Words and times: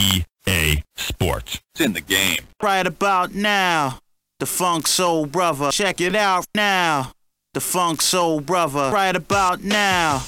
EA 0.00 0.82
Sports. 0.96 1.60
It's 1.74 1.80
in 1.80 1.92
the 1.92 2.00
game. 2.00 2.38
Right 2.62 2.86
about 2.86 3.34
now, 3.34 3.98
the 4.38 4.46
Funk 4.46 4.86
Soul 4.86 5.26
Brother. 5.26 5.70
Check 5.70 6.00
it 6.00 6.16
out 6.16 6.46
now. 6.54 7.12
The 7.52 7.60
Funk 7.60 8.00
Soul 8.00 8.40
Brother. 8.40 8.90
Right 8.92 9.16
about 9.16 9.62
now, 9.62 10.18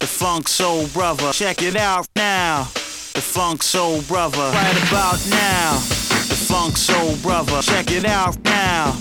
the 0.00 0.06
Funk 0.06 0.48
Soul 0.48 0.88
Brother. 0.88 1.32
Check 1.32 1.62
it 1.62 1.76
out 1.76 2.06
now. 2.16 2.64
The 3.14 3.20
Funk 3.20 3.62
Soul 3.62 4.02
Brother. 4.02 4.50
Right 4.52 4.88
about 4.88 5.24
now, 5.30 5.74
the 5.74 6.36
Funk 6.48 6.76
Soul 6.76 7.16
Brother. 7.22 7.62
Check 7.62 7.90
it 7.90 8.04
out 8.04 8.36
now. 8.44 8.92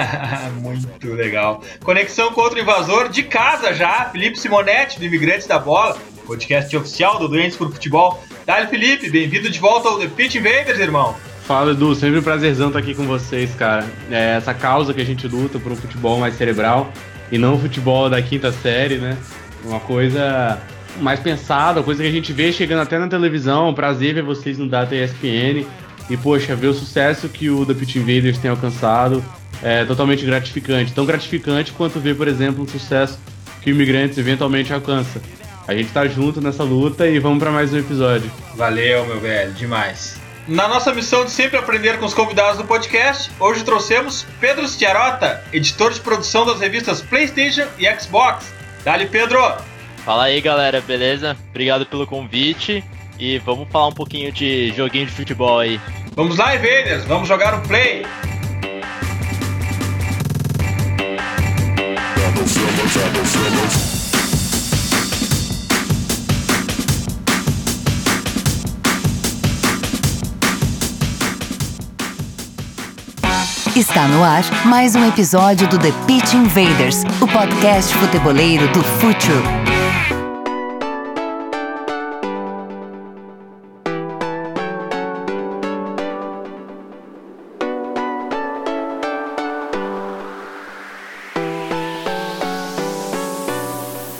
Muito 0.60 1.12
legal. 1.14 1.62
Conexão 1.84 2.32
com 2.32 2.40
outro 2.40 2.58
invasor 2.58 3.08
de 3.08 3.22
casa 3.22 3.72
já, 3.72 4.06
Felipe 4.10 4.38
Simonetti, 4.38 4.98
do 4.98 5.04
Imigrantes 5.04 5.46
da 5.46 5.58
Bola, 5.58 5.96
podcast 6.26 6.76
oficial 6.76 7.18
do 7.18 7.28
Doentes 7.28 7.56
por 7.56 7.72
Futebol. 7.72 8.22
Dali, 8.44 8.66
Felipe, 8.66 9.08
bem-vindo 9.08 9.48
de 9.48 9.60
volta 9.60 9.88
ao 9.88 10.00
The 10.00 10.08
Pitch 10.08 10.34
Invaders, 10.34 10.80
irmão. 10.80 11.14
Fala 11.46 11.70
Edu, 11.70 11.94
sempre 11.94 12.18
um 12.18 12.22
prazerzão 12.22 12.68
estar 12.68 12.80
aqui 12.80 12.92
com 12.92 13.06
vocês, 13.06 13.54
cara. 13.54 13.86
É 14.10 14.34
essa 14.36 14.52
causa 14.52 14.92
que 14.92 15.00
a 15.00 15.04
gente 15.04 15.28
luta 15.28 15.60
por 15.60 15.70
um 15.70 15.76
futebol 15.76 16.18
mais 16.18 16.34
cerebral 16.34 16.92
e 17.30 17.38
não 17.38 17.54
o 17.54 17.58
futebol 17.58 18.10
da 18.10 18.20
quinta 18.20 18.50
série, 18.50 18.96
né? 18.96 19.16
Uma 19.64 19.78
coisa 19.78 20.60
mais 21.00 21.20
pensada, 21.20 21.84
coisa 21.84 22.02
que 22.02 22.08
a 22.08 22.12
gente 22.12 22.32
vê 22.32 22.52
chegando 22.52 22.82
até 22.82 22.98
na 22.98 23.06
televisão. 23.06 23.72
Prazer 23.72 24.14
ver 24.14 24.22
vocês 24.22 24.58
no 24.58 24.68
Data 24.68 24.92
ESPN. 24.92 25.64
E, 26.10 26.16
poxa, 26.16 26.56
ver 26.56 26.66
o 26.66 26.74
sucesso 26.74 27.28
que 27.28 27.48
o 27.48 27.64
The 27.64 27.74
Pitch 27.74 27.94
Invaders 27.94 28.38
tem 28.38 28.50
alcançado 28.50 29.24
é 29.62 29.84
totalmente 29.84 30.26
gratificante. 30.26 30.92
Tão 30.92 31.06
gratificante 31.06 31.70
quanto 31.70 32.00
ver, 32.00 32.16
por 32.16 32.26
exemplo, 32.26 32.64
o 32.64 32.68
sucesso 32.68 33.20
que 33.60 33.70
o 33.70 33.74
Imigrantes 33.74 34.18
eventualmente 34.18 34.72
alcança. 34.72 35.22
A 35.72 35.74
gente 35.74 35.90
tá 35.90 36.06
junto 36.06 36.38
nessa 36.38 36.62
luta 36.62 37.08
e 37.08 37.18
vamos 37.18 37.38
para 37.38 37.50
mais 37.50 37.72
um 37.72 37.78
episódio. 37.78 38.30
Valeu, 38.54 39.06
meu 39.06 39.18
velho, 39.18 39.54
demais. 39.54 40.20
Na 40.46 40.68
nossa 40.68 40.92
missão 40.92 41.24
de 41.24 41.30
sempre 41.30 41.56
aprender 41.56 41.98
com 41.98 42.04
os 42.04 42.12
convidados 42.12 42.58
do 42.58 42.64
podcast, 42.64 43.30
hoje 43.40 43.64
trouxemos 43.64 44.26
Pedro 44.38 44.68
Stiarota, 44.68 45.42
editor 45.50 45.90
de 45.90 46.00
produção 46.00 46.44
das 46.44 46.60
revistas 46.60 47.00
PlayStation 47.00 47.66
e 47.78 47.90
Xbox. 47.98 48.52
Dali, 48.84 49.06
Pedro! 49.06 49.40
Fala 50.04 50.24
aí 50.24 50.42
galera, 50.42 50.82
beleza? 50.82 51.34
Obrigado 51.48 51.86
pelo 51.86 52.06
convite 52.06 52.84
e 53.18 53.38
vamos 53.38 53.66
falar 53.70 53.88
um 53.88 53.92
pouquinho 53.92 54.30
de 54.30 54.74
joguinho 54.76 55.06
de 55.06 55.12
futebol 55.12 55.58
aí. 55.58 55.80
Vamos 56.14 56.36
lá, 56.36 56.54
Invaders, 56.54 57.06
vamos 57.06 57.26
jogar 57.26 57.54
um 57.54 57.62
play! 57.62 58.04
Está 73.74 74.06
no 74.06 74.22
ar 74.22 74.42
mais 74.66 74.94
um 74.94 75.08
episódio 75.08 75.66
do 75.66 75.78
The 75.78 75.92
Pitch 76.06 76.34
Invaders, 76.34 77.04
o 77.22 77.26
podcast 77.26 77.94
futeboleiro 77.94 78.68
do 78.68 78.84
Futuro. 78.84 79.42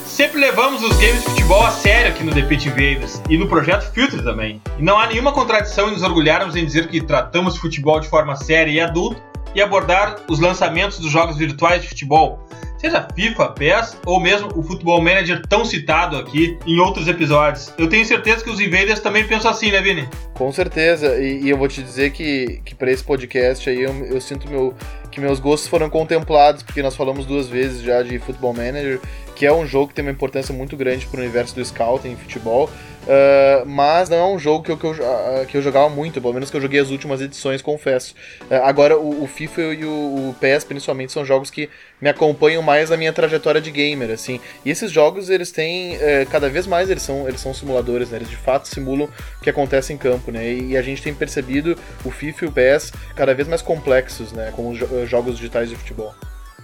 Sempre 0.06 0.40
levamos 0.40 0.82
os 0.82 0.96
games 0.96 1.22
de 1.24 1.28
futebol 1.28 1.62
a 1.62 1.70
sério 1.70 2.10
aqui 2.10 2.24
no 2.24 2.32
The 2.32 2.40
Pitch 2.40 2.64
Invaders 2.64 3.20
e 3.28 3.36
no 3.36 3.46
projeto 3.46 3.92
Filter 3.92 4.24
também. 4.24 4.62
E 4.78 4.82
não 4.82 4.98
há 4.98 5.06
nenhuma 5.08 5.32
contradição 5.32 5.88
em 5.88 5.92
nos 5.92 6.02
orgulharmos 6.02 6.56
em 6.56 6.64
dizer 6.64 6.88
que 6.88 7.02
tratamos 7.02 7.58
futebol 7.58 8.00
de 8.00 8.08
forma 8.08 8.34
séria 8.34 8.70
e 8.70 8.80
adulta 8.80 9.31
e 9.54 9.60
abordar 9.60 10.16
os 10.28 10.40
lançamentos 10.40 10.98
dos 10.98 11.10
jogos 11.10 11.36
virtuais 11.36 11.82
de 11.82 11.88
futebol, 11.88 12.46
seja 12.82 13.06
FIFA, 13.14 13.48
PES 13.50 13.96
ou 14.04 14.18
mesmo 14.18 14.48
o 14.56 14.62
Football 14.62 15.00
Manager 15.00 15.40
tão 15.46 15.64
citado 15.64 16.16
aqui 16.16 16.58
em 16.66 16.80
outros 16.80 17.06
episódios. 17.06 17.72
Eu 17.78 17.88
tenho 17.88 18.04
certeza 18.04 18.42
que 18.42 18.50
os 18.50 18.58
Invaders 18.58 18.98
também 18.98 19.24
pensam 19.24 19.50
assim, 19.50 19.70
né, 19.70 19.80
Vini? 19.80 20.08
Com 20.34 20.50
certeza, 20.50 21.16
e, 21.16 21.42
e 21.42 21.50
eu 21.50 21.56
vou 21.56 21.68
te 21.68 21.80
dizer 21.80 22.10
que, 22.10 22.60
que 22.64 22.74
para 22.74 22.90
esse 22.90 23.04
podcast 23.04 23.70
aí 23.70 23.82
eu, 23.82 23.92
eu 24.06 24.20
sinto 24.20 24.50
meu, 24.50 24.74
que 25.12 25.20
meus 25.20 25.38
gostos 25.38 25.68
foram 25.68 25.88
contemplados, 25.88 26.64
porque 26.64 26.82
nós 26.82 26.96
falamos 26.96 27.24
duas 27.24 27.48
vezes 27.48 27.82
já 27.82 28.02
de 28.02 28.18
Football 28.18 28.54
Manager, 28.54 29.00
que 29.36 29.46
é 29.46 29.52
um 29.52 29.64
jogo 29.64 29.88
que 29.88 29.94
tem 29.94 30.04
uma 30.04 30.10
importância 30.10 30.52
muito 30.52 30.76
grande 30.76 31.06
para 31.06 31.18
o 31.18 31.22
universo 31.22 31.54
do 31.54 31.64
scouting 31.64 32.10
em 32.10 32.16
futebol, 32.16 32.68
uh, 33.02 33.66
mas 33.66 34.08
não 34.08 34.16
é 34.16 34.26
um 34.26 34.38
jogo 34.38 34.64
que 34.64 34.70
eu, 34.70 34.76
que, 34.76 34.84
eu, 34.84 34.90
uh, 34.90 35.46
que 35.46 35.56
eu 35.56 35.62
jogava 35.62 35.88
muito, 35.88 36.20
pelo 36.20 36.32
menos 36.32 36.50
que 36.50 36.56
eu 36.56 36.60
joguei 36.60 36.80
as 36.80 36.90
últimas 36.90 37.20
edições, 37.20 37.62
confesso. 37.62 38.14
Uh, 38.42 38.54
agora, 38.62 38.98
o, 38.98 39.24
o, 39.24 39.26
FIFA 39.26 39.60
e 39.74 39.84
o, 39.84 39.90
o 40.30 40.36
PES, 40.40 40.64
principalmente, 40.64 41.12
são 41.12 41.24
jogos 41.24 41.50
que 41.50 41.68
me 42.00 42.08
acompanham 42.08 42.62
mais 42.62 42.90
na 42.90 42.96
minha 42.96 43.12
trajetória 43.12 43.60
de 43.60 43.70
gamer, 43.70 44.10
assim. 44.10 44.40
E 44.64 44.70
esses 44.70 44.90
jogos, 44.90 45.30
eles 45.30 45.52
têm, 45.52 45.96
cada 46.30 46.48
vez 46.48 46.66
mais, 46.66 46.90
eles 46.90 47.02
são, 47.02 47.28
eles 47.28 47.40
são 47.40 47.54
simuladores, 47.54 48.10
né? 48.10 48.18
Eles 48.18 48.28
de 48.28 48.36
fato 48.36 48.66
simulam 48.66 49.08
o 49.38 49.42
que 49.42 49.50
acontece 49.50 49.92
em 49.92 49.96
campo, 49.96 50.32
né? 50.32 50.52
E, 50.52 50.76
a 50.76 50.82
gente 50.82 51.00
tem 51.00 51.14
percebido 51.14 51.78
o 52.04 52.10
FIFA 52.10 52.44
e 52.44 52.48
o 52.48 52.52
PES 52.52 52.92
cada 53.14 53.34
vez 53.34 53.46
mais 53.46 53.62
complexos, 53.62 54.32
né? 54.32 54.52
Como 54.56 54.74
jo 54.74 55.06
jogos 55.06 55.36
digitais 55.36 55.68
de 55.68 55.76
futebol. 55.76 56.12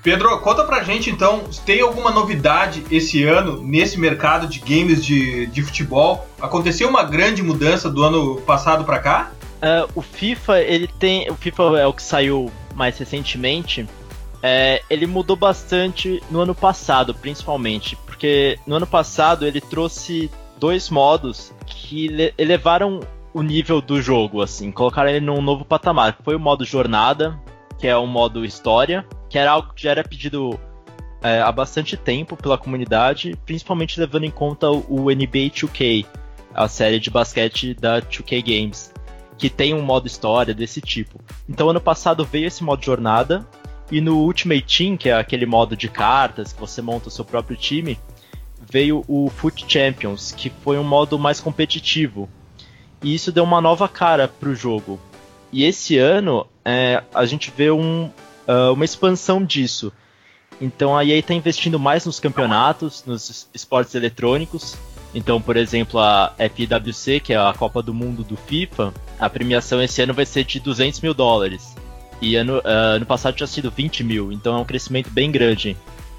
Pedro, 0.02 0.38
conta 0.40 0.64
pra 0.64 0.82
gente 0.82 1.10
então, 1.10 1.44
tem 1.66 1.80
alguma 1.80 2.10
novidade 2.10 2.84
esse 2.90 3.24
ano 3.24 3.62
nesse 3.62 3.98
mercado 3.98 4.46
de 4.46 4.60
games 4.60 5.04
de, 5.04 5.46
de 5.46 5.62
futebol? 5.62 6.26
Aconteceu 6.40 6.88
uma 6.88 7.02
grande 7.02 7.42
mudança 7.42 7.90
do 7.90 8.02
ano 8.02 8.40
passado 8.42 8.84
para 8.84 8.98
cá? 9.00 9.32
Uh, 9.58 9.90
o 9.94 10.02
FIFA, 10.02 10.60
ele 10.60 10.86
tem. 10.86 11.28
O 11.30 11.34
FIFA 11.34 11.62
é 11.80 11.86
o 11.86 11.92
que 11.92 12.02
saiu 12.02 12.50
mais 12.74 12.96
recentemente. 12.96 13.88
É, 14.40 14.82
ele 14.88 15.04
mudou 15.04 15.34
bastante 15.34 16.22
no 16.30 16.40
ano 16.40 16.54
passado, 16.54 17.12
principalmente. 17.12 17.96
Porque 18.06 18.56
no 18.66 18.76
ano 18.76 18.86
passado 18.86 19.44
ele 19.44 19.60
trouxe 19.60 20.30
dois 20.58 20.88
modos 20.88 21.52
que 21.66 22.32
elevaram 22.38 23.00
o 23.32 23.42
nível 23.42 23.80
do 23.80 24.00
jogo, 24.00 24.42
assim, 24.42 24.72
colocaram 24.72 25.10
ele 25.10 25.24
num 25.24 25.42
novo 25.42 25.64
patamar. 25.64 26.16
Foi 26.24 26.34
o 26.34 26.40
modo 26.40 26.64
jornada, 26.64 27.38
que 27.78 27.86
é 27.86 27.96
um 27.96 28.06
modo 28.06 28.44
história, 28.44 29.06
que 29.28 29.38
era 29.38 29.52
algo 29.52 29.72
que 29.74 29.82
já 29.82 29.90
era 29.90 30.04
pedido 30.04 30.58
é, 31.22 31.40
há 31.40 31.50
bastante 31.50 31.96
tempo 31.96 32.36
pela 32.36 32.58
comunidade, 32.58 33.36
principalmente 33.44 33.98
levando 33.98 34.24
em 34.24 34.30
conta 34.30 34.70
o 34.70 35.10
NBA 35.10 35.50
2K, 35.50 36.06
a 36.54 36.68
série 36.68 36.98
de 36.98 37.10
basquete 37.10 37.74
da 37.74 38.00
2K 38.00 38.42
Games. 38.42 38.92
que 39.36 39.48
tem 39.48 39.72
um 39.72 39.82
modo 39.82 40.08
história 40.08 40.52
desse 40.52 40.80
tipo. 40.80 41.20
Então 41.48 41.70
ano 41.70 41.80
passado 41.80 42.24
veio 42.24 42.48
esse 42.48 42.64
modo 42.64 42.84
jornada 42.84 43.46
e 43.90 44.00
no 44.00 44.16
Ultimate 44.18 44.62
Team, 44.62 44.96
que 44.96 45.08
é 45.08 45.14
aquele 45.14 45.46
modo 45.46 45.76
de 45.76 45.88
cartas 45.88 46.52
que 46.52 46.60
você 46.60 46.82
monta 46.82 47.06
o 47.06 47.10
seu 47.10 47.24
próprio 47.24 47.56
time, 47.56 47.96
veio 48.70 49.04
o 49.06 49.30
Foot 49.30 49.64
Champions, 49.66 50.32
que 50.32 50.50
foi 50.50 50.76
um 50.76 50.84
modo 50.84 51.18
mais 51.18 51.40
competitivo. 51.40 52.28
E 53.02 53.14
isso 53.14 53.30
deu 53.30 53.44
uma 53.44 53.60
nova 53.60 53.88
cara 53.88 54.26
pro 54.26 54.54
jogo. 54.54 54.98
E 55.52 55.64
esse 55.64 55.96
ano 55.96 56.46
é, 56.68 57.02
a 57.14 57.24
gente 57.24 57.50
vê 57.56 57.70
um, 57.70 58.10
uh, 58.46 58.72
uma 58.74 58.84
expansão 58.84 59.42
disso. 59.42 59.90
Então 60.60 60.94
a 60.94 61.02
EA 61.02 61.18
está 61.18 61.32
investindo 61.32 61.78
mais 61.78 62.04
nos 62.04 62.20
campeonatos, 62.20 63.04
nos 63.06 63.48
esportes 63.54 63.94
eletrônicos. 63.94 64.76
Então, 65.14 65.40
por 65.40 65.56
exemplo, 65.56 65.98
a 65.98 66.34
FWC, 66.38 67.20
que 67.20 67.32
é 67.32 67.38
a 67.38 67.54
Copa 67.56 67.82
do 67.82 67.94
Mundo 67.94 68.22
do 68.22 68.36
FIFA, 68.36 68.92
a 69.18 69.30
premiação 69.30 69.82
esse 69.82 70.02
ano 70.02 70.12
vai 70.12 70.26
ser 70.26 70.44
de 70.44 70.60
200 70.60 71.00
mil 71.00 71.14
dólares. 71.14 71.74
E 72.20 72.36
ano, 72.36 72.58
uh, 72.58 72.96
ano 72.96 73.06
passado 73.06 73.34
tinha 73.34 73.46
sido 73.46 73.70
20 73.70 74.04
mil, 74.04 74.30
então 74.30 74.58
é 74.58 74.60
um 74.60 74.64
crescimento 74.64 75.08
bem 75.08 75.30
grande. 75.30 75.74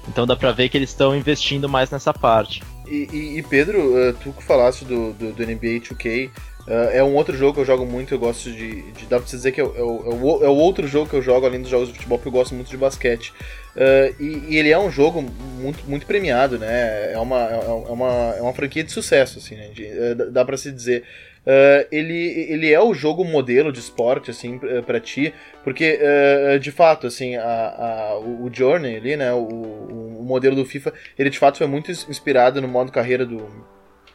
Então 0.08 0.26
dá 0.26 0.34
pra 0.34 0.50
ver 0.50 0.68
que 0.68 0.76
eles 0.76 0.90
estão 0.90 1.14
investindo 1.14 1.68
mais 1.68 1.90
nessa 1.90 2.12
parte. 2.12 2.60
E, 2.88 3.08
e, 3.12 3.38
e 3.38 3.42
Pedro, 3.44 3.78
uh, 3.78 4.12
tu 4.14 4.32
que 4.32 4.42
falaste 4.42 4.84
do, 4.84 5.12
do, 5.12 5.32
do 5.32 5.42
NBA 5.46 5.78
2K, 5.80 6.30
Uh, 6.66 6.90
é 6.92 7.02
um 7.02 7.14
outro 7.14 7.36
jogo 7.36 7.54
que 7.54 7.60
eu 7.60 7.64
jogo 7.64 7.86
muito, 7.86 8.12
eu 8.12 8.18
gosto 8.18 8.50
de. 8.50 8.82
de 8.92 9.06
dá 9.06 9.18
pra 9.18 9.26
dizer 9.26 9.50
que 9.50 9.60
é, 9.60 9.64
é, 9.64 9.66
é, 9.66 9.82
o, 9.82 10.44
é, 10.44 10.48
o, 10.48 10.54
outro 10.54 10.86
jogo 10.86 11.08
que 11.08 11.16
eu 11.16 11.22
jogo, 11.22 11.46
além 11.46 11.60
dos 11.60 11.70
jogos 11.70 11.88
de 11.88 11.94
futebol, 11.94 12.18
porque 12.18 12.28
eu 12.28 12.32
gosto 12.32 12.54
muito 12.54 12.70
de 12.70 12.76
basquete. 12.76 13.32
Uh, 13.74 14.22
e, 14.22 14.44
e, 14.50 14.56
ele 14.58 14.70
é 14.70 14.78
um 14.78 14.90
jogo 14.90 15.22
muito, 15.22 15.84
muito 15.88 16.06
premiado, 16.06 16.58
né? 16.58 17.12
É 17.12 17.18
uma, 17.18 17.40
é, 17.40 17.54
é 17.54 17.92
uma, 17.92 18.34
é 18.36 18.42
uma 18.42 18.52
franquia 18.52 18.84
de 18.84 18.92
sucesso, 18.92 19.38
assim, 19.38 19.56
né? 19.56 19.68
De, 19.68 20.14
dá 20.30 20.44
pra 20.44 20.56
se 20.56 20.70
dizer. 20.70 21.04
Uh, 21.40 21.88
ele, 21.90 22.46
ele 22.50 22.70
é 22.70 22.80
o 22.80 22.92
jogo 22.92 23.24
modelo 23.24 23.72
de 23.72 23.78
esporte, 23.78 24.30
assim, 24.30 24.60
para 24.84 25.00
ti, 25.00 25.32
porque, 25.64 25.98
uh, 25.98 26.58
de 26.58 26.70
fato, 26.70 27.06
assim, 27.06 27.36
a, 27.36 27.42
a, 27.42 28.18
o 28.18 28.50
Journey 28.52 28.96
ali, 28.96 29.16
né, 29.16 29.32
o, 29.32 29.38
o, 29.38 30.22
modelo 30.22 30.54
do 30.54 30.66
FIFA, 30.66 30.92
ele 31.18 31.30
de 31.30 31.38
fato 31.38 31.56
foi 31.56 31.66
muito 31.66 31.90
inspirado 31.90 32.60
no 32.60 32.68
modo 32.68 32.92
carreira 32.92 33.24
do, 33.24 33.48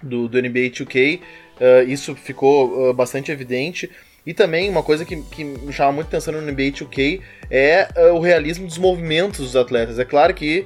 do, 0.01 0.27
do 0.27 0.39
NBA 0.39 0.69
2K, 0.69 1.19
uh, 1.59 1.87
isso 1.87 2.15
ficou 2.15 2.93
bastante 2.93 3.31
evidente, 3.31 3.89
e 4.25 4.33
também 4.33 4.69
uma 4.69 4.81
coisa 4.81 5.05
que, 5.05 5.21
que 5.23 5.43
me 5.43 5.71
chama 5.71 5.91
muito 5.91 6.07
atenção 6.07 6.33
no 6.33 6.41
NBA 6.41 6.71
2K 6.71 7.21
é 7.51 7.87
o 8.11 8.19
realismo 8.19 8.65
dos 8.65 8.79
movimentos 8.79 9.39
dos 9.39 9.55
atletas. 9.55 9.99
É 9.99 10.05
claro 10.05 10.33
que 10.33 10.65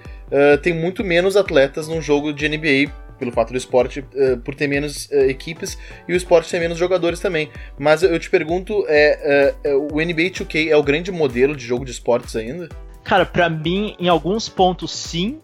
tem 0.62 0.72
muito 0.72 1.04
menos 1.04 1.36
atletas 1.36 1.86
num 1.90 2.02
jogo 2.02 2.32
de 2.32 2.48
NBA 2.48 2.90
pelo 3.20 3.32
fato 3.32 3.52
do 3.52 3.58
esporte 3.58 4.00
uh, 4.00 4.38
por 4.44 4.56
ter 4.56 4.68
menos 4.68 5.08
uh, 5.08 5.30
equipes 5.30 5.78
e 6.08 6.14
o 6.14 6.16
esporte 6.16 6.50
ter 6.50 6.60
menos 6.60 6.78
jogadores 6.78 7.20
também. 7.20 7.52
Mas 7.78 8.02
eu 8.02 8.18
te 8.18 8.30
pergunto, 8.30 8.86
é, 8.88 9.54
uh, 9.66 9.94
o 9.94 9.98
NBA 9.98 10.32
2K 10.32 10.70
é 10.70 10.78
o 10.78 10.82
grande 10.82 11.12
modelo 11.12 11.56
de 11.56 11.66
jogo 11.66 11.86
de 11.86 11.92
esportes 11.92 12.36
ainda? 12.36 12.70
Cara, 13.04 13.26
para 13.26 13.50
mim, 13.50 13.96
em 14.00 14.08
alguns 14.08 14.48
pontos 14.48 14.92
sim, 14.92 15.40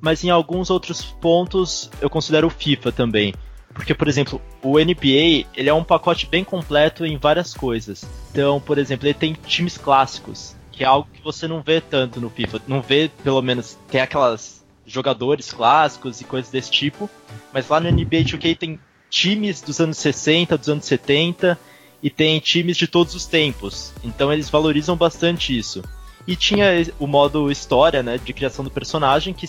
mas 0.00 0.22
em 0.22 0.30
alguns 0.30 0.70
outros 0.70 1.02
pontos 1.02 1.90
eu 2.00 2.08
considero 2.08 2.46
o 2.46 2.50
FIFA 2.50 2.92
também. 2.92 3.34
Porque, 3.76 3.94
por 3.94 4.08
exemplo, 4.08 4.40
o 4.62 4.78
NBA 4.78 5.46
ele 5.54 5.68
é 5.68 5.74
um 5.74 5.84
pacote 5.84 6.26
bem 6.26 6.42
completo 6.42 7.04
em 7.04 7.18
várias 7.18 7.52
coisas. 7.52 8.04
Então, 8.30 8.58
por 8.58 8.78
exemplo, 8.78 9.06
ele 9.06 9.14
tem 9.14 9.36
times 9.46 9.76
clássicos, 9.76 10.56
que 10.72 10.82
é 10.82 10.86
algo 10.86 11.08
que 11.12 11.22
você 11.22 11.46
não 11.46 11.60
vê 11.60 11.80
tanto 11.80 12.18
no 12.18 12.30
FIFA. 12.30 12.62
Não 12.66 12.80
vê, 12.80 13.10
pelo 13.22 13.42
menos, 13.42 13.78
tem 13.88 14.00
aquelas 14.00 14.64
jogadores 14.86 15.52
clássicos 15.52 16.22
e 16.22 16.24
coisas 16.24 16.50
desse 16.50 16.70
tipo. 16.70 17.08
Mas 17.52 17.68
lá 17.68 17.78
no 17.78 17.90
NBA 17.90 18.24
2K 18.24 18.56
tem 18.56 18.80
times 19.10 19.60
dos 19.60 19.78
anos 19.78 19.98
60, 19.98 20.56
dos 20.56 20.68
anos 20.70 20.86
70 20.86 21.58
e 22.02 22.08
tem 22.08 22.40
times 22.40 22.78
de 22.78 22.86
todos 22.86 23.14
os 23.14 23.26
tempos. 23.26 23.92
Então 24.02 24.32
eles 24.32 24.48
valorizam 24.48 24.96
bastante 24.96 25.56
isso. 25.56 25.82
E 26.26 26.34
tinha 26.34 26.66
o 26.98 27.06
modo 27.06 27.50
história, 27.50 28.02
né, 28.02 28.18
de 28.18 28.32
criação 28.32 28.64
do 28.64 28.70
personagem 28.70 29.34
que 29.34 29.46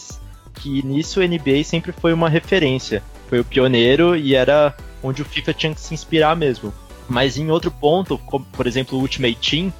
que 0.59 0.85
nisso 0.85 1.19
o 1.19 1.23
NBA 1.27 1.63
sempre 1.63 1.91
foi 1.91 2.13
uma 2.13 2.29
referência. 2.29 3.03
Foi 3.29 3.39
o 3.39 3.45
pioneiro 3.45 4.15
e 4.15 4.35
era 4.35 4.75
onde 5.03 5.21
o 5.21 5.25
FIFA 5.25 5.53
tinha 5.53 5.73
que 5.73 5.81
se 5.81 5.93
inspirar 5.93 6.35
mesmo. 6.35 6.73
Mas 7.07 7.37
em 7.37 7.49
outro 7.49 7.71
ponto, 7.71 8.17
como, 8.17 8.45
por 8.45 8.67
exemplo 8.67 8.97
o 8.97 9.01
Ultimate 9.01 9.37
Team, 9.37 9.73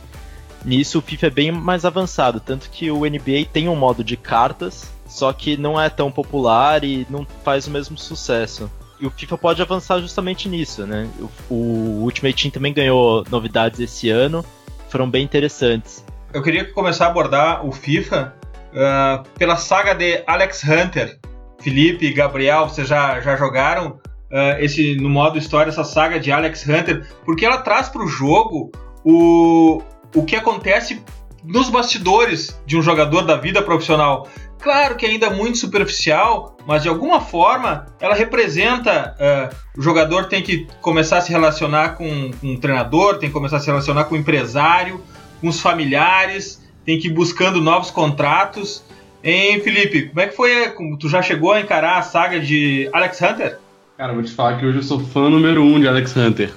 nisso 0.64 1.00
o 1.00 1.02
FIFA 1.02 1.28
é 1.28 1.32
bem 1.32 1.52
mais 1.52 1.86
avançado, 1.86 2.40
tanto 2.40 2.70
que 2.70 2.90
o 2.92 3.02
NBA 3.02 3.46
tem 3.52 3.68
um 3.68 3.76
modo 3.76 4.04
de 4.04 4.16
cartas 4.16 4.96
só 5.08 5.32
que 5.32 5.58
não 5.58 5.80
é 5.80 5.90
tão 5.90 6.12
popular 6.12 6.84
e 6.84 7.08
não 7.10 7.26
faz 7.44 7.66
o 7.66 7.72
mesmo 7.72 7.98
sucesso. 7.98 8.70
E 9.00 9.06
o 9.06 9.12
FIFA 9.12 9.38
pode 9.38 9.62
avançar 9.62 10.00
justamente 10.00 10.50
nisso, 10.50 10.86
né? 10.86 11.08
O, 11.50 11.54
o 11.54 12.04
Ultimate 12.04 12.44
Team 12.44 12.52
também 12.52 12.74
ganhou 12.74 13.24
novidades 13.30 13.80
esse 13.80 14.10
ano, 14.10 14.44
foram 14.90 15.10
bem 15.10 15.24
interessantes. 15.24 16.04
Eu 16.34 16.44
queria 16.44 16.66
começar 16.66 17.06
a 17.06 17.10
abordar 17.10 17.66
o 17.66 17.72
FIFA 17.72 18.36
uh, 18.74 19.28
pela 19.38 19.56
saga 19.56 19.94
de 19.94 20.24
Alex 20.26 20.64
Hunter. 20.64 21.20
Felipe 21.60 22.06
e 22.06 22.14
Gabriel, 22.14 22.70
vocês 22.70 22.88
já, 22.88 23.20
já 23.20 23.36
jogaram 23.36 24.00
uh, 24.32 24.60
esse 24.60 24.96
no 24.96 25.10
modo 25.10 25.38
história 25.38 25.70
essa 25.70 25.84
saga 25.84 26.20
de 26.20 26.32
Alex 26.32 26.68
Hunter? 26.68 27.08
Porque 27.26 27.46
ela 27.46 27.58
traz 27.58 27.90
para 27.90 28.04
o 28.04 28.08
jogo 28.08 28.72
o, 29.04 29.82
o 30.16 30.24
que 30.24 30.36
acontece 30.36 31.02
nos 31.44 31.70
bastidores 31.70 32.60
de 32.66 32.78
um 32.78 32.82
jogador 32.82 33.22
da 33.22 33.38
vida 33.38 33.62
profissional. 33.62 34.28
Claro 34.60 34.96
que 34.96 35.06
ainda 35.06 35.30
muito 35.30 35.58
superficial, 35.58 36.58
mas 36.66 36.84
de 36.84 36.90
alguma 36.90 37.22
forma 37.22 37.86
ela 38.00 38.16
representa. 38.16 39.16
Uh, 39.20 39.80
o 39.80 39.82
jogador 39.82 40.26
tem 40.26 40.42
que 40.42 40.68
começar 40.82 41.20
a 41.20 41.22
se 41.22 41.32
relacionar 41.32 41.96
com, 41.96 42.32
com 42.32 42.48
um 42.48 42.58
treinador, 42.58 43.18
tem 43.18 43.30
que 43.30 43.34
começar 43.34 43.58
a 43.58 43.60
se 43.60 43.68
relacionar 43.68 44.06
com 44.06 44.16
um 44.16 44.18
empresário, 44.18 45.04
com 45.40 45.48
os 45.48 45.62
familiares, 45.62 46.67
tem 46.88 46.98
que 46.98 47.08
ir 47.08 47.12
buscando 47.12 47.60
novos 47.60 47.92
contratos. 47.92 48.82
Hein, 49.22 49.60
Felipe, 49.60 50.04
como 50.04 50.22
é 50.22 50.28
que 50.28 50.36
foi? 50.38 50.74
Tu 50.98 51.10
já 51.10 51.22
chegou 51.22 51.52
a 51.52 51.60
encarar 51.60 51.98
a 51.98 52.02
saga 52.02 52.40
de 52.40 52.90
Alex 52.94 53.22
Hunter? 53.22 53.60
Cara, 53.98 54.14
vou 54.14 54.24
te 54.24 54.32
falar 54.32 54.58
que 54.58 54.66
hoje 54.66 54.78
eu 54.78 54.84
sou 54.84 55.02
fã 55.02 55.30
número 55.30 55.62
um 55.62 55.82
de 55.82 55.86
Alex 55.86 56.16
Hunter. 56.16 56.54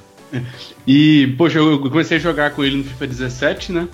E, 0.87 1.35
poxa, 1.37 1.59
eu 1.59 1.81
comecei 1.81 2.19
a 2.19 2.21
jogar 2.21 2.53
com 2.53 2.62
ele 2.65 2.77
no 2.77 2.85
FIFA 2.85 3.06
17, 3.09 3.73
né? 3.73 3.88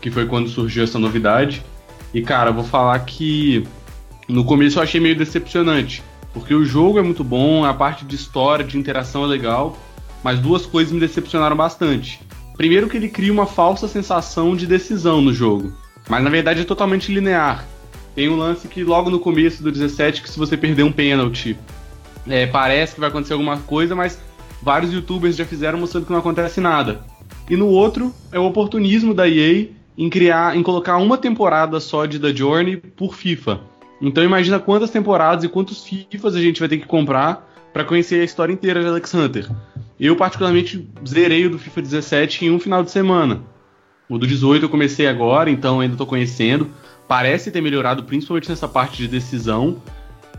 Que 0.00 0.10
foi 0.10 0.24
quando 0.24 0.48
surgiu 0.48 0.82
essa 0.82 0.98
novidade. 0.98 1.62
E 2.14 2.22
cara, 2.22 2.50
vou 2.50 2.64
falar 2.64 2.98
que 3.00 3.62
no 4.26 4.46
começo 4.46 4.78
eu 4.78 4.82
achei 4.82 4.98
meio 4.98 5.14
decepcionante, 5.14 6.02
porque 6.32 6.54
o 6.54 6.64
jogo 6.64 6.98
é 6.98 7.02
muito 7.02 7.22
bom, 7.22 7.66
a 7.66 7.74
parte 7.74 8.06
de 8.06 8.14
história, 8.14 8.64
de 8.64 8.78
interação 8.78 9.24
é 9.24 9.26
legal, 9.26 9.76
mas 10.24 10.38
duas 10.38 10.64
coisas 10.64 10.90
me 10.90 11.00
decepcionaram 11.00 11.56
bastante. 11.56 12.18
Primeiro 12.56 12.88
que 12.88 12.96
ele 12.96 13.10
cria 13.10 13.32
uma 13.32 13.46
falsa 13.46 13.86
sensação 13.86 14.56
de 14.56 14.66
decisão 14.66 15.20
no 15.20 15.34
jogo, 15.34 15.72
mas 16.08 16.22
na 16.22 16.30
verdade 16.30 16.62
é 16.62 16.64
totalmente 16.64 17.12
linear. 17.12 17.66
Tem 18.14 18.28
um 18.28 18.36
lance 18.36 18.68
que 18.68 18.84
logo 18.84 19.10
no 19.10 19.18
começo 19.18 19.62
do 19.62 19.72
17 19.72 20.22
que 20.22 20.30
se 20.30 20.38
você 20.38 20.56
perder 20.56 20.82
um 20.82 20.92
pênalti, 20.92 21.56
é, 22.28 22.46
parece 22.46 22.94
que 22.94 23.00
vai 23.00 23.08
acontecer 23.08 23.32
alguma 23.32 23.58
coisa, 23.58 23.94
mas 23.94 24.18
vários 24.62 24.92
youtubers 24.92 25.36
já 25.36 25.44
fizeram 25.44 25.78
mostrando 25.78 26.06
que 26.06 26.12
não 26.12 26.18
acontece 26.18 26.60
nada. 26.60 27.00
E 27.48 27.56
no 27.56 27.66
outro 27.66 28.14
é 28.30 28.38
o 28.38 28.44
oportunismo 28.44 29.14
da 29.14 29.28
EA 29.28 29.68
em 29.96 30.08
criar, 30.08 30.56
em 30.56 30.62
colocar 30.62 30.96
uma 30.98 31.18
temporada 31.18 31.80
só 31.80 32.06
de 32.06 32.18
The 32.18 32.34
Journey 32.34 32.76
por 32.76 33.14
FIFA. 33.14 33.60
Então 34.00 34.24
imagina 34.24 34.58
quantas 34.58 34.90
temporadas 34.90 35.44
e 35.44 35.48
quantos 35.48 35.84
FIFAs 35.84 36.34
a 36.34 36.40
gente 36.40 36.60
vai 36.60 36.68
ter 36.68 36.78
que 36.78 36.86
comprar 36.86 37.48
para 37.72 37.84
conhecer 37.84 38.20
a 38.20 38.24
história 38.24 38.52
inteira 38.52 38.80
de 38.80 38.86
Alex 38.86 39.14
Hunter. 39.14 39.48
Eu 39.98 40.16
particularmente 40.16 40.88
zerei 41.06 41.46
o 41.46 41.50
do 41.50 41.58
FIFA 41.58 41.82
17 41.82 42.44
em 42.46 42.50
um 42.50 42.58
final 42.58 42.82
de 42.82 42.90
semana. 42.90 43.42
O 44.08 44.18
do 44.18 44.26
18 44.26 44.64
eu 44.64 44.68
comecei 44.68 45.06
agora, 45.06 45.50
então 45.50 45.80
ainda 45.80 45.94
estou 45.94 46.06
conhecendo. 46.06 46.70
Parece 47.08 47.50
ter 47.50 47.60
melhorado 47.60 48.04
principalmente 48.04 48.48
nessa 48.48 48.68
parte 48.68 48.98
de 48.98 49.08
decisão. 49.08 49.82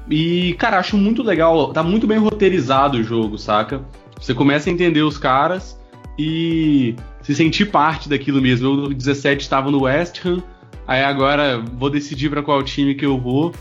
E, 0.09 0.53
cara, 0.59 0.79
acho 0.79 0.97
muito 0.97 1.23
legal, 1.23 1.71
tá 1.71 1.81
muito 1.81 2.05
bem 2.05 2.17
roteirizado 2.17 2.97
o 2.97 3.03
jogo, 3.03 3.37
saca? 3.37 3.81
Você 4.19 4.33
começa 4.33 4.69
a 4.69 4.73
entender 4.73 5.01
os 5.01 5.17
caras 5.17 5.79
e 6.17 6.95
se 7.21 7.33
sentir 7.33 7.65
parte 7.65 8.09
daquilo 8.09 8.41
mesmo. 8.41 8.67
Eu 8.67 8.75
no 8.75 8.93
17 8.93 9.41
estava 9.41 9.71
no 9.71 9.83
West 9.83 10.23
Ham, 10.25 10.43
aí 10.87 11.03
agora 11.03 11.57
vou 11.59 11.89
decidir 11.89 12.29
para 12.29 12.43
qual 12.43 12.61
time 12.63 12.95
que 12.95 13.05
eu 13.05 13.17
vou, 13.17 13.53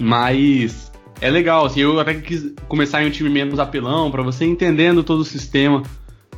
mas 0.00 0.92
é 1.20 1.30
legal, 1.30 1.66
assim, 1.66 1.80
eu 1.80 1.98
até 1.98 2.14
quis 2.14 2.52
começar 2.68 3.02
em 3.02 3.08
um 3.08 3.10
time 3.10 3.28
menos 3.28 3.58
apelão, 3.58 4.10
para 4.10 4.22
você 4.22 4.44
entendendo 4.44 5.02
todo 5.02 5.20
o 5.20 5.24
sistema, 5.24 5.82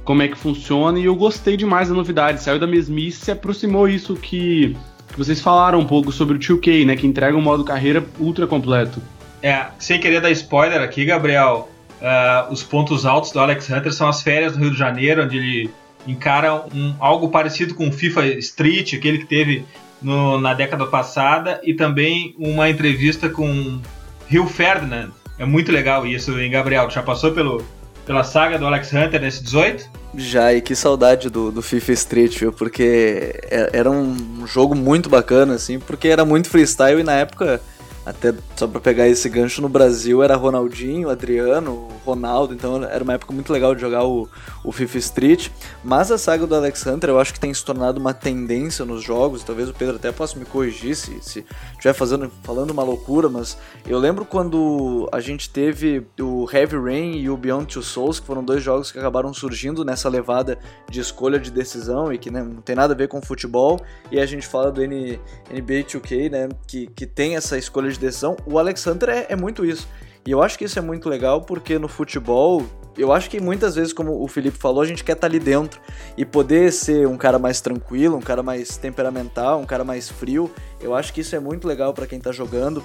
como 0.05 0.23
é 0.23 0.29
que 0.29 0.37
funciona, 0.37 0.99
e 0.99 1.05
eu 1.05 1.15
gostei 1.15 1.57
demais 1.57 1.89
da 1.89 1.95
novidade, 1.95 2.43
saiu 2.43 2.59
da 2.59 2.67
mesmice 2.67 3.21
e 3.21 3.25
se 3.25 3.31
aproximou 3.31 3.89
isso 3.89 4.15
que, 4.17 4.77
que 5.09 5.19
vocês 5.19 5.41
falaram 5.41 5.79
um 5.79 5.87
pouco 5.87 6.11
sobre 6.11 6.37
o 6.37 6.41
2K, 6.41 6.87
né, 6.87 6.97
que 6.97 7.07
entrega 7.07 7.37
um 7.37 7.43
modo 7.43 7.65
carreira 7.65 8.05
ultra 8.19 8.47
completo. 8.47 9.01
É, 9.43 9.67
sem 9.79 10.01
querer 10.01 10.21
dar 10.21 10.31
spoiler 10.31 10.83
aqui, 10.83 11.05
Gabriel, 11.05 11.69
uh, 12.01 12.53
os 12.53 12.63
pontos 12.63 13.07
altos 13.07 13.31
do 13.31 13.41
Alex 13.41 13.71
Hunter 13.71 13.93
são 13.93 14.09
as 14.09 14.23
férias 14.23 14.57
no 14.57 14.63
Rio 14.63 14.73
de 14.73 14.79
Janeiro, 14.79 15.25
onde 15.25 15.37
ele 15.37 15.71
encara 16.07 16.65
um, 16.75 16.95
algo 16.99 17.29
parecido 17.29 17.75
com 17.75 17.89
o 17.89 17.93
FIFA 17.93 18.27
Street, 18.39 18.95
aquele 18.95 19.19
que 19.19 19.27
teve 19.27 19.65
no, 20.03 20.41
na 20.41 20.55
década 20.55 20.87
passada, 20.87 21.61
e 21.63 21.75
também 21.75 22.35
uma 22.39 22.69
entrevista 22.69 23.29
com 23.29 23.81
Rio 24.27 24.47
Ferdinand. 24.47 25.11
É 25.39 25.45
muito 25.45 25.73
legal 25.73 26.07
isso, 26.07 26.39
hein, 26.39 26.51
Gabriel? 26.51 26.87
Tu 26.89 26.95
já 26.95 27.03
passou 27.03 27.33
pelo, 27.33 27.65
pela 28.07 28.25
saga 28.25 28.59
do 28.59 28.67
Alex 28.67 28.93
Hunter 28.93 29.21
nesse 29.21 29.43
18? 29.43 29.89
Já, 30.17 30.53
e 30.53 30.61
que 30.61 30.75
saudade 30.75 31.31
do, 31.31 31.53
do 31.53 31.63
FIFA 31.63 31.93
Street, 31.93 32.39
viu? 32.39 32.53
Porque 32.53 33.35
é, 33.51 33.71
era 33.73 33.91
um 33.91 34.47
jogo 34.47 34.75
muito 34.75 35.09
bacana, 35.09 35.55
assim, 35.55 35.79
porque 35.79 36.09
era 36.09 36.25
muito 36.25 36.49
freestyle 36.49 37.01
e 37.01 37.05
na 37.05 37.15
época 37.15 37.61
até 38.05 38.33
só 38.57 38.67
para 38.67 38.81
pegar 38.81 39.07
esse 39.09 39.29
gancho 39.29 39.61
no 39.61 39.69
Brasil 39.69 40.23
era 40.23 40.35
Ronaldinho, 40.35 41.11
Adriano, 41.11 41.89
Ronaldo, 42.05 42.55
então 42.55 42.83
era 42.83 43.05
uma 43.05 43.13
época 43.13 43.33
muito 43.33 43.53
legal 43.53 43.75
de 43.75 43.81
jogar 43.81 44.05
o, 44.05 44.29
o 44.65 44.73
FIFA 44.73 44.99
Street. 44.99 45.51
Mas 45.85 46.11
a 46.11 46.17
saga 46.17 46.47
do 46.47 46.55
Alex 46.55 46.87
Hunter 46.87 47.11
eu 47.11 47.21
acho 47.21 47.35
que 47.35 47.41
tem 47.41 47.53
se 47.53 47.65
tornado 47.65 48.01
uma 48.01 48.15
tendência 48.15 48.85
nos 48.85 49.03
jogos. 49.03 49.45
Talvez 49.45 49.69
o 49.69 49.75
Pedro 49.75 49.97
até 49.97 50.11
possa 50.11 50.39
me 50.39 50.47
corrigir 50.47 50.97
se 50.97 51.15
estiver 51.17 51.93
fazendo, 51.93 52.31
falando 52.43 52.71
uma 52.71 52.83
loucura, 52.83 53.29
mas 53.29 53.59
eu 53.87 53.99
lembro 53.99 54.25
quando 54.25 55.09
a 55.13 55.21
gente 55.21 55.51
teve 55.51 56.07
o 56.19 56.49
Heavy 56.51 56.77
Rain 56.77 57.17
e 57.19 57.29
o 57.29 57.37
Beyond 57.37 57.67
Two 57.67 57.83
Souls, 57.83 58.19
que 58.19 58.27
foram 58.27 58.43
dois 58.43 58.63
jogos 58.63 58.91
que 58.91 58.99
acabaram 58.99 59.33
surgindo 59.35 59.85
nessa 59.85 60.09
levada 60.09 60.59
de 60.89 61.01
escolha 61.01 61.39
de 61.39 61.51
decisão 61.51 62.13
e 62.13 62.19
que 62.19 62.31
né, 62.31 62.43
não 62.43 62.63
tem 62.63 62.75
nada 62.75 62.95
a 62.95 62.97
ver 62.97 63.09
com 63.09 63.21
futebol. 63.21 63.79
E 64.11 64.19
a 64.19 64.25
gente 64.25 64.47
fala 64.47 64.73
do 64.73 64.83
N, 64.83 65.21
NBA 65.51 65.85
2K, 65.85 66.31
né, 66.31 66.49
que, 66.67 66.87
que 66.89 67.07
tem 67.07 67.37
essa 67.37 67.59
escolha 67.59 67.90
de 67.95 68.01
decisão, 68.01 68.37
o 68.47 68.59
Alex 68.59 68.87
Hunter 68.87 69.09
é, 69.09 69.27
é 69.31 69.37
muito 69.37 69.65
isso. 69.65 69.89
E 70.27 70.31
eu 70.31 70.43
acho 70.43 70.59
que 70.59 70.65
isso 70.65 70.79
é 70.79 70.83
muito 70.83 71.09
legal 71.09 71.43
porque 71.43 71.79
no 71.79 71.89
futebol 71.89 72.65
eu 72.97 73.13
acho 73.13 73.31
que 73.31 73.41
muitas 73.41 73.77
vezes, 73.77 73.93
como 73.93 74.23
o 74.23 74.29
Felipe 74.29 74.59
falou, 74.59 74.83
a 74.83 74.87
gente 74.87 75.03
quer 75.05 75.13
estar 75.13 75.23
tá 75.23 75.27
ali 75.27 75.39
dentro 75.39 75.81
e 76.17 76.25
poder 76.25 76.73
ser 76.73 77.07
um 77.07 77.17
cara 77.17 77.39
mais 77.39 77.61
tranquilo, 77.61 78.17
um 78.17 78.21
cara 78.21 78.43
mais 78.43 78.77
temperamental, 78.77 79.61
um 79.61 79.65
cara 79.65 79.85
mais 79.85 80.09
frio. 80.09 80.51
Eu 80.81 80.95
acho 80.95 81.13
que 81.13 81.21
isso 81.21 81.35
é 81.35 81.41
muito 81.41 81.67
legal 81.67 81.95
para 81.95 82.07
quem 82.07 82.21
tá 82.21 82.33
jogando, 82.33 82.83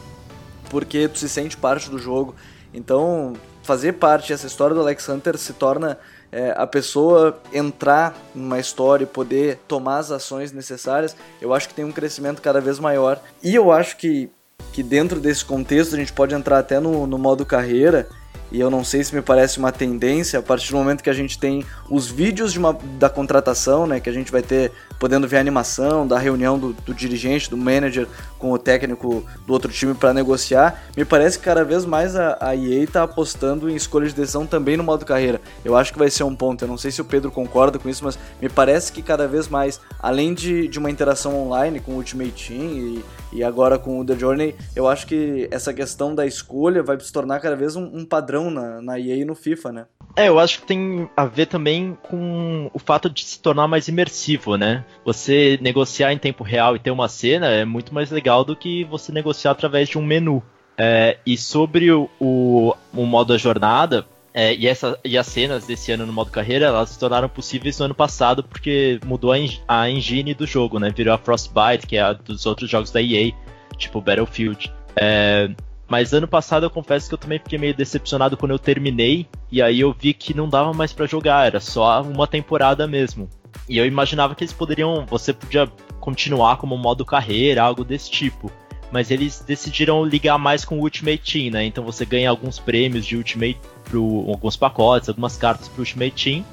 porque 0.69 1.07
tu 1.07 1.19
se 1.19 1.27
sente 1.27 1.57
parte 1.57 1.89
do 1.89 1.97
jogo. 1.97 2.35
Então, 2.73 3.33
fazer 3.63 3.93
parte 3.93 4.29
dessa 4.31 4.47
história 4.47 4.75
do 4.75 4.81
Alex 4.81 5.09
Hunter 5.09 5.37
se 5.37 5.53
torna 5.53 5.97
é, 6.31 6.53
a 6.55 6.67
pessoa 6.67 7.41
entrar 7.51 8.15
numa 8.33 8.59
história 8.59 9.03
e 9.03 9.07
poder 9.07 9.59
tomar 9.67 9.97
as 9.97 10.11
ações 10.11 10.51
necessárias. 10.51 11.15
Eu 11.41 11.53
acho 11.53 11.67
que 11.67 11.73
tem 11.73 11.83
um 11.83 11.91
crescimento 11.91 12.41
cada 12.41 12.61
vez 12.61 12.79
maior. 12.79 13.19
E 13.41 13.55
eu 13.55 13.71
acho 13.71 13.97
que 13.97 14.29
que 14.73 14.83
dentro 14.83 15.19
desse 15.19 15.43
contexto 15.43 15.95
a 15.95 15.97
gente 15.97 16.13
pode 16.13 16.33
entrar 16.33 16.59
até 16.59 16.79
no, 16.79 17.07
no 17.07 17.17
modo 17.17 17.45
carreira 17.45 18.07
e 18.55 18.59
eu 18.61 18.69
não 18.69 18.85
sei 18.85 19.03
se 19.03 19.13
me 19.13 19.21
parece 19.21 19.59
uma 19.59 19.69
tendência 19.69 20.39
a 20.39 20.41
partir 20.41 20.71
do 20.71 20.77
momento 20.77 21.03
que 21.03 21.09
a 21.09 21.13
gente 21.13 21.37
tem 21.37 21.65
os 21.89 22.07
vídeos 22.07 22.53
de 22.53 22.59
uma, 22.59 22.71
da 22.97 23.09
contratação, 23.09 23.85
né, 23.85 23.99
que 23.99 24.09
a 24.09 24.13
gente 24.13 24.31
vai 24.31 24.41
ter 24.41 24.71
podendo 24.97 25.27
ver 25.27 25.35
a 25.35 25.39
animação 25.41 26.07
da 26.07 26.17
reunião 26.17 26.57
do, 26.57 26.71
do 26.71 26.93
dirigente, 26.93 27.49
do 27.49 27.57
manager 27.57 28.07
com 28.39 28.51
o 28.51 28.57
técnico 28.57 29.25
do 29.45 29.51
outro 29.51 29.69
time 29.71 29.93
para 29.93 30.13
negociar, 30.13 30.83
me 30.95 31.03
parece 31.03 31.37
que 31.37 31.43
cada 31.43 31.65
vez 31.65 31.83
mais 31.83 32.15
a, 32.15 32.37
a 32.39 32.55
EA 32.55 32.83
está 32.83 33.03
apostando 33.03 33.69
em 33.69 33.75
escolha 33.75 34.07
de 34.07 34.13
decisão 34.13 34.45
também 34.45 34.77
no 34.77 34.83
modo 34.83 35.05
carreira. 35.05 35.41
Eu 35.63 35.75
acho 35.75 35.91
que 35.91 35.99
vai 35.99 36.09
ser 36.09 36.23
um 36.23 36.35
ponto, 36.35 36.63
eu 36.63 36.67
não 36.67 36.77
sei 36.77 36.91
se 36.91 37.01
o 37.01 37.05
Pedro 37.05 37.31
concorda 37.31 37.77
com 37.77 37.89
isso, 37.89 38.05
mas 38.05 38.17
me 38.41 38.47
parece 38.47 38.89
que 38.91 39.01
cada 39.01 39.27
vez 39.27 39.49
mais, 39.49 39.81
além 39.99 40.33
de, 40.33 40.69
de 40.69 40.79
uma 40.79 40.89
interação 40.89 41.35
online 41.37 41.81
com 41.81 41.91
o 41.91 41.95
Ultimate 41.95 42.47
Team 42.47 42.71
e, 42.71 43.05
e 43.33 43.43
agora 43.43 43.77
com 43.77 43.99
o 43.99 44.05
The 44.05 44.15
Journey, 44.17 44.55
eu 44.75 44.87
acho 44.87 45.05
que 45.07 45.47
essa 45.51 45.73
questão 45.73 46.15
da 46.15 46.25
escolha 46.25 46.81
vai 46.81 46.97
se 46.99 47.11
tornar 47.11 47.39
cada 47.41 47.55
vez 47.55 47.75
um, 47.75 47.83
um 47.93 48.05
padrão 48.05 48.44
na, 48.51 48.81
na 48.81 48.99
EA 48.99 49.17
e 49.17 49.25
no 49.25 49.35
FIFA, 49.35 49.71
né? 49.71 49.85
É, 50.15 50.29
eu 50.29 50.39
acho 50.39 50.61
que 50.61 50.67
tem 50.67 51.09
a 51.15 51.25
ver 51.25 51.47
também 51.47 51.97
com 52.03 52.69
o 52.73 52.79
fato 52.79 53.09
de 53.09 53.23
se 53.23 53.39
tornar 53.39 53.67
mais 53.67 53.87
imersivo, 53.87 54.55
né? 54.55 54.85
Você 55.03 55.59
negociar 55.61 56.13
em 56.13 56.17
tempo 56.17 56.43
real 56.43 56.75
e 56.75 56.79
ter 56.79 56.91
uma 56.91 57.09
cena 57.09 57.47
é 57.47 57.65
muito 57.65 57.93
mais 57.93 58.11
legal 58.11 58.45
do 58.45 58.55
que 58.55 58.85
você 58.85 59.11
negociar 59.11 59.51
através 59.51 59.89
de 59.89 59.97
um 59.97 60.05
menu. 60.05 60.41
É, 60.77 61.17
e 61.25 61.37
sobre 61.37 61.91
o, 61.91 62.09
o, 62.19 62.73
o 62.93 63.05
modo 63.05 63.33
da 63.33 63.37
jornada, 63.37 64.05
é, 64.33 64.53
e, 64.53 64.67
essa, 64.67 64.99
e 65.03 65.17
as 65.17 65.27
cenas 65.27 65.65
desse 65.65 65.93
ano 65.93 66.05
no 66.05 66.11
modo 66.11 66.29
carreira, 66.29 66.65
elas 66.65 66.89
se 66.89 66.99
tornaram 66.99 67.29
possíveis 67.29 67.79
no 67.79 67.85
ano 67.85 67.95
passado 67.95 68.43
porque 68.43 68.99
mudou 69.05 69.31
a, 69.31 69.37
a 69.67 69.89
engine 69.89 70.33
do 70.33 70.45
jogo, 70.45 70.79
né? 70.79 70.91
Virou 70.95 71.13
a 71.13 71.17
Frostbite, 71.17 71.87
que 71.87 71.95
é 71.95 72.01
a 72.01 72.11
dos 72.11 72.45
outros 72.45 72.69
jogos 72.69 72.91
da 72.91 73.01
EA, 73.01 73.31
tipo 73.77 74.01
Battlefield. 74.01 74.71
É, 74.95 75.49
mas 75.87 76.13
ano 76.13 76.27
passado 76.27 76.65
eu 76.65 76.69
confesso 76.69 77.07
que 77.07 77.13
eu 77.13 77.19
também 77.19 77.39
fiquei 77.39 77.59
meio 77.59 77.75
decepcionado 77.75 78.35
quando 78.35 78.51
eu 78.51 78.59
terminei 78.59 79.27
e 79.51 79.61
aí 79.61 79.79
eu 79.79 79.95
vi 79.97 80.13
que 80.13 80.33
não 80.33 80.49
dava 80.49 80.73
mais 80.73 80.91
para 80.91 81.05
jogar, 81.05 81.45
era 81.45 81.59
só 81.59 82.01
uma 82.01 82.27
temporada 82.27 82.87
mesmo. 82.87 83.29
E 83.69 83.77
eu 83.77 83.85
imaginava 83.85 84.35
que 84.35 84.43
eles 84.43 84.53
poderiam, 84.53 85.05
você 85.05 85.33
podia 85.33 85.67
continuar 85.99 86.57
como 86.57 86.77
modo 86.77 87.05
carreira, 87.05 87.63
algo 87.63 87.83
desse 87.83 88.09
tipo. 88.11 88.51
Mas 88.91 89.09
eles 89.09 89.43
decidiram 89.45 90.05
ligar 90.05 90.37
mais 90.37 90.63
com 90.63 90.77
o 90.77 90.81
Ultimate 90.81 91.19
Team, 91.19 91.51
né? 91.51 91.65
Então 91.65 91.83
você 91.83 92.05
ganha 92.05 92.29
alguns 92.29 92.59
prêmios 92.59 93.05
de 93.05 93.17
Ultimate 93.17 93.59
pro 93.83 94.25
alguns 94.29 94.55
pacotes, 94.55 95.09
algumas 95.09 95.35
cartas 95.37 95.67
pro 95.67 95.81
Ultimate 95.81 96.23
Team. 96.23 96.45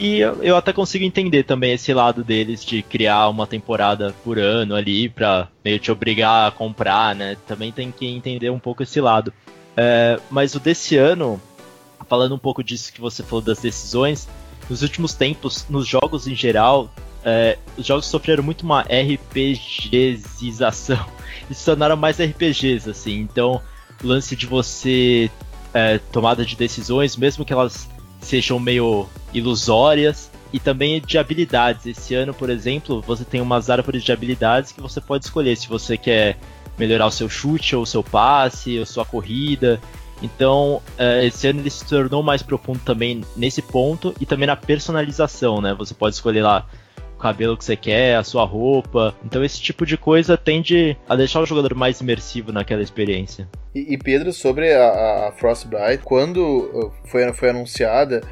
E 0.00 0.18
eu, 0.18 0.42
eu, 0.42 0.56
até 0.56 0.72
consigo 0.72 1.04
entender 1.04 1.42
também 1.42 1.74
esse 1.74 1.92
lado 1.92 2.24
deles 2.24 2.64
de 2.64 2.82
criar 2.82 3.28
uma 3.28 3.46
temporada 3.46 4.14
por 4.24 4.38
ano 4.38 4.74
ali 4.74 5.10
pra 5.10 5.48
meio 5.62 5.78
te 5.78 5.92
obrigar 5.92 6.48
a 6.48 6.50
comprar, 6.50 7.14
né? 7.14 7.36
Também 7.46 7.70
tem 7.70 7.92
que 7.92 8.06
entender 8.06 8.48
um 8.48 8.58
pouco 8.58 8.82
esse 8.82 8.98
lado. 8.98 9.30
É, 9.76 10.18
mas 10.30 10.54
o 10.54 10.60
desse 10.60 10.96
ano, 10.96 11.38
falando 12.08 12.34
um 12.34 12.38
pouco 12.38 12.64
disso 12.64 12.90
que 12.94 13.00
você 13.00 13.22
falou 13.22 13.42
das 13.42 13.58
decisões, 13.58 14.26
nos 14.70 14.80
últimos 14.80 15.12
tempos, 15.12 15.66
nos 15.68 15.86
jogos 15.86 16.26
em 16.26 16.34
geral, 16.34 16.90
é, 17.22 17.58
os 17.76 17.84
jogos 17.84 18.06
sofreram 18.06 18.42
muito 18.42 18.62
uma 18.62 18.80
RPGização. 18.80 20.24
Eles 21.44 21.58
se 21.58 21.66
tornaram 21.66 21.98
mais 21.98 22.18
RPGs, 22.18 22.88
assim. 22.88 23.18
Então, 23.20 23.60
o 24.02 24.06
lance 24.06 24.34
de 24.34 24.46
você 24.46 25.30
é, 25.74 25.98
tomada 26.10 26.42
de 26.42 26.56
decisões, 26.56 27.18
mesmo 27.18 27.44
que 27.44 27.52
elas 27.52 27.86
sejam 28.20 28.58
meio 28.58 29.08
ilusórias, 29.32 30.30
e 30.52 30.58
também 30.58 31.00
de 31.00 31.18
habilidades. 31.18 31.86
Esse 31.86 32.14
ano, 32.14 32.34
por 32.34 32.50
exemplo, 32.50 33.00
você 33.06 33.24
tem 33.24 33.40
umas 33.40 33.70
árvores 33.70 34.02
de 34.02 34.12
habilidades 34.12 34.72
que 34.72 34.80
você 34.80 35.00
pode 35.00 35.24
escolher 35.24 35.56
se 35.56 35.68
você 35.68 35.96
quer 35.96 36.36
melhorar 36.78 37.06
o 37.06 37.10
seu 37.10 37.28
chute, 37.28 37.76
ou 37.76 37.82
o 37.82 37.86
seu 37.86 38.02
passe, 38.02 38.78
ou 38.78 38.86
sua 38.86 39.04
corrida. 39.04 39.80
Então, 40.22 40.82
é, 40.98 41.24
esse 41.26 41.46
ano 41.46 41.60
ele 41.60 41.70
se 41.70 41.84
tornou 41.84 42.22
mais 42.22 42.42
profundo 42.42 42.80
também 42.80 43.22
nesse 43.36 43.62
ponto 43.62 44.14
e 44.20 44.26
também 44.26 44.46
na 44.46 44.56
personalização, 44.56 45.60
né? 45.60 45.74
Você 45.74 45.94
pode 45.94 46.14
escolher 46.14 46.42
lá 46.42 46.66
cabelo 47.20 47.56
que 47.56 47.64
você 47.64 47.76
quer, 47.76 48.16
a 48.16 48.24
sua 48.24 48.44
roupa. 48.44 49.14
Então 49.24 49.44
esse 49.44 49.60
tipo 49.60 49.86
de 49.86 49.96
coisa 49.96 50.36
tende 50.36 50.96
a 51.08 51.14
deixar 51.14 51.40
o 51.40 51.46
jogador 51.46 51.74
mais 51.74 52.00
imersivo 52.00 52.52
naquela 52.52 52.82
experiência. 52.82 53.48
E, 53.74 53.94
e 53.94 53.98
Pedro, 53.98 54.32
sobre 54.32 54.72
a, 54.72 55.28
a 55.28 55.32
Frostbite, 55.32 56.02
quando 56.04 56.40
uh, 56.40 56.92
foi, 57.04 57.32
foi 57.32 57.50
anunciada 57.50 58.22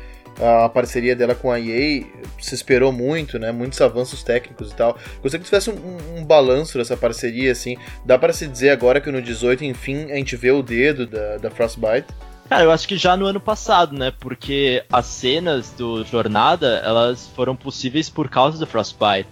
a 0.41 0.69
parceria 0.69 1.17
dela 1.17 1.35
com 1.35 1.51
a 1.51 1.59
EA, 1.59 2.05
se 2.41 2.55
esperou 2.55 2.93
muito, 2.93 3.39
né? 3.39 3.51
Muitos 3.51 3.81
avanços 3.81 4.23
técnicos 4.23 4.71
e 4.71 4.75
tal. 4.75 4.97
Gostaria 5.21 5.41
que 5.41 5.45
tivesse 5.45 5.71
um, 5.71 6.19
um 6.19 6.25
balanço 6.25 6.79
dessa 6.79 6.97
parceria, 6.97 7.51
assim. 7.51 7.77
Dá 8.05 8.19
para 8.19 8.33
se 8.33 8.47
dizer 8.47 8.71
agora 8.71 9.01
que 9.01 9.11
no 9.11 9.21
18, 9.21 9.65
enfim, 9.65 10.11
a 10.11 10.17
gente 10.17 10.37
vê 10.37 10.51
o 10.51 10.63
dedo 10.63 11.07
da, 11.07 11.39
da 11.39 11.51
Frostbite? 11.51 12.07
Cara, 12.49 12.65
eu 12.65 12.73
acho 12.73 12.89
que 12.89 12.97
já 12.97 13.15
no 13.15 13.27
ano 13.27 13.39
passado, 13.39 13.97
né? 13.97 14.11
Porque 14.11 14.83
as 14.91 15.05
cenas 15.05 15.71
do 15.73 16.03
Jornada, 16.05 16.81
elas 16.83 17.29
foram 17.37 17.55
possíveis 17.55 18.09
por 18.09 18.29
causa 18.31 18.59
do 18.59 18.67
Frostbite. 18.67 19.29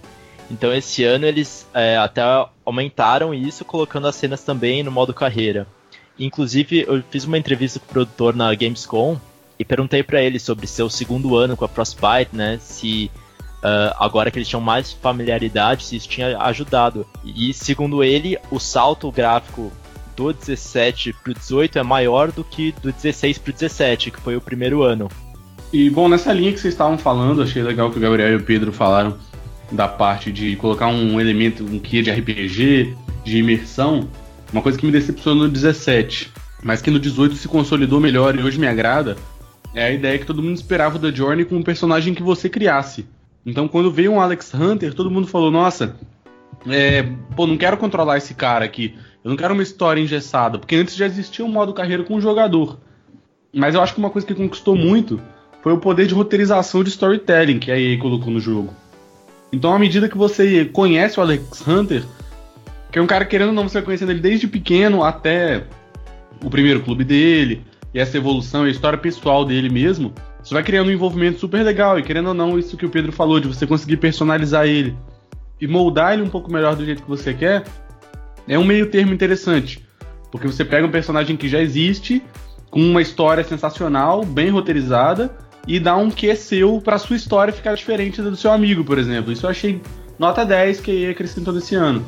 Então 0.50 0.72
esse 0.72 1.02
ano 1.02 1.24
eles 1.24 1.66
é, 1.72 1.96
até 1.96 2.22
aumentaram 2.64 3.32
isso, 3.32 3.64
colocando 3.64 4.06
as 4.06 4.14
cenas 4.16 4.42
também 4.42 4.82
no 4.82 4.90
modo 4.90 5.14
carreira. 5.14 5.66
Inclusive, 6.18 6.84
eu 6.86 7.02
fiz 7.10 7.24
uma 7.24 7.38
entrevista 7.38 7.78
com 7.78 7.86
o 7.86 7.88
produtor 7.88 8.34
na 8.34 8.54
Gamescom 8.54 9.18
e 9.58 9.64
perguntei 9.64 10.02
para 10.02 10.22
ele 10.22 10.38
sobre 10.38 10.66
seu 10.66 10.88
segundo 10.90 11.36
ano 11.36 11.56
com 11.56 11.64
a 11.64 11.68
Frostbite, 11.68 12.34
né? 12.34 12.58
Se 12.60 13.10
uh, 13.58 13.96
agora 13.98 14.30
que 14.30 14.38
eles 14.38 14.48
tinham 14.48 14.60
mais 14.60 14.92
familiaridade, 14.92 15.84
se 15.84 15.96
isso 15.96 16.08
tinha 16.08 16.38
ajudado. 16.38 17.06
E 17.24 17.52
segundo 17.54 18.04
ele, 18.04 18.38
o 18.50 18.58
salto 18.58 19.10
gráfico 19.10 19.72
do 20.16 20.32
17 20.32 21.12
pro 21.22 21.34
18 21.34 21.78
é 21.78 21.82
maior 21.82 22.32
do 22.32 22.42
que 22.42 22.72
do 22.82 22.90
16 22.90 23.38
pro 23.38 23.52
17, 23.52 24.10
que 24.10 24.20
foi 24.20 24.36
o 24.36 24.40
primeiro 24.40 24.82
ano. 24.82 25.08
E 25.72 25.90
bom, 25.90 26.08
nessa 26.08 26.32
linha 26.32 26.52
que 26.52 26.58
vocês 26.58 26.74
estavam 26.74 26.96
falando, 26.96 27.42
achei 27.42 27.62
legal 27.62 27.90
que 27.90 27.98
o 27.98 28.00
Gabriel 28.00 28.32
e 28.32 28.36
o 28.36 28.42
Pedro 28.42 28.72
falaram 28.72 29.16
da 29.70 29.88
parte 29.88 30.32
de 30.32 30.56
colocar 30.56 30.86
um 30.86 31.20
elemento, 31.20 31.64
um 31.64 31.78
quê 31.78 32.02
de 32.02 32.10
RPG, 32.10 32.96
de 33.24 33.38
imersão, 33.38 34.08
uma 34.52 34.62
coisa 34.62 34.78
que 34.78 34.86
me 34.86 34.92
decepcionou 34.92 35.44
no 35.44 35.52
17, 35.52 36.32
mas 36.62 36.80
que 36.80 36.90
no 36.90 36.98
18 36.98 37.34
se 37.34 37.48
consolidou 37.48 38.00
melhor 38.00 38.38
e 38.38 38.42
hoje 38.42 38.58
me 38.58 38.66
agrada, 38.66 39.16
é 39.74 39.84
a 39.84 39.90
ideia 39.90 40.18
que 40.18 40.24
todo 40.24 40.42
mundo 40.42 40.56
esperava 40.56 40.98
da 40.98 41.10
Journey 41.10 41.44
com 41.44 41.56
um 41.56 41.62
personagem 41.62 42.14
que 42.14 42.22
você 42.22 42.48
criasse. 42.48 43.06
Então 43.44 43.68
quando 43.68 43.90
veio 43.90 44.12
um 44.12 44.20
Alex 44.20 44.54
Hunter, 44.54 44.94
todo 44.94 45.10
mundo 45.10 45.26
falou, 45.26 45.50
nossa, 45.50 45.96
é, 46.68 47.02
pô, 47.34 47.46
não 47.46 47.56
quero 47.56 47.76
controlar 47.76 48.18
esse 48.18 48.34
cara 48.34 48.64
aqui. 48.64 48.94
Eu 49.26 49.30
não 49.30 49.36
quero 49.36 49.54
uma 49.54 49.62
história 49.64 50.00
engessada, 50.00 50.56
porque 50.56 50.76
antes 50.76 50.94
já 50.94 51.04
existia 51.04 51.44
um 51.44 51.48
modo 51.48 51.74
carreira 51.74 52.04
com 52.04 52.14
o 52.14 52.20
jogador. 52.20 52.78
Mas 53.52 53.74
eu 53.74 53.82
acho 53.82 53.92
que 53.92 53.98
uma 53.98 54.08
coisa 54.08 54.24
que 54.24 54.32
conquistou 54.32 54.76
muito 54.76 55.20
foi 55.64 55.72
o 55.72 55.78
poder 55.78 56.06
de 56.06 56.14
roteirização 56.14 56.84
de 56.84 56.90
storytelling 56.90 57.58
que 57.58 57.72
a 57.72 57.76
EA 57.76 57.98
colocou 57.98 58.32
no 58.32 58.38
jogo. 58.38 58.72
Então, 59.52 59.74
à 59.74 59.80
medida 59.80 60.08
que 60.08 60.16
você 60.16 60.66
conhece 60.66 61.18
o 61.18 61.22
Alex 61.24 61.66
Hunter, 61.66 62.04
que 62.92 63.00
é 63.00 63.02
um 63.02 63.06
cara 63.08 63.24
querendo 63.24 63.48
ou 63.48 63.54
não, 63.54 63.68
você 63.68 63.78
vai 63.78 63.86
conhecendo 63.86 64.12
ele 64.12 64.20
desde 64.20 64.46
pequeno 64.46 65.02
até 65.02 65.64
o 66.44 66.48
primeiro 66.48 66.82
clube 66.82 67.02
dele, 67.02 67.64
e 67.92 67.98
essa 67.98 68.16
evolução 68.16 68.62
a 68.62 68.70
história 68.70 68.96
pessoal 68.96 69.44
dele 69.44 69.68
mesmo, 69.68 70.14
Você 70.40 70.54
vai 70.54 70.62
criando 70.62 70.86
um 70.86 70.92
envolvimento 70.92 71.40
super 71.40 71.64
legal, 71.64 71.98
e 71.98 72.04
querendo 72.04 72.28
ou 72.28 72.34
não, 72.34 72.56
isso 72.56 72.76
que 72.76 72.86
o 72.86 72.90
Pedro 72.90 73.10
falou, 73.10 73.40
de 73.40 73.48
você 73.48 73.66
conseguir 73.66 73.96
personalizar 73.96 74.66
ele 74.68 74.96
e 75.60 75.66
moldar 75.66 76.12
ele 76.12 76.22
um 76.22 76.28
pouco 76.28 76.48
melhor 76.48 76.76
do 76.76 76.84
jeito 76.84 77.02
que 77.02 77.08
você 77.08 77.34
quer, 77.34 77.64
é 78.48 78.58
um 78.58 78.64
meio 78.64 78.90
termo 78.90 79.12
interessante. 79.12 79.84
Porque 80.30 80.46
você 80.46 80.64
pega 80.64 80.86
um 80.86 80.90
personagem 80.90 81.36
que 81.36 81.48
já 81.48 81.60
existe, 81.60 82.22
com 82.70 82.80
uma 82.80 83.02
história 83.02 83.44
sensacional, 83.44 84.24
bem 84.24 84.50
roteirizada, 84.50 85.36
e 85.66 85.80
dá 85.80 85.96
um 85.96 86.10
quê 86.10 86.36
seu 86.36 86.80
pra 86.80 86.98
sua 86.98 87.16
história 87.16 87.52
ficar 87.52 87.74
diferente 87.74 88.22
da 88.22 88.30
do 88.30 88.36
seu 88.36 88.52
amigo, 88.52 88.84
por 88.84 88.98
exemplo. 88.98 89.32
Isso 89.32 89.46
eu 89.46 89.50
achei 89.50 89.80
nota 90.18 90.44
10 90.44 90.80
que 90.80 90.90
aí 90.90 91.10
acrescentou 91.10 91.52
nesse 91.52 91.74
ano. 91.74 92.04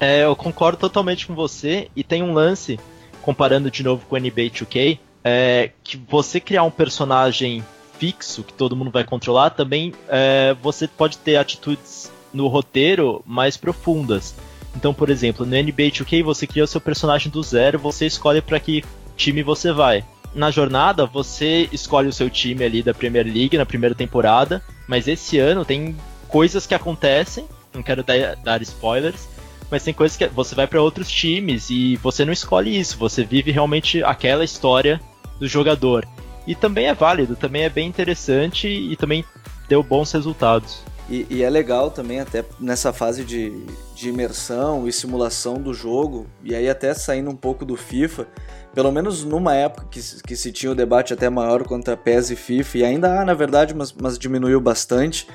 É, 0.00 0.24
eu 0.24 0.36
concordo 0.36 0.78
totalmente 0.78 1.26
com 1.26 1.34
você, 1.34 1.88
e 1.96 2.04
tem 2.04 2.22
um 2.22 2.32
lance, 2.32 2.78
comparando 3.22 3.70
de 3.70 3.82
novo 3.82 4.04
com 4.06 4.14
o 4.14 4.18
NBA 4.18 4.50
2K, 4.50 4.98
é, 5.24 5.70
que 5.82 5.96
você 6.08 6.38
criar 6.38 6.62
um 6.62 6.70
personagem 6.70 7.64
fixo 7.98 8.44
que 8.44 8.52
todo 8.52 8.76
mundo 8.76 8.90
vai 8.90 9.02
controlar, 9.02 9.50
também 9.50 9.92
é, 10.08 10.54
você 10.62 10.86
pode 10.86 11.18
ter 11.18 11.36
atitudes 11.36 12.12
no 12.32 12.46
roteiro 12.46 13.22
mais 13.26 13.56
profundas. 13.56 14.34
Então, 14.76 14.94
por 14.94 15.10
exemplo, 15.10 15.44
no 15.44 15.56
NBA 15.56 15.90
2K 15.90 16.22
você 16.22 16.46
cria 16.46 16.64
o 16.64 16.68
seu 16.68 16.80
personagem 16.80 17.30
do 17.30 17.42
zero, 17.42 17.78
você 17.78 18.06
escolhe 18.06 18.40
para 18.40 18.60
que 18.60 18.84
time 19.16 19.42
você 19.42 19.72
vai. 19.72 20.04
Na 20.34 20.50
jornada, 20.50 21.06
você 21.06 21.68
escolhe 21.72 22.08
o 22.08 22.12
seu 22.12 22.28
time 22.28 22.62
ali 22.62 22.82
da 22.82 22.94
Premier 22.94 23.26
League 23.26 23.56
na 23.56 23.66
primeira 23.66 23.94
temporada, 23.94 24.62
mas 24.86 25.08
esse 25.08 25.38
ano 25.38 25.64
tem 25.64 25.96
coisas 26.28 26.66
que 26.66 26.74
acontecem, 26.74 27.46
não 27.74 27.82
quero 27.82 28.04
dar, 28.04 28.36
dar 28.36 28.62
spoilers, 28.62 29.28
mas 29.70 29.82
tem 29.82 29.92
coisas 29.92 30.16
que 30.16 30.26
você 30.28 30.54
vai 30.54 30.66
para 30.66 30.80
outros 30.80 31.10
times 31.10 31.70
e 31.70 31.96
você 31.96 32.24
não 32.24 32.32
escolhe 32.32 32.78
isso, 32.78 32.98
você 32.98 33.24
vive 33.24 33.50
realmente 33.50 34.02
aquela 34.02 34.44
história 34.44 35.00
do 35.38 35.48
jogador. 35.48 36.06
E 36.46 36.54
também 36.54 36.86
é 36.86 36.94
válido, 36.94 37.36
também 37.36 37.64
é 37.64 37.68
bem 37.68 37.88
interessante 37.88 38.68
e 38.68 38.96
também 38.96 39.24
deu 39.68 39.82
bons 39.82 40.10
resultados. 40.12 40.82
E, 41.08 41.26
e, 41.30 41.42
é 41.42 41.48
legal 41.48 41.90
também, 41.90 42.20
até 42.20 42.44
nessa 42.60 42.92
fase 42.92 43.24
de, 43.24 43.50
de 43.94 44.10
imersão 44.10 44.86
e 44.86 44.92
simulação 44.92 45.54
do 45.54 45.72
jogo, 45.72 46.26
e 46.44 46.54
aí 46.54 46.68
até 46.68 46.92
saindo 46.92 47.30
um 47.30 47.36
pouco 47.36 47.64
do 47.64 47.76
FIFA, 47.76 48.26
pelo 48.74 48.92
menos 48.92 49.24
numa 49.24 49.54
época 49.54 49.86
que, 49.90 50.00
que 50.22 50.36
se 50.36 50.52
tinha 50.52 50.70
o 50.70 50.74
debate 50.74 51.14
até 51.14 51.30
maior 51.30 51.64
contra 51.64 51.96
PES 51.96 52.30
e 52.30 52.36
FIFA, 52.36 52.78
e 52.78 52.84
ainda 52.84 53.20
há 53.20 53.24
na 53.24 53.32
verdade, 53.32 53.74
mas, 53.74 53.90
mas 53.92 54.18
diminuiu 54.18 54.60
bastante, 54.60 55.26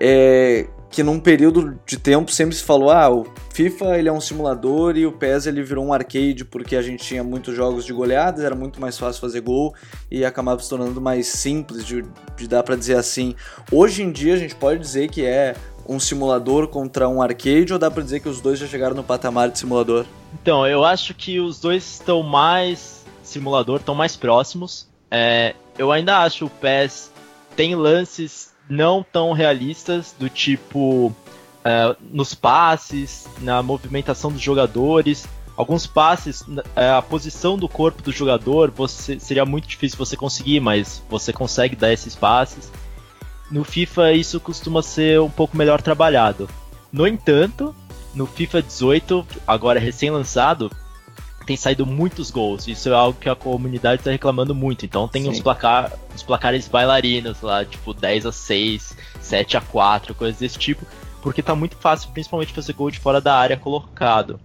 é, 0.00 0.66
que 0.90 1.02
num 1.02 1.20
período 1.20 1.78
de 1.86 1.96
tempo 1.96 2.32
sempre 2.32 2.56
se 2.56 2.64
falou, 2.64 2.90
ah, 2.90 3.08
o 3.08 3.26
FIFA 3.54 3.96
ele 3.98 4.08
é 4.08 4.12
um 4.12 4.20
simulador 4.20 4.96
e 4.96 5.06
o 5.06 5.12
PES 5.12 5.46
ele 5.46 5.62
virou 5.62 5.84
um 5.84 5.92
arcade 5.92 6.44
porque 6.44 6.74
a 6.74 6.82
gente 6.82 7.04
tinha 7.04 7.22
muitos 7.22 7.54
jogos 7.54 7.84
de 7.84 7.92
goleadas, 7.92 8.44
era 8.44 8.56
muito 8.56 8.80
mais 8.80 8.98
fácil 8.98 9.20
fazer 9.20 9.40
gol 9.40 9.72
e 10.10 10.24
acabava 10.24 10.60
se 10.60 10.68
tornando 10.68 11.00
mais 11.00 11.28
simples 11.28 11.84
de, 11.84 12.04
de 12.36 12.48
dar 12.48 12.64
para 12.64 12.74
dizer 12.74 12.96
assim. 12.96 13.36
Hoje 13.70 14.02
em 14.02 14.10
dia 14.10 14.34
a 14.34 14.36
gente 14.36 14.56
pode 14.56 14.80
dizer 14.80 15.08
que 15.08 15.24
é 15.24 15.54
um 15.88 16.00
simulador 16.00 16.68
contra 16.68 17.08
um 17.08 17.22
arcade 17.22 17.72
ou 17.72 17.78
dá 17.78 17.90
para 17.90 18.02
dizer 18.02 18.20
que 18.20 18.28
os 18.28 18.40
dois 18.40 18.58
já 18.58 18.66
chegaram 18.66 18.94
no 18.94 19.04
patamar 19.04 19.50
de 19.50 19.58
simulador? 19.58 20.04
Então, 20.40 20.66
eu 20.66 20.84
acho 20.84 21.14
que 21.14 21.40
os 21.40 21.58
dois 21.60 21.84
estão 21.84 22.22
mais 22.22 23.04
simulador, 23.22 23.80
estão 23.80 23.94
mais 23.94 24.16
próximos. 24.16 24.88
É, 25.10 25.54
eu 25.76 25.90
ainda 25.90 26.18
acho 26.18 26.46
o 26.46 26.50
PES 26.50 27.10
tem 27.56 27.74
lances 27.74 28.49
não 28.70 29.02
tão 29.02 29.32
realistas, 29.32 30.14
do 30.16 30.30
tipo 30.30 31.08
uh, 31.08 31.96
nos 32.00 32.34
passes, 32.34 33.28
na 33.40 33.62
movimentação 33.62 34.30
dos 34.30 34.40
jogadores. 34.40 35.26
Alguns 35.56 35.86
passes, 35.86 36.42
uh, 36.42 36.62
a 36.96 37.02
posição 37.02 37.58
do 37.58 37.68
corpo 37.68 38.00
do 38.00 38.12
jogador 38.12 38.70
você, 38.70 39.18
seria 39.18 39.44
muito 39.44 39.66
difícil 39.68 39.98
você 39.98 40.16
conseguir, 40.16 40.60
mas 40.60 41.02
você 41.10 41.32
consegue 41.32 41.74
dar 41.74 41.92
esses 41.92 42.14
passes. 42.14 42.70
No 43.50 43.64
FIFA 43.64 44.12
isso 44.12 44.38
costuma 44.38 44.82
ser 44.82 45.20
um 45.20 45.30
pouco 45.30 45.56
melhor 45.56 45.82
trabalhado. 45.82 46.48
No 46.92 47.06
entanto, 47.06 47.74
no 48.14 48.24
FIFA 48.24 48.62
18, 48.62 49.26
agora 49.46 49.80
recém-lançado, 49.80 50.70
tem 51.50 51.56
saído 51.56 51.84
muitos 51.84 52.30
gols. 52.30 52.68
Isso 52.68 52.88
é 52.88 52.92
algo 52.92 53.18
que 53.18 53.28
a 53.28 53.34
comunidade 53.34 54.02
está 54.02 54.12
reclamando 54.12 54.54
muito. 54.54 54.84
Então 54.86 55.08
tem 55.08 55.28
uns, 55.28 55.40
placar, 55.40 55.92
uns 56.14 56.22
placares 56.22 56.68
bailarinos 56.68 57.40
lá, 57.40 57.64
tipo 57.64 57.92
10 57.92 58.26
a 58.26 58.30
6, 58.30 58.96
7 59.20 59.56
a 59.56 59.60
4, 59.60 60.14
coisas 60.14 60.38
desse 60.38 60.56
tipo. 60.56 60.86
Porque 61.20 61.42
tá 61.42 61.52
muito 61.56 61.74
fácil, 61.74 62.08
principalmente 62.12 62.52
fazer 62.52 62.72
gol 62.72 62.88
de 62.88 63.00
fora 63.00 63.20
da 63.20 63.34
área 63.34 63.56
colocado. 63.56 64.38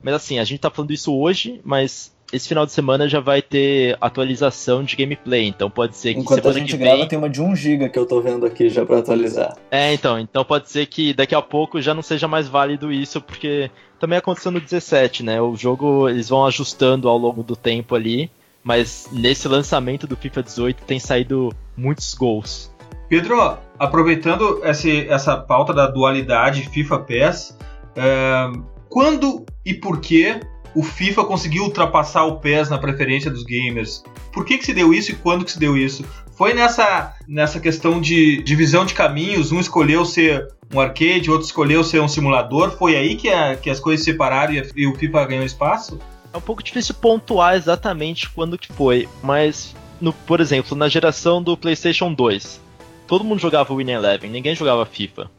Mas 0.00 0.14
assim, 0.14 0.38
a 0.38 0.44
gente 0.44 0.60
tá 0.60 0.70
falando 0.70 0.92
isso 0.92 1.12
hoje, 1.12 1.60
mas 1.64 2.12
esse 2.32 2.48
final 2.48 2.64
de 2.64 2.72
semana 2.72 3.08
já 3.08 3.20
vai 3.20 3.42
ter 3.42 3.96
atualização 4.00 4.82
de 4.82 4.96
gameplay, 4.96 5.46
então 5.46 5.68
pode 5.68 5.96
ser 5.96 6.14
que 6.14 6.20
Enquanto 6.20 6.48
a 6.48 6.52
gente 6.52 6.72
que 6.72 6.78
grava 6.78 6.98
vem... 6.98 7.08
tem 7.08 7.18
uma 7.18 7.28
de 7.28 7.42
1 7.42 7.54
GB 7.54 7.88
que 7.90 7.98
eu 7.98 8.06
tô 8.06 8.20
vendo 8.20 8.46
aqui 8.46 8.70
já 8.70 8.86
para 8.86 8.98
atualizar. 8.98 9.54
É, 9.70 9.92
então, 9.92 10.18
então 10.18 10.44
pode 10.44 10.70
ser 10.70 10.86
que 10.86 11.12
daqui 11.12 11.34
a 11.34 11.42
pouco 11.42 11.80
já 11.80 11.92
não 11.92 12.02
seja 12.02 12.26
mais 12.26 12.48
válido 12.48 12.90
isso, 12.90 13.20
porque 13.20 13.70
também 14.02 14.18
aconteceu 14.18 14.50
no 14.50 14.60
17, 14.60 15.22
né? 15.22 15.40
O 15.40 15.54
jogo 15.54 16.08
eles 16.08 16.28
vão 16.28 16.44
ajustando 16.44 17.08
ao 17.08 17.16
longo 17.16 17.40
do 17.40 17.54
tempo 17.54 17.94
ali, 17.94 18.28
mas 18.64 19.08
nesse 19.12 19.46
lançamento 19.46 20.08
do 20.08 20.16
FIFA 20.16 20.42
18 20.42 20.82
tem 20.82 20.98
saído 20.98 21.54
muitos 21.76 22.12
gols. 22.12 22.74
Pedro, 23.08 23.56
aproveitando 23.78 24.60
esse, 24.64 25.06
essa 25.06 25.36
pauta 25.36 25.72
da 25.72 25.86
dualidade 25.86 26.68
FIFA 26.68 26.98
PES, 26.98 27.56
é, 27.94 28.50
quando 28.88 29.46
e 29.64 29.72
por 29.72 30.00
que 30.00 30.40
o 30.74 30.82
FIFA 30.82 31.24
conseguiu 31.24 31.62
ultrapassar 31.62 32.24
o 32.24 32.40
PES 32.40 32.70
na 32.70 32.78
preferência 32.78 33.30
dos 33.30 33.44
gamers. 33.44 34.02
Por 34.32 34.44
que, 34.44 34.58
que 34.58 34.64
se 34.64 34.74
deu 34.74 34.92
isso 34.92 35.12
e 35.12 35.14
quando 35.14 35.44
que 35.44 35.52
se 35.52 35.60
deu 35.60 35.76
isso? 35.76 36.04
Foi 36.42 36.54
nessa, 36.54 37.14
nessa 37.28 37.60
questão 37.60 38.00
de 38.00 38.42
divisão 38.42 38.84
de 38.84 38.94
caminhos, 38.94 39.52
um 39.52 39.60
escolheu 39.60 40.04
ser 40.04 40.48
um 40.74 40.80
arcade, 40.80 41.30
outro 41.30 41.46
escolheu 41.46 41.84
ser 41.84 42.00
um 42.00 42.08
simulador, 42.08 42.72
foi 42.72 42.96
aí 42.96 43.14
que, 43.14 43.28
a, 43.28 43.54
que 43.54 43.70
as 43.70 43.78
coisas 43.78 44.04
se 44.04 44.10
separaram 44.10 44.52
e, 44.52 44.72
e 44.74 44.86
o 44.88 44.94
FIFA 44.96 45.24
ganhou 45.24 45.44
espaço? 45.44 46.00
É 46.34 46.36
um 46.36 46.40
pouco 46.40 46.60
difícil 46.60 46.96
pontuar 46.96 47.54
exatamente 47.54 48.28
quando 48.28 48.58
que 48.58 48.72
foi, 48.72 49.08
mas, 49.22 49.72
no, 50.00 50.12
por 50.12 50.40
exemplo, 50.40 50.76
na 50.76 50.88
geração 50.88 51.40
do 51.40 51.56
PlayStation 51.56 52.12
2, 52.12 52.60
todo 53.06 53.22
mundo 53.22 53.38
jogava 53.38 53.72
Winning 53.72 53.92
Eleven, 53.92 54.28
ninguém 54.28 54.56
jogava 54.56 54.84
FIFA. 54.84 55.30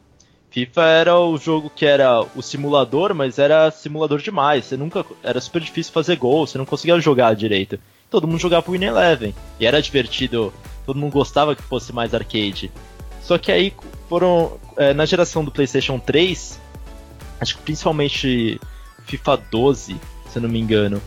FIFA 0.52 0.84
era 0.84 1.20
o 1.20 1.38
jogo 1.38 1.70
que 1.70 1.86
era 1.86 2.26
o 2.34 2.42
simulador, 2.42 3.14
mas 3.14 3.40
era 3.40 3.72
simulador 3.72 4.22
demais. 4.22 4.64
Você 4.64 4.78
nunca 4.78 5.06
era 5.22 5.42
super 5.42 5.62
difícil 5.62 5.92
fazer 5.92 6.16
gol, 6.16 6.48
você 6.48 6.58
não 6.58 6.66
conseguia 6.66 6.98
jogar 7.02 7.36
direito. 7.36 7.78
Todo 8.10 8.28
mundo 8.28 8.40
jogava 8.40 8.72
Win 8.72 8.84
Eleven 8.84 9.34
e 9.60 9.66
era 9.66 9.82
divertido. 9.82 10.54
Todo 10.86 11.00
mundo 11.00 11.14
gostava 11.14 11.56
que 11.56 11.62
fosse 11.62 11.94
mais 11.94 12.14
arcade. 12.14 12.72
Só 13.22 13.38
que 13.38 13.52
aí 13.52 13.74
foram 14.10 14.58
é, 14.78 14.94
na 14.94 15.06
geração 15.06 15.44
do 15.44 15.52
PlayStation 15.52 15.98
3, 15.98 16.60
acho 17.40 17.58
que 17.58 17.64
principalmente 17.64 18.60
FIFA 19.06 19.38
12, 19.50 19.96
se 20.30 20.40
não 20.40 20.50
me 20.50 20.60
engano. 20.60 21.02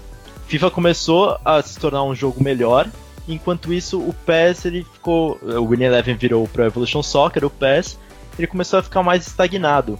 FIFA 0.47 0.71
começou 0.71 1.39
a 1.45 1.61
se 1.61 1.79
tornar 1.79 2.05
um 2.05 2.15
jogo 2.15 2.43
melhor. 2.43 2.89
Enquanto 3.29 3.73
isso, 3.73 3.99
o 3.99 4.15
PES 4.25 4.65
ele 4.65 4.85
ficou, 4.85 5.39
o 5.43 5.69
Win 5.69 5.83
Eleven 5.83 6.17
virou 6.17 6.45
o 6.45 6.49
Pro 6.49 6.65
Evolution 6.65 7.03
Soccer, 7.03 7.45
o 7.45 7.51
PES 7.51 7.99
ele 8.39 8.47
começou 8.47 8.79
a 8.79 8.83
ficar 8.83 9.03
mais 9.03 9.27
estagnado. 9.27 9.99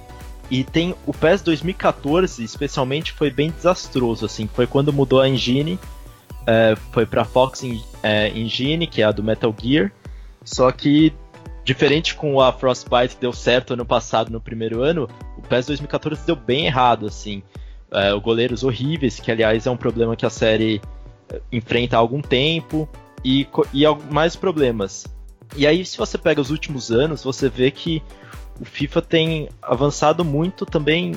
E 0.49 0.63
tem 0.63 0.95
o 1.05 1.13
PES 1.13 1.43
2014, 1.43 2.45
especialmente, 2.45 3.13
foi 3.13 3.31
bem 3.31 3.51
desastroso, 3.51 4.25
assim, 4.25 4.49
foi 4.53 4.67
quando 4.67 4.93
mudou 4.93 5.21
a 5.21 5.29
engine, 5.29 5.79
é, 6.47 6.77
foi 6.93 7.05
para 7.05 7.25
Fox 7.25 7.65
é, 8.07 8.29
Engine, 8.29 8.87
que 8.87 9.03
é 9.03 9.05
a 9.05 9.11
do 9.11 9.23
Metal 9.23 9.53
Gear, 9.61 9.91
só 10.45 10.71
que 10.71 11.13
diferente 11.65 12.15
com 12.15 12.41
a 12.41 12.53
Frostbite 12.53 13.17
que 13.17 13.21
deu 13.21 13.33
certo 13.33 13.75
ano 13.75 13.85
passado 13.85 14.31
no 14.31 14.41
primeiro 14.41 14.83
ano, 14.83 15.09
o 15.37 15.43
PES 15.43 15.67
2014 15.67 16.25
deu 16.25 16.37
bem 16.37 16.67
errado, 16.67 17.07
assim, 17.07 17.43
é, 17.91 18.13
goleiros 18.21 18.63
horríveis, 18.63 19.19
que 19.19 19.33
aliás 19.33 19.67
é 19.67 19.71
um 19.71 19.77
problema 19.77 20.15
que 20.15 20.25
a 20.25 20.31
série 20.31 20.81
é, 21.29 21.41
enfrenta 21.51 21.97
há 21.97 21.99
algum 21.99 22.23
tempo, 22.23 22.89
e, 23.25 23.45
e 23.75 23.83
mais 24.09 24.37
problemas. 24.37 25.05
E 25.57 25.67
aí, 25.67 25.85
se 25.85 25.99
você 25.99 26.17
pega 26.17 26.41
os 26.41 26.51
últimos 26.51 26.93
anos, 26.93 27.25
você 27.25 27.49
vê 27.49 27.73
que 27.73 28.01
o 28.61 28.65
FIFA 28.65 29.03
tem 29.03 29.49
avançado 29.61 30.25
muito 30.25 30.65
também, 30.65 31.17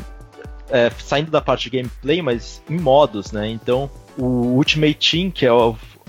é, 0.70 0.90
saindo 0.90 1.30
da 1.30 1.40
parte 1.40 1.70
de 1.70 1.78
gameplay, 1.78 2.24
mas 2.24 2.64
em 2.68 2.80
modos, 2.80 3.32
né? 3.32 3.48
Então, 3.48 3.92
o 4.18 4.24
Ultimate 4.56 5.12
Team, 5.12 5.30
que 5.30 5.46
é 5.46 5.52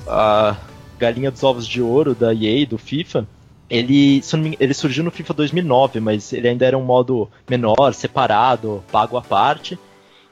a 0.09 0.57
galinha 1.01 1.31
dos 1.31 1.43
ovos 1.43 1.67
de 1.67 1.81
ouro 1.81 2.15
da 2.15 2.33
EA, 2.35 2.67
do 2.67 2.77
FIFA, 2.77 3.27
ele, 3.71 4.23
ele 4.59 4.75
surgiu 4.75 5.03
no 5.03 5.11
FIFA 5.11 5.35
2009, 5.35 6.01
mas 6.01 6.33
ele 6.33 6.49
ainda 6.49 6.67
era 6.67 6.77
um 6.77 6.85
modo 6.85 7.29
menor, 7.49 7.95
separado, 7.95 8.85
pago 8.93 9.17
à 9.17 9.23
parte. 9.23 9.79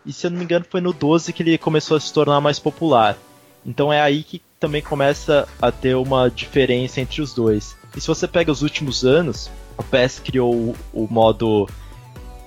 E 0.04 0.12
se 0.12 0.26
eu 0.26 0.30
não 0.30 0.38
me 0.38 0.44
engano, 0.44 0.66
foi 0.68 0.80
no 0.80 0.92
12 0.92 1.32
que 1.32 1.42
ele 1.42 1.56
começou 1.56 1.96
a 1.96 2.00
se 2.00 2.12
tornar 2.12 2.40
mais 2.40 2.58
popular. 2.58 3.16
Então 3.64 3.92
é 3.92 4.00
aí 4.00 4.22
que 4.22 4.42
também 4.58 4.82
começa 4.82 5.48
a 5.62 5.70
ter 5.70 5.94
uma 5.94 6.28
diferença 6.28 7.00
entre 7.00 7.22
os 7.22 7.32
dois. 7.32 7.76
E 7.96 8.00
se 8.00 8.08
você 8.08 8.26
pega 8.26 8.50
os 8.50 8.62
últimos 8.62 9.04
anos, 9.04 9.50
o 9.76 9.82
PES 9.82 10.18
criou 10.18 10.74
o, 10.92 11.06
modo 11.08 11.68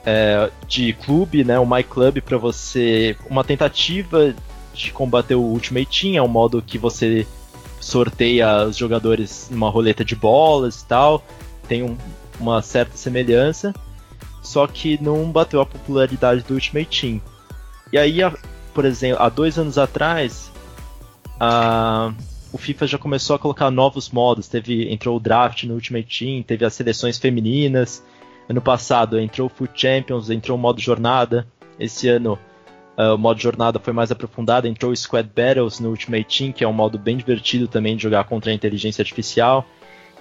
é, 0.05 0.51
de 0.67 0.93
clube, 0.93 1.43
né, 1.43 1.57
o 1.57 1.65
My 1.65 1.83
Club, 1.83 2.19
para 2.19 2.37
você. 2.37 3.15
Uma 3.29 3.43
tentativa 3.43 4.35
de 4.73 4.91
combater 4.91 5.35
o 5.35 5.41
Ultimate 5.41 6.01
Team, 6.01 6.17
é 6.17 6.21
um 6.21 6.27
modo 6.27 6.61
que 6.61 6.77
você 6.77 7.25
sorteia 7.81 8.65
os 8.65 8.77
jogadores 8.77 9.49
numa 9.51 9.69
roleta 9.69 10.05
de 10.05 10.15
bolas 10.15 10.81
e 10.81 10.85
tal. 10.85 11.23
Tem 11.67 11.83
um, 11.83 11.97
uma 12.39 12.61
certa 12.61 12.95
semelhança. 12.95 13.73
Só 14.41 14.65
que 14.67 15.01
não 15.01 15.31
bateu 15.31 15.59
a 15.59 15.65
popularidade 15.65 16.43
do 16.43 16.53
Ultimate 16.53 17.01
Team. 17.01 17.21
E 17.91 17.97
aí, 17.97 18.23
a, 18.23 18.33
por 18.73 18.85
exemplo, 18.85 19.21
há 19.21 19.29
dois 19.29 19.57
anos 19.57 19.77
atrás, 19.77 20.51
a, 21.39 22.13
o 22.51 22.57
FIFA 22.57 22.87
já 22.87 22.97
começou 22.97 23.35
a 23.35 23.39
colocar 23.39 23.69
novos 23.69 24.09
modos. 24.09 24.47
Teve, 24.47 24.91
entrou 24.91 25.17
o 25.17 25.19
draft 25.19 25.63
no 25.63 25.73
Ultimate 25.73 26.19
Team, 26.19 26.43
teve 26.43 26.65
as 26.65 26.73
seleções 26.73 27.17
femininas. 27.17 28.03
Ano 28.49 28.61
passado 28.61 29.19
entrou 29.19 29.47
o 29.47 29.49
Foot 29.49 29.71
Champions, 29.79 30.29
entrou 30.29 30.57
o 30.57 30.61
modo 30.61 30.81
jornada. 30.81 31.47
Esse 31.79 32.07
ano 32.07 32.37
uh, 33.01 33.15
o 33.15 33.17
modo 33.17 33.39
jornada 33.39 33.79
foi 33.79 33.93
mais 33.93 34.11
aprofundado, 34.11 34.67
entrou 34.67 34.95
Squad 34.95 35.27
Battles 35.27 35.79
no 35.79 35.89
Ultimate 35.89 36.37
Team, 36.37 36.51
que 36.51 36.63
é 36.63 36.67
um 36.67 36.73
modo 36.73 36.99
bem 36.99 37.17
divertido 37.17 37.67
também 37.67 37.95
de 37.95 38.03
jogar 38.03 38.25
contra 38.25 38.51
a 38.51 38.53
inteligência 38.53 39.01
artificial. 39.01 39.65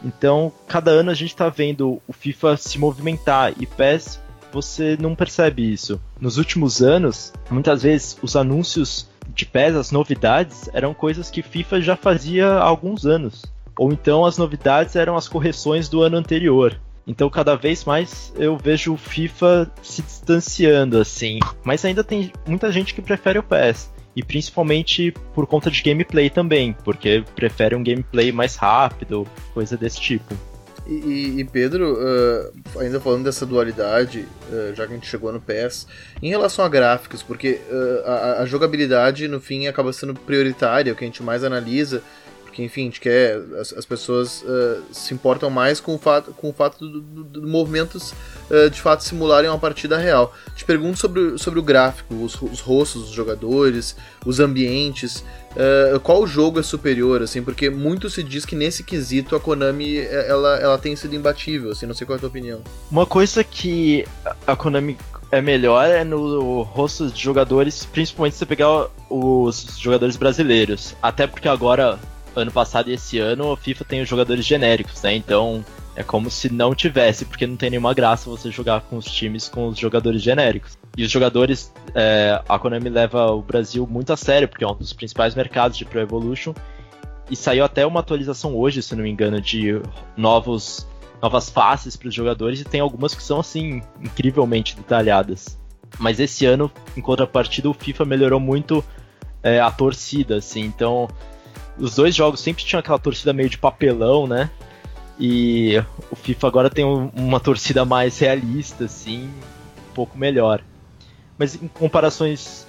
Então, 0.02 0.50
cada 0.66 0.90
ano 0.90 1.10
a 1.10 1.14
gente 1.14 1.30
está 1.30 1.48
vendo 1.48 2.00
o 2.08 2.12
FIFA 2.12 2.56
se 2.56 2.78
movimentar 2.78 3.52
e 3.60 3.66
PES 3.66 4.18
você 4.52 4.96
não 5.00 5.14
percebe 5.14 5.72
isso. 5.72 6.00
Nos 6.20 6.36
últimos 6.36 6.82
anos, 6.82 7.32
muitas 7.50 7.82
vezes 7.82 8.18
os 8.20 8.34
anúncios 8.34 9.08
de 9.28 9.46
PES, 9.46 9.76
as 9.76 9.90
novidades, 9.92 10.68
eram 10.72 10.92
coisas 10.92 11.30
que 11.30 11.42
FIFA 11.42 11.80
já 11.80 11.96
fazia 11.96 12.48
há 12.48 12.64
alguns 12.64 13.06
anos. 13.06 13.44
Ou 13.78 13.92
então 13.92 14.24
as 14.24 14.36
novidades 14.36 14.96
eram 14.96 15.16
as 15.16 15.28
correções 15.28 15.88
do 15.88 16.02
ano 16.02 16.16
anterior. 16.16 16.78
Então 17.06 17.28
cada 17.28 17.56
vez 17.56 17.84
mais 17.84 18.32
eu 18.36 18.56
vejo 18.56 18.94
o 18.94 18.96
FIFA 18.96 19.70
se 19.82 20.02
distanciando 20.02 20.98
assim. 20.98 21.38
Mas 21.64 21.84
ainda 21.84 22.04
tem 22.04 22.32
muita 22.46 22.70
gente 22.70 22.94
que 22.94 23.02
prefere 23.02 23.38
o 23.38 23.42
PES. 23.42 23.90
E 24.14 24.22
principalmente 24.22 25.14
por 25.34 25.46
conta 25.46 25.70
de 25.70 25.82
gameplay 25.82 26.28
também, 26.28 26.72
porque 26.84 27.24
prefere 27.34 27.76
um 27.76 27.82
gameplay 27.82 28.32
mais 28.32 28.56
rápido, 28.56 29.26
coisa 29.54 29.76
desse 29.76 30.00
tipo. 30.00 30.34
E, 30.86 31.38
e 31.38 31.44
Pedro, 31.44 31.94
uh, 31.94 32.80
ainda 32.80 32.98
falando 32.98 33.22
dessa 33.22 33.46
dualidade, 33.46 34.26
uh, 34.50 34.74
já 34.74 34.86
que 34.86 34.92
a 34.92 34.96
gente 34.96 35.06
chegou 35.06 35.32
no 35.32 35.40
PES, 35.40 35.86
em 36.20 36.30
relação 36.30 36.64
a 36.64 36.68
gráficos, 36.68 37.22
porque 37.22 37.60
uh, 37.70 38.06
a, 38.06 38.42
a, 38.42 38.46
jogabilidade 38.46 39.28
no 39.28 39.40
fim 39.40 39.68
acaba 39.68 39.92
sendo 39.92 40.14
prioritária, 40.14 40.92
o 40.92 40.96
que 40.96 41.04
a 41.04 41.06
gente 41.06 41.22
mais 41.22 41.44
analisa, 41.44 42.02
porque 42.50 42.64
enfim, 42.64 42.82
a 42.82 42.84
gente 42.84 43.00
quer. 43.00 43.40
As, 43.58 43.72
as 43.72 43.86
pessoas 43.86 44.42
uh, 44.42 44.82
se 44.92 45.14
importam 45.14 45.48
mais 45.48 45.80
com 45.80 45.94
o 45.94 45.98
fato, 45.98 46.32
com 46.32 46.50
o 46.50 46.52
fato 46.52 46.78
do, 46.86 47.00
do, 47.00 47.24
do 47.24 47.48
movimentos 47.48 48.12
uh, 48.50 48.68
de 48.68 48.80
fato 48.80 49.04
simularem 49.04 49.48
uma 49.48 49.58
partida 49.58 49.96
real. 49.96 50.34
Te 50.54 50.64
pergunto 50.64 50.98
sobre, 50.98 51.38
sobre 51.38 51.60
o 51.60 51.62
gráfico, 51.62 52.14
os, 52.14 52.40
os 52.42 52.60
rostos 52.60 53.02
dos 53.02 53.12
jogadores, 53.12 53.96
os 54.26 54.40
ambientes. 54.40 55.24
Uh, 55.52 55.98
qual 56.00 56.26
jogo 56.26 56.60
é 56.60 56.62
superior, 56.62 57.22
assim, 57.22 57.42
porque 57.42 57.70
muito 57.70 58.08
se 58.08 58.22
diz 58.22 58.44
que 58.44 58.54
nesse 58.54 58.84
quesito 58.84 59.34
a 59.34 59.40
Konami 59.40 59.98
ela, 59.98 60.56
ela 60.58 60.78
tem 60.78 60.94
sido 60.94 61.14
imbatível, 61.16 61.72
assim, 61.72 61.86
não 61.86 61.94
sei 61.94 62.06
qual 62.06 62.14
é 62.14 62.18
a 62.18 62.20
tua 62.20 62.28
opinião. 62.28 62.60
Uma 62.88 63.04
coisa 63.04 63.42
que 63.42 64.04
a 64.46 64.54
Konami 64.54 64.96
é 65.32 65.40
melhor 65.40 65.88
é 65.88 66.04
no 66.04 66.62
rosto 66.62 67.08
de 67.08 67.20
jogadores, 67.20 67.84
principalmente 67.84 68.34
se 68.34 68.40
você 68.40 68.46
pegar 68.46 68.86
os 69.08 69.76
jogadores 69.78 70.16
brasileiros. 70.16 70.94
Até 71.02 71.26
porque 71.26 71.48
agora 71.48 71.98
ano 72.34 72.50
passado 72.50 72.90
e 72.90 72.94
esse 72.94 73.18
ano, 73.18 73.52
a 73.52 73.56
FIFA 73.56 73.84
tem 73.84 74.02
os 74.02 74.08
jogadores 74.08 74.44
genéricos, 74.44 75.02
né? 75.02 75.14
Então 75.14 75.64
é 75.96 76.02
como 76.02 76.30
se 76.30 76.52
não 76.52 76.74
tivesse, 76.74 77.24
porque 77.24 77.46
não 77.46 77.56
tem 77.56 77.70
nenhuma 77.70 77.92
graça 77.92 78.30
você 78.30 78.50
jogar 78.50 78.80
com 78.82 78.96
os 78.96 79.04
times 79.04 79.48
com 79.48 79.68
os 79.68 79.78
jogadores 79.78 80.22
genéricos. 80.22 80.78
E 80.96 81.04
os 81.04 81.10
jogadores, 81.10 81.72
é, 81.94 82.40
a 82.48 82.58
Konami 82.58 82.88
leva 82.88 83.30
o 83.32 83.42
Brasil 83.42 83.86
muito 83.86 84.12
a 84.12 84.16
sério, 84.16 84.48
porque 84.48 84.64
é 84.64 84.68
um 84.68 84.74
dos 84.74 84.92
principais 84.92 85.34
mercados 85.34 85.76
de 85.76 85.84
Pro 85.84 86.00
Evolution. 86.00 86.54
E 87.30 87.36
saiu 87.36 87.64
até 87.64 87.86
uma 87.86 88.00
atualização 88.00 88.56
hoje, 88.56 88.82
se 88.82 88.94
não 88.96 89.04
me 89.04 89.10
engano, 89.10 89.40
de 89.40 89.80
novos, 90.16 90.86
novas 91.22 91.48
faces 91.48 91.96
para 91.96 92.08
os 92.08 92.14
jogadores, 92.14 92.60
e 92.60 92.64
tem 92.64 92.80
algumas 92.80 93.14
que 93.14 93.22
são, 93.22 93.38
assim, 93.38 93.82
incrivelmente 94.00 94.74
detalhadas. 94.76 95.58
Mas 95.98 96.18
esse 96.18 96.44
ano, 96.44 96.70
em 96.96 97.00
contrapartida, 97.00 97.68
o 97.68 97.74
FIFA 97.74 98.04
melhorou 98.04 98.40
muito 98.40 98.84
é, 99.42 99.60
a 99.60 99.70
torcida, 99.70 100.36
assim, 100.36 100.62
então 100.62 101.08
os 101.80 101.94
dois 101.94 102.14
jogos 102.14 102.40
sempre 102.40 102.64
tinham 102.64 102.80
aquela 102.80 102.98
torcida 102.98 103.32
meio 103.32 103.48
de 103.48 103.58
papelão, 103.58 104.26
né? 104.26 104.50
E 105.18 105.82
o 106.10 106.16
FIFA 106.16 106.46
agora 106.46 106.70
tem 106.70 106.84
uma 106.84 107.40
torcida 107.40 107.84
mais 107.84 108.18
realista, 108.18 108.84
assim, 108.84 109.24
um 109.90 109.94
pouco 109.94 110.16
melhor. 110.16 110.62
Mas 111.38 111.54
em 111.54 111.68
comparações 111.68 112.66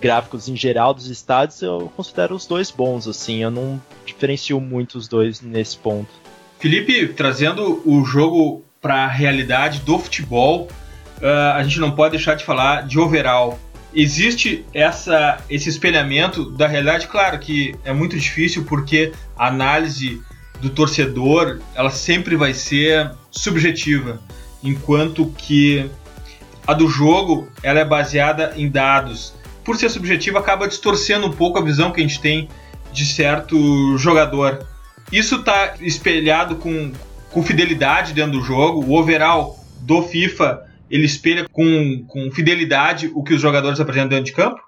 gráficos 0.00 0.48
em 0.48 0.56
geral 0.56 0.94
dos 0.94 1.08
estádios, 1.08 1.60
eu 1.62 1.90
considero 1.96 2.34
os 2.34 2.46
dois 2.46 2.70
bons, 2.70 3.08
assim, 3.08 3.42
eu 3.42 3.50
não 3.50 3.80
diferencio 4.04 4.60
muito 4.60 4.96
os 4.96 5.08
dois 5.08 5.40
nesse 5.40 5.76
ponto. 5.76 6.08
Felipe, 6.58 7.08
trazendo 7.08 7.82
o 7.84 8.04
jogo 8.04 8.64
para 8.80 9.04
a 9.04 9.08
realidade 9.08 9.80
do 9.80 9.98
futebol, 9.98 10.68
uh, 11.18 11.54
a 11.54 11.62
gente 11.62 11.80
não 11.80 11.90
pode 11.90 12.12
deixar 12.12 12.34
de 12.34 12.44
falar 12.44 12.86
de 12.86 12.98
overall 12.98 13.58
existe 13.94 14.64
essa, 14.74 15.38
esse 15.48 15.68
espelhamento 15.68 16.50
da 16.50 16.66
realidade. 16.66 17.06
Claro 17.06 17.38
que 17.38 17.74
é 17.84 17.92
muito 17.92 18.18
difícil 18.18 18.64
porque 18.64 19.12
a 19.36 19.48
análise 19.48 20.22
do 20.60 20.70
torcedor 20.70 21.60
ela 21.74 21.90
sempre 21.90 22.36
vai 22.36 22.54
ser 22.54 23.12
subjetiva, 23.30 24.20
enquanto 24.62 25.26
que 25.36 25.90
a 26.66 26.72
do 26.72 26.88
jogo 26.88 27.48
ela 27.62 27.80
é 27.80 27.84
baseada 27.84 28.54
em 28.56 28.68
dados. 28.68 29.34
Por 29.64 29.76
ser 29.76 29.90
subjetiva, 29.90 30.38
acaba 30.38 30.68
distorcendo 30.68 31.26
um 31.26 31.32
pouco 31.32 31.58
a 31.58 31.62
visão 31.62 31.90
que 31.90 32.00
a 32.00 32.02
gente 32.02 32.20
tem 32.20 32.48
de 32.92 33.04
certo 33.04 33.96
jogador. 33.98 34.66
Isso 35.12 35.36
está 35.36 35.74
espelhado 35.80 36.56
com, 36.56 36.92
com 37.30 37.42
fidelidade 37.42 38.12
dentro 38.12 38.32
do 38.32 38.42
jogo. 38.42 38.84
O 38.84 38.98
overall 38.98 39.58
do 39.80 40.02
FIFA 40.02 40.62
ele 40.90 41.04
espelha 41.04 41.46
com, 41.50 42.04
com 42.06 42.30
fidelidade 42.30 43.10
o 43.14 43.22
que 43.22 43.34
os 43.34 43.40
jogadores 43.40 43.80
apresentam 43.80 44.10
dentro 44.10 44.26
de 44.26 44.32
campo? 44.32 44.60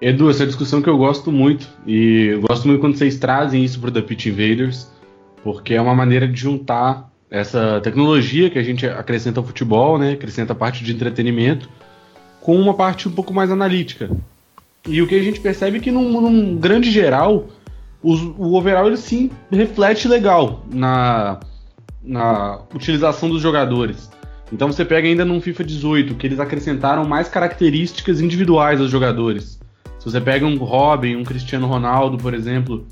Edu, 0.00 0.28
essa 0.28 0.42
é 0.42 0.46
discussão 0.46 0.82
que 0.82 0.88
eu 0.88 0.98
gosto 0.98 1.30
muito. 1.30 1.68
E 1.86 2.30
eu 2.32 2.40
gosto 2.40 2.66
muito 2.66 2.80
quando 2.80 2.96
vocês 2.96 3.18
trazem 3.18 3.64
isso 3.64 3.78
para 3.80 3.88
o 3.88 3.92
The 3.92 4.02
Pitch 4.02 4.26
Invaders, 4.26 4.90
porque 5.44 5.74
é 5.74 5.80
uma 5.80 5.94
maneira 5.94 6.26
de 6.26 6.38
juntar 6.38 7.10
essa 7.30 7.80
tecnologia 7.80 8.50
que 8.50 8.58
a 8.58 8.62
gente 8.62 8.86
acrescenta 8.86 9.40
ao 9.40 9.46
futebol, 9.46 9.98
né, 9.98 10.12
acrescenta 10.12 10.52
a 10.52 10.56
parte 10.56 10.84
de 10.84 10.92
entretenimento, 10.92 11.68
com 12.40 12.56
uma 12.60 12.74
parte 12.74 13.08
um 13.08 13.12
pouco 13.12 13.32
mais 13.32 13.50
analítica. 13.50 14.10
E 14.86 15.00
o 15.00 15.06
que 15.06 15.14
a 15.14 15.22
gente 15.22 15.40
percebe 15.40 15.78
é 15.78 15.80
que, 15.80 15.90
num, 15.90 16.20
num 16.20 16.56
grande 16.56 16.90
geral, 16.90 17.46
os, 18.02 18.20
o 18.20 18.54
overall 18.54 18.88
ele 18.88 18.96
sim 18.96 19.30
reflete 19.50 20.08
legal 20.08 20.66
na, 20.70 21.38
na 22.02 22.60
utilização 22.74 23.30
dos 23.30 23.40
jogadores. 23.40 24.10
Então 24.52 24.70
você 24.70 24.84
pega 24.84 25.08
ainda 25.08 25.24
num 25.24 25.40
FIFA 25.40 25.64
18, 25.64 26.14
que 26.14 26.26
eles 26.26 26.38
acrescentaram 26.38 27.06
mais 27.06 27.26
características 27.26 28.20
individuais 28.20 28.80
aos 28.80 28.90
jogadores. 28.90 29.58
Se 29.98 30.10
você 30.10 30.20
pega 30.20 30.44
um 30.44 30.56
Robin, 30.58 31.16
um 31.16 31.24
Cristiano 31.24 31.66
Ronaldo, 31.66 32.18
por 32.18 32.34
exemplo, 32.34 32.86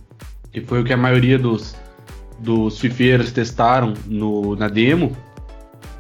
que 0.51 0.62
foi 0.62 0.81
o 0.81 0.85
que 0.85 0.92
a 0.92 0.96
maioria 0.96 1.38
dos, 1.38 1.77
dos 2.38 2.79
fifeiros 2.79 3.31
testaram 3.31 3.92
no, 4.07 4.57
na 4.57 4.68
demo, 4.68 5.14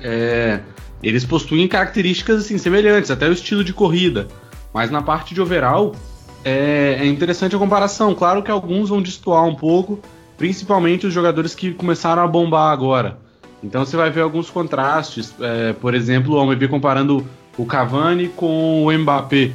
é, 0.00 0.60
eles 1.02 1.26
possuem 1.26 1.68
características 1.68 2.44
assim, 2.44 2.56
semelhantes, 2.56 3.10
até 3.10 3.28
o 3.28 3.32
estilo 3.32 3.62
de 3.62 3.74
corrida. 3.74 4.28
Mas 4.72 4.90
na 4.90 5.02
parte 5.02 5.34
de 5.34 5.42
overall, 5.42 5.94
é, 6.42 6.98
é 7.00 7.06
interessante 7.06 7.54
a 7.54 7.58
comparação. 7.58 8.14
Claro 8.14 8.42
que 8.42 8.50
alguns 8.50 8.88
vão 8.88 9.02
destoar 9.02 9.44
um 9.44 9.54
pouco, 9.54 10.00
principalmente 10.38 11.06
os 11.06 11.12
jogadores 11.12 11.54
que 11.54 11.74
começaram 11.74 12.22
a 12.22 12.26
bombar 12.26 12.72
agora. 12.72 13.18
Então 13.62 13.84
você 13.84 13.96
vai 13.96 14.10
ver 14.10 14.22
alguns 14.22 14.50
contrastes. 14.50 15.34
É, 15.40 15.72
por 15.72 15.94
exemplo, 15.94 16.36
vamos 16.36 16.56
ver 16.58 16.68
comparando 16.68 17.26
o 17.56 17.66
Cavani 17.66 18.28
com 18.28 18.84
o 18.84 18.92
Mbappé. 18.92 19.52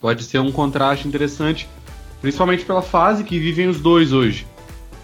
Pode 0.00 0.24
ser 0.24 0.38
um 0.38 0.52
contraste 0.52 1.08
interessante, 1.08 1.68
principalmente 2.20 2.64
pela 2.64 2.82
fase 2.82 3.24
que 3.24 3.38
vivem 3.38 3.68
os 3.68 3.80
dois 3.80 4.12
hoje. 4.12 4.46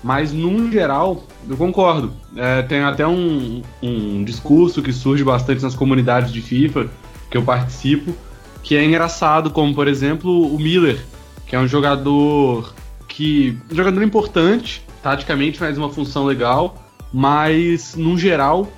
Mas, 0.02 0.32
num 0.32 0.70
geral, 0.72 1.24
eu 1.48 1.56
concordo. 1.56 2.12
É, 2.36 2.62
tem 2.62 2.80
até 2.80 3.06
um, 3.06 3.62
um 3.82 4.24
discurso 4.24 4.82
que 4.82 4.92
surge 4.92 5.22
bastante 5.22 5.62
nas 5.62 5.74
comunidades 5.74 6.32
de 6.32 6.40
FIFA 6.40 6.88
que 7.30 7.36
eu 7.36 7.42
participo, 7.42 8.14
que 8.62 8.76
é 8.76 8.84
engraçado, 8.84 9.50
como, 9.50 9.74
por 9.74 9.86
exemplo, 9.86 10.52
o 10.52 10.58
Miller, 10.58 10.98
que 11.46 11.54
é 11.54 11.58
um 11.58 11.68
jogador 11.68 12.74
que. 13.06 13.56
um 13.70 13.76
jogador 13.76 14.02
importante, 14.02 14.82
taticamente 15.02 15.58
faz 15.58 15.78
uma 15.78 15.90
função 15.90 16.24
legal, 16.24 16.89
mas 17.12 17.94
no 17.94 18.16
geral 18.16 18.68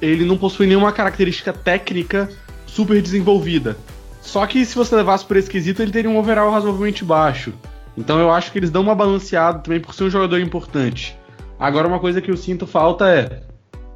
ele 0.00 0.24
não 0.24 0.36
possui 0.36 0.66
nenhuma 0.66 0.92
característica 0.92 1.52
técnica 1.52 2.28
super 2.66 3.00
desenvolvida. 3.02 3.76
Só 4.22 4.46
que 4.46 4.64
se 4.64 4.76
você 4.76 4.94
levasse 4.96 5.24
por 5.24 5.36
esse 5.36 5.50
quesito, 5.50 5.82
ele 5.82 5.90
teria 5.90 6.10
um 6.10 6.18
overall 6.18 6.50
razoavelmente 6.50 7.04
baixo. 7.04 7.52
Então 7.96 8.18
eu 8.18 8.30
acho 8.30 8.52
que 8.52 8.58
eles 8.58 8.70
dão 8.70 8.82
uma 8.82 8.94
balanceada 8.94 9.58
também 9.58 9.80
por 9.80 9.94
ser 9.94 10.04
um 10.04 10.10
jogador 10.10 10.40
importante. 10.40 11.16
Agora 11.58 11.88
uma 11.88 11.98
coisa 11.98 12.20
que 12.20 12.30
eu 12.30 12.36
sinto 12.36 12.66
falta 12.66 13.08
é 13.08 13.42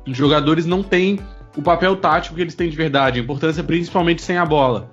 os 0.07 0.17
jogadores 0.17 0.67
não 0.67 0.83
têm 0.83 1.21
o 1.57 1.63
papel 1.63 1.97
tático 1.97 2.35
que 2.35 2.43
eles 2.43 2.55
têm 2.55 2.69
de 2.69 2.77
verdade, 2.77 3.21
a 3.21 3.23
importância 3.23 3.63
principalmente 3.63 4.23
sem 4.23 4.37
a 4.37 4.45
bola. 4.45 4.91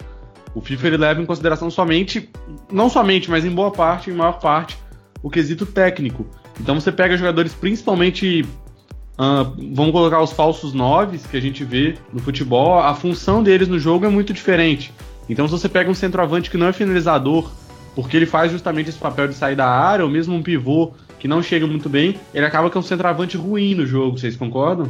O 0.54 0.62
FIFA 0.62 0.88
ele 0.88 0.98
leva 0.98 1.22
em 1.22 1.26
consideração 1.26 1.70
somente, 1.70 2.30
não 2.72 2.90
somente, 2.90 3.30
mas 3.30 3.46
em 3.46 3.50
boa 3.50 3.72
parte, 3.72 4.10
em 4.10 4.14
maior 4.14 4.40
parte, 4.40 4.78
o 5.24 5.30
quesito 5.30 5.66
técnico. 5.66 6.26
Então 6.60 6.80
você 6.80 6.92
pega 6.92 7.18
jogadores 7.18 7.54
principalmente. 7.54 8.46
Uh, 9.22 9.76
vamos 9.76 9.92
colocar 9.92 10.20
os 10.20 10.32
falsos 10.32 10.74
noves 10.74 11.28
que 11.28 11.38
a 11.38 11.40
gente 11.40 11.64
vê 11.64 11.94
no 12.12 12.20
futebol, 12.20 12.80
a 12.80 12.96
função 12.96 13.44
deles 13.44 13.68
no 13.68 13.78
jogo 13.78 14.04
é 14.04 14.10
muito 14.10 14.34
diferente. 14.34 14.92
Então, 15.30 15.48
se 15.48 15.52
você 15.52 15.70
pega 15.70 15.92
um 15.92 15.94
centroavante 15.94 16.50
que 16.50 16.58
não 16.58 16.66
é 16.66 16.74
finalizador, 16.74 17.52
porque 17.94 18.18
ele 18.18 18.26
faz 18.26 18.52
justamente 18.52 18.90
esse 18.90 18.98
papel 18.98 19.28
de 19.28 19.36
sair 19.36 19.56
da 19.56 19.68
área, 19.68 20.04
ou 20.04 20.10
mesmo 20.10 20.34
um 20.34 20.42
pivô 20.42 20.94
que 21.20 21.28
não 21.28 21.44
chega 21.44 21.68
muito 21.68 21.88
bem, 21.88 22.16
ele 22.34 22.48
acaba 22.48 22.68
que 22.68 22.76
é 22.76 22.80
um 22.80 22.84
centroavante 22.84 23.38
ruim 23.38 23.76
no 23.76 23.86
jogo, 23.86 24.18
vocês 24.18 24.36
concordam? 24.36 24.90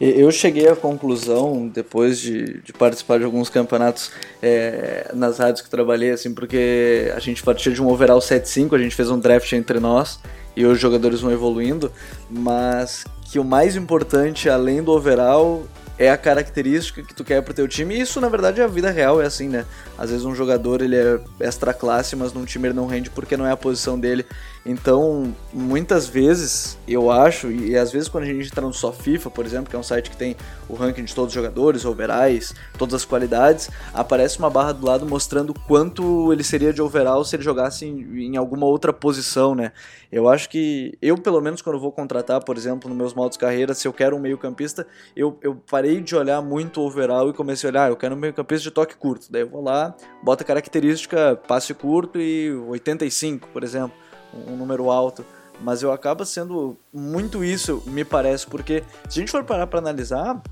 Eu 0.00 0.30
cheguei 0.30 0.68
à 0.68 0.74
conclusão, 0.74 1.68
depois 1.68 2.18
de, 2.18 2.62
de 2.62 2.72
participar 2.72 3.18
de 3.18 3.24
alguns 3.24 3.50
campeonatos 3.50 4.12
é, 4.42 5.10
nas 5.12 5.38
rádios 5.38 5.60
que 5.60 5.68
trabalhei, 5.68 6.10
assim, 6.10 6.32
porque 6.32 7.12
a 7.14 7.18
gente 7.18 7.42
partia 7.42 7.70
de 7.70 7.82
um 7.82 7.88
overall 7.88 8.18
7-5, 8.18 8.74
a 8.74 8.78
gente 8.78 8.94
fez 8.94 9.10
um 9.10 9.18
draft 9.18 9.52
entre 9.52 9.78
nós 9.78 10.20
e 10.56 10.64
os 10.64 10.80
jogadores 10.80 11.20
vão 11.20 11.30
evoluindo, 11.30 11.92
mas 12.30 13.04
que 13.30 13.38
o 13.38 13.44
mais 13.44 13.76
importante, 13.76 14.48
além 14.48 14.82
do 14.82 14.92
overall, 14.92 15.66
é 15.98 16.10
a 16.10 16.16
característica 16.16 17.02
que 17.02 17.14
tu 17.14 17.24
quer 17.24 17.42
pro 17.42 17.54
teu 17.54 17.66
time. 17.66 17.94
E 17.94 18.00
isso, 18.00 18.20
na 18.20 18.28
verdade, 18.28 18.60
é 18.60 18.64
a 18.64 18.68
vida 18.68 18.90
real, 18.90 19.20
é 19.20 19.26
assim, 19.26 19.48
né? 19.48 19.64
Às 19.96 20.10
vezes 20.10 20.24
um 20.24 20.34
jogador 20.34 20.82
ele 20.82 20.96
é 20.96 21.20
extra 21.40 21.72
classe, 21.72 22.14
mas 22.14 22.32
num 22.32 22.44
time 22.44 22.68
ele 22.68 22.74
não 22.74 22.86
rende 22.86 23.10
porque 23.10 23.36
não 23.36 23.46
é 23.46 23.50
a 23.50 23.56
posição 23.56 23.98
dele. 23.98 24.26
Então, 24.68 25.32
muitas 25.52 26.08
vezes, 26.08 26.76
eu 26.88 27.08
acho, 27.08 27.52
e 27.52 27.76
às 27.76 27.92
vezes 27.92 28.08
quando 28.08 28.24
a 28.24 28.26
gente 28.26 28.48
entra 28.48 28.62
no 28.62 28.74
Só 28.74 28.92
FIFA, 28.92 29.30
por 29.30 29.46
exemplo, 29.46 29.70
que 29.70 29.76
é 29.76 29.78
um 29.78 29.82
site 29.82 30.10
que 30.10 30.16
tem 30.16 30.34
o 30.68 30.74
ranking 30.74 31.04
de 31.04 31.14
todos 31.14 31.28
os 31.28 31.34
jogadores, 31.34 31.84
overalls, 31.84 32.52
todas 32.76 32.94
as 32.94 33.04
qualidades, 33.04 33.70
aparece 33.94 34.40
uma 34.40 34.50
barra 34.50 34.72
do 34.72 34.84
lado 34.84 35.06
mostrando 35.06 35.54
quanto 35.54 36.32
ele 36.32 36.42
seria 36.42 36.72
de 36.72 36.82
overall 36.82 37.24
se 37.24 37.36
ele 37.36 37.44
jogasse 37.44 37.86
em, 37.86 38.32
em 38.32 38.36
alguma 38.36 38.66
outra 38.66 38.92
posição, 38.92 39.54
né? 39.54 39.70
Eu 40.10 40.28
acho 40.28 40.48
que, 40.48 40.98
eu 41.00 41.16
pelo 41.16 41.40
menos 41.40 41.62
quando 41.62 41.78
vou 41.78 41.92
contratar, 41.92 42.42
por 42.42 42.56
exemplo, 42.56 42.88
nos 42.88 42.98
meus 42.98 43.14
modos 43.14 43.36
carreira, 43.36 43.72
se 43.72 43.86
eu 43.86 43.92
quero 43.92 44.16
um 44.16 44.20
meio 44.20 44.36
campista, 44.36 44.84
eu, 45.14 45.38
eu 45.42 45.54
parei 45.70 46.00
de 46.00 46.16
olhar 46.16 46.42
muito 46.42 46.80
overall 46.80 47.30
e 47.30 47.32
comecei 47.32 47.68
a 47.68 47.70
olhar, 47.70 47.84
ah, 47.84 47.88
eu 47.90 47.96
quero 47.96 48.16
um 48.16 48.18
meio 48.18 48.34
campista 48.34 48.64
de 48.64 48.72
toque 48.72 48.96
curto. 48.96 49.30
Daí 49.30 49.42
eu 49.42 49.48
vou 49.48 49.62
lá, 49.62 49.94
bota 50.24 50.42
característica 50.42 51.36
passe 51.46 51.72
curto 51.72 52.20
e 52.20 52.50
85, 52.52 53.48
por 53.50 53.62
exemplo 53.62 54.05
um 54.48 54.56
número 54.56 54.90
alto. 54.90 55.24
Mas 55.60 55.82
eu 55.82 55.90
acaba 55.90 56.24
sendo 56.24 56.76
muito 56.92 57.42
isso, 57.42 57.82
me 57.86 58.04
parece, 58.04 58.46
porque 58.46 58.84
se 59.08 59.18
a 59.18 59.20
gente 59.20 59.30
for 59.30 59.42
parar 59.42 59.66
para 59.66 59.78
analisar, 59.78 60.42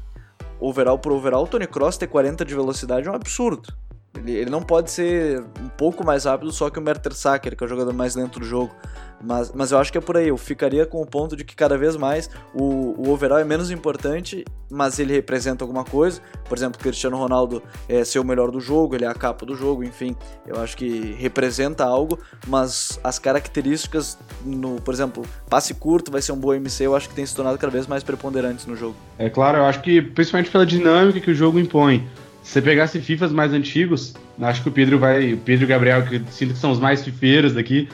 overall 0.59 0.99
por 0.99 1.13
overall, 1.13 1.47
Tony 1.47 1.67
Cross 1.67 1.99
ter 1.99 2.07
40 2.07 2.45
de 2.45 2.55
velocidade 2.55 3.07
é 3.07 3.11
um 3.11 3.15
absurdo. 3.15 3.73
Ele, 4.17 4.33
ele 4.33 4.51
não 4.51 4.63
pode 4.63 4.91
ser 4.91 5.41
um 5.61 5.69
pouco 5.69 6.05
mais 6.05 6.25
rápido 6.25 6.53
só 6.53 6.71
que 6.71 6.79
o 6.79 6.83
Mertesacker, 6.83 7.57
que 7.57 7.65
é 7.65 7.67
o 7.67 7.69
jogador 7.69 7.93
mais 7.93 8.15
lento 8.15 8.39
do 8.39 8.47
jogo. 8.47 8.75
Mas, 9.23 9.51
mas 9.55 9.73
eu 9.73 9.79
acho 9.79 9.91
que 9.91 9.99
é 9.99 10.01
por 10.01 10.17
aí. 10.17 10.29
Eu 10.29 10.37
ficaria 10.37 10.85
com 10.85 11.01
o 11.01 11.07
ponto 11.07 11.35
de 11.37 11.45
que 11.45 11.57
cada 11.57 11.79
vez 11.79 11.97
mais 11.97 12.29
o, 12.53 12.95
o 13.01 13.11
overall 13.11 13.39
é 13.39 13.45
menos 13.45 13.71
importante, 13.71 14.45
mas 14.71 14.99
ele 14.99 15.15
representa 15.15 15.65
alguma 15.65 15.85
coisa. 15.85 16.21
Por 16.47 16.59
exemplo, 16.59 16.79
Cristiano 16.79 17.17
Ronaldo 17.17 17.63
é 17.89 18.05
ser 18.05 18.19
o 18.19 18.25
melhor 18.25 18.51
do 18.51 18.61
jogo, 18.61 18.95
ele 18.95 19.05
é 19.05 19.09
a 19.09 19.15
capa 19.15 19.47
do 19.47 19.55
jogo, 19.55 19.83
enfim. 19.83 20.15
Eu 20.47 20.61
acho 20.61 20.77
que 20.77 21.15
representa 21.19 21.85
algo, 21.85 22.19
mas 22.47 22.99
as 23.03 23.19
características, 23.19 24.19
no, 24.45 24.81
por 24.83 24.93
exemplo, 24.93 25.25
passe 25.49 25.73
curto 25.73 26.11
vai 26.11 26.21
ser 26.21 26.33
um 26.33 26.39
bom 26.39 26.53
MC, 26.53 26.85
eu 26.85 26.95
acho 26.95 27.09
que 27.09 27.15
tem 27.15 27.25
se 27.25 27.35
tornado 27.35 27.57
cada 27.57 27.73
vez 27.73 27.87
mais 27.87 28.03
preponderantes 28.03 28.67
no 28.67 28.77
jogo. 28.77 28.97
É 29.19 29.31
claro, 29.31 29.59
eu 29.59 29.65
acho 29.65 29.81
que 29.81 30.03
principalmente 30.03 30.51
pela 30.51 30.67
dinâmica 30.67 31.21
que 31.21 31.31
o 31.31 31.35
jogo 31.35 31.59
impõe. 31.59 32.07
Se 32.45 32.53
você 32.53 32.63
pegasse 32.63 33.01
FIFAs 33.01 33.33
mais 33.33 33.53
antigos, 33.53 34.15
acho 34.41 34.63
que 34.63 34.69
o 34.69 34.73
Pedro 34.73 34.99
vai. 34.99 35.33
O 35.33 35.39
Pedro 35.39 35.65
e 35.65 35.67
o 35.67 35.69
Gabriel, 35.69 36.05
que 36.05 36.23
sinto 36.31 36.53
que 36.53 36.61
são 36.61 36.71
os 36.71 36.79
mais 36.79 37.03
fifeiros 37.03 37.55
daqui, 37.55 37.89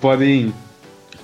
podem, 0.00 0.52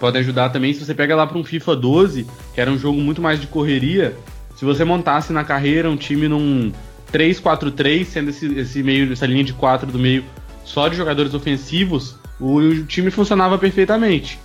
podem 0.01 0.23
ajudar 0.23 0.49
também. 0.49 0.73
Se 0.73 0.85
você 0.85 0.95
pega 0.95 1.15
lá 1.15 1.27
para 1.27 1.37
um 1.37 1.45
FIFA 1.45 1.77
12, 1.77 2.27
que 2.55 2.61
era 2.61 2.71
um 2.71 2.79
jogo 2.79 2.99
muito 2.99 3.21
mais 3.21 3.39
de 3.39 3.47
correria, 3.47 4.17
se 4.57 4.65
você 4.65 4.85
montasse 4.85 5.35
na 5.35 5.45
carreira 5.45 5.91
um 5.91 5.97
time 5.97 6.27
num 6.27 6.73
3-4-3, 7.13 8.07
sendo 8.07 8.31
esse, 8.31 8.47
esse 8.59 8.83
meio, 8.83 9.13
essa 9.13 9.27
linha 9.27 9.45
de 9.45 9.53
4 9.53 9.93
do 9.93 9.99
meio 9.99 10.25
só 10.65 10.89
de 10.89 10.97
jogadores 10.97 11.35
ofensivos, 11.35 12.17
o, 12.41 12.57
o 12.57 12.85
time 12.85 13.11
funcionava 13.11 13.59
perfeitamente. 13.59 14.39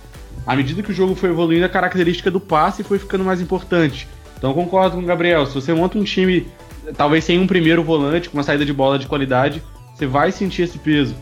À 0.46 0.54
medida 0.54 0.82
que 0.82 0.90
o 0.90 0.94
jogo 0.94 1.14
foi 1.14 1.30
evoluindo, 1.30 1.64
a 1.64 1.68
característica 1.68 2.30
do 2.30 2.40
passe 2.40 2.84
foi 2.84 2.98
ficando 2.98 3.24
mais 3.24 3.40
importante. 3.40 4.06
Então 4.36 4.52
concordo 4.52 4.96
com 4.96 5.02
o 5.02 5.06
Gabriel, 5.06 5.46
se 5.46 5.54
você 5.54 5.72
monta 5.72 5.98
um 5.98 6.04
time, 6.04 6.46
talvez 6.96 7.24
sem 7.24 7.38
um 7.38 7.46
primeiro 7.46 7.82
volante, 7.82 8.28
com 8.28 8.36
uma 8.36 8.42
saída 8.42 8.64
de 8.64 8.72
bola 8.72 8.98
de 8.98 9.06
qualidade, 9.06 9.62
você 9.94 10.06
vai 10.06 10.32
sentir 10.32 10.62
esse 10.62 10.78
peso. 10.78 11.14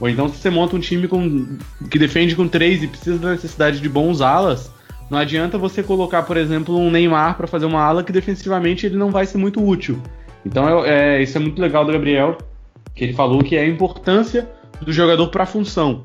Ou 0.00 0.08
então 0.08 0.28
se 0.28 0.36
você 0.36 0.50
monta 0.50 0.74
um 0.76 0.80
time 0.80 1.06
com, 1.06 1.58
que 1.90 1.98
defende 1.98 2.34
com 2.34 2.48
três 2.48 2.82
e 2.82 2.88
precisa 2.88 3.18
da 3.18 3.30
necessidade 3.30 3.80
de 3.80 3.88
bons 3.88 4.20
alas, 4.20 4.72
não 5.10 5.18
adianta 5.18 5.58
você 5.58 5.82
colocar, 5.82 6.22
por 6.22 6.36
exemplo, 6.36 6.76
um 6.76 6.90
Neymar 6.90 7.36
para 7.36 7.46
fazer 7.46 7.66
uma 7.66 7.82
ala 7.82 8.02
que 8.02 8.12
defensivamente 8.12 8.86
ele 8.86 8.96
não 8.96 9.10
vai 9.10 9.26
ser 9.26 9.38
muito 9.38 9.64
útil. 9.64 10.00
Então 10.44 10.84
é, 10.84 11.18
é, 11.18 11.22
isso 11.22 11.36
é 11.36 11.40
muito 11.40 11.60
legal 11.60 11.84
do 11.84 11.92
Gabriel, 11.92 12.38
que 12.94 13.04
ele 13.04 13.12
falou 13.12 13.42
que 13.42 13.56
é 13.56 13.60
a 13.60 13.68
importância 13.68 14.48
do 14.80 14.92
jogador 14.92 15.28
para 15.28 15.44
a 15.44 15.46
função. 15.46 16.04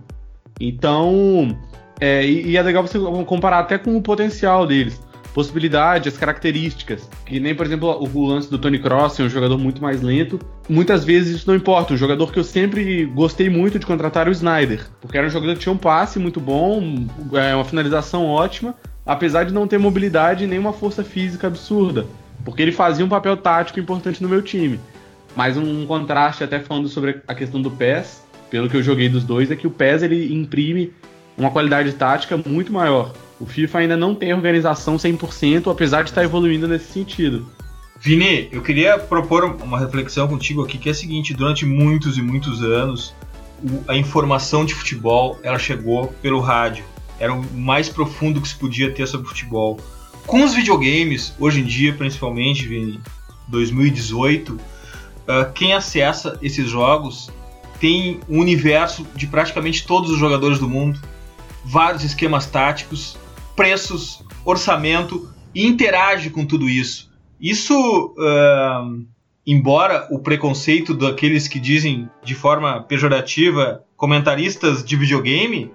Então, 0.59 1.57
é, 1.99 2.25
e, 2.25 2.49
e 2.49 2.57
é 2.57 2.61
legal 2.61 2.85
você 2.85 2.99
comparar 3.25 3.59
até 3.59 3.77
com 3.77 3.95
o 3.95 4.01
potencial 4.01 4.67
deles 4.67 5.06
possibilidade, 5.33 6.09
as 6.09 6.17
características. 6.17 7.09
Que 7.25 7.39
nem, 7.39 7.53
por 7.53 7.65
exemplo, 7.65 8.09
o, 8.13 8.25
lance 8.27 8.49
do 8.49 8.57
Tony 8.57 8.79
Cross, 8.79 9.19
é 9.19 9.23
um 9.23 9.29
jogador 9.29 9.57
muito 9.57 9.81
mais 9.81 10.01
lento. 10.01 10.39
Muitas 10.69 11.03
vezes 11.03 11.37
isso 11.37 11.47
não 11.47 11.55
importa. 11.55 11.93
Um 11.93 11.97
jogador 11.97 12.31
que 12.31 12.39
eu 12.39 12.43
sempre 12.43 13.05
gostei 13.05 13.49
muito 13.49 13.79
de 13.79 13.85
contratar 13.85 14.27
é 14.27 14.29
o 14.29 14.33
Snyder, 14.33 14.87
porque 15.01 15.17
era 15.17 15.27
um 15.27 15.29
jogador 15.29 15.53
que 15.53 15.59
tinha 15.59 15.73
um 15.73 15.77
passe 15.77 16.19
muito 16.19 16.39
bom, 16.39 17.05
é, 17.33 17.55
uma 17.55 17.65
finalização 17.65 18.25
ótima, 18.25 18.75
apesar 19.05 19.43
de 19.43 19.53
não 19.53 19.67
ter 19.67 19.77
mobilidade 19.77 20.47
nem 20.47 20.59
uma 20.59 20.73
força 20.73 21.03
física 21.03 21.47
absurda, 21.47 22.05
porque 22.43 22.61
ele 22.61 22.71
fazia 22.71 23.05
um 23.05 23.09
papel 23.09 23.37
tático 23.37 23.79
importante 23.79 24.21
no 24.21 24.29
meu 24.29 24.41
time. 24.41 24.79
Mas 25.35 25.55
um 25.55 25.85
contraste, 25.85 26.43
até 26.43 26.59
falando 26.59 26.87
sobre 26.87 27.21
a 27.27 27.35
questão 27.35 27.61
do 27.61 27.69
PES, 27.69 28.23
pelo 28.49 28.69
que 28.69 28.75
eu 28.75 28.83
joguei 28.83 29.07
dos 29.07 29.23
dois, 29.23 29.51
é 29.51 29.55
que 29.55 29.67
o 29.67 29.71
PES 29.71 30.01
ele 30.01 30.33
imprime 30.33 30.91
uma 31.37 31.51
qualidade 31.51 31.93
tática 31.93 32.35
muito 32.37 32.73
maior. 32.73 33.13
O 33.39 33.45
FIFA 33.45 33.79
ainda 33.79 33.97
não 33.97 34.15
tem 34.15 34.33
organização 34.33 34.97
100%, 34.97 35.71
apesar 35.71 36.03
de 36.03 36.09
estar 36.09 36.23
evoluindo 36.23 36.67
nesse 36.67 36.91
sentido. 36.91 37.45
Vini, 37.99 38.49
eu 38.51 38.61
queria 38.61 38.97
propor 38.97 39.43
uma 39.63 39.79
reflexão 39.79 40.27
contigo 40.27 40.63
aqui, 40.63 40.77
que 40.77 40.89
é 40.89 40.91
a 40.91 40.95
seguinte: 40.95 41.33
durante 41.33 41.65
muitos 41.65 42.17
e 42.17 42.21
muitos 42.21 42.63
anos, 42.63 43.15
a 43.87 43.95
informação 43.95 44.65
de 44.65 44.73
futebol 44.73 45.39
ela 45.43 45.57
chegou 45.57 46.07
pelo 46.21 46.39
rádio. 46.39 46.85
Era 47.19 47.33
o 47.33 47.43
mais 47.53 47.89
profundo 47.89 48.39
que 48.41 48.47
se 48.47 48.55
podia 48.55 48.91
ter 48.91 49.07
sobre 49.07 49.27
futebol. 49.27 49.79
Com 50.25 50.43
os 50.43 50.53
videogames, 50.53 51.33
hoje 51.39 51.61
em 51.61 51.63
dia, 51.63 51.93
principalmente, 51.93 52.67
Vini, 52.67 52.99
2018, 53.47 54.59
ah, 55.27 55.45
quem 55.45 55.73
acessa 55.73 56.37
esses 56.41 56.69
jogos 56.69 57.29
tem 57.79 58.19
um 58.29 58.39
universo 58.39 59.05
de 59.15 59.27
praticamente 59.27 59.85
todos 59.85 60.09
os 60.09 60.17
jogadores 60.17 60.59
do 60.59 60.67
mundo, 60.67 60.99
vários 61.63 62.03
esquemas 62.03 62.45
táticos, 62.45 63.17
preços, 63.57 64.23
orçamento 64.45 65.29
e 65.53 65.65
interage 65.65 66.29
com 66.29 66.45
tudo 66.45 66.69
isso. 66.69 67.11
Isso, 67.41 68.15
uh, 68.17 69.05
embora 69.45 70.07
o 70.11 70.19
preconceito 70.19 70.93
daqueles 70.93 71.47
que 71.47 71.59
dizem 71.59 72.09
de 72.23 72.35
forma 72.35 72.81
pejorativa 72.83 73.83
comentaristas 73.97 74.85
de 74.85 74.95
videogame, 74.95 75.71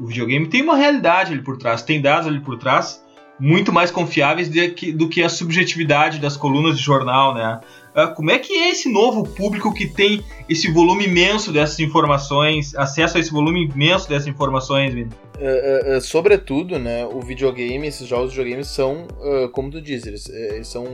o 0.00 0.06
videogame 0.06 0.48
tem 0.48 0.62
uma 0.62 0.76
realidade 0.76 1.32
ali 1.32 1.42
por 1.42 1.56
trás, 1.56 1.82
tem 1.82 2.00
dados 2.00 2.26
ali 2.26 2.40
por 2.40 2.58
trás 2.58 3.04
muito 3.38 3.72
mais 3.72 3.90
confiáveis 3.90 4.48
do 4.94 5.08
que 5.08 5.22
a 5.22 5.28
subjetividade 5.28 6.18
das 6.18 6.36
colunas 6.36 6.78
de 6.78 6.82
jornal, 6.84 7.34
né? 7.34 7.60
Uh, 7.96 8.14
como 8.14 8.30
é 8.30 8.38
que 8.38 8.52
é 8.52 8.70
esse 8.70 8.92
novo 8.92 9.24
público 9.24 9.72
que 9.72 9.86
tem 9.86 10.22
esse 10.48 10.70
volume 10.70 11.06
imenso 11.06 11.50
dessas 11.50 11.78
informações, 11.80 12.74
acesso 12.74 13.16
a 13.16 13.20
esse 13.20 13.30
volume 13.30 13.64
imenso 13.64 14.06
dessas 14.08 14.26
informações, 14.26 14.92
Vini? 14.92 15.10
Uh, 15.36 15.96
uh, 15.96 16.00
sobretudo, 16.00 16.78
né, 16.78 17.04
o 17.04 17.20
videogame, 17.20 17.86
esses 17.86 18.08
jogos 18.08 18.30
de 18.30 18.36
videogame 18.36 18.64
são, 18.64 19.06
uh, 19.20 19.48
como 19.50 19.70
tu 19.70 19.82
diz, 19.82 20.06
eles, 20.06 20.28
eles, 20.28 20.66
são 20.66 20.84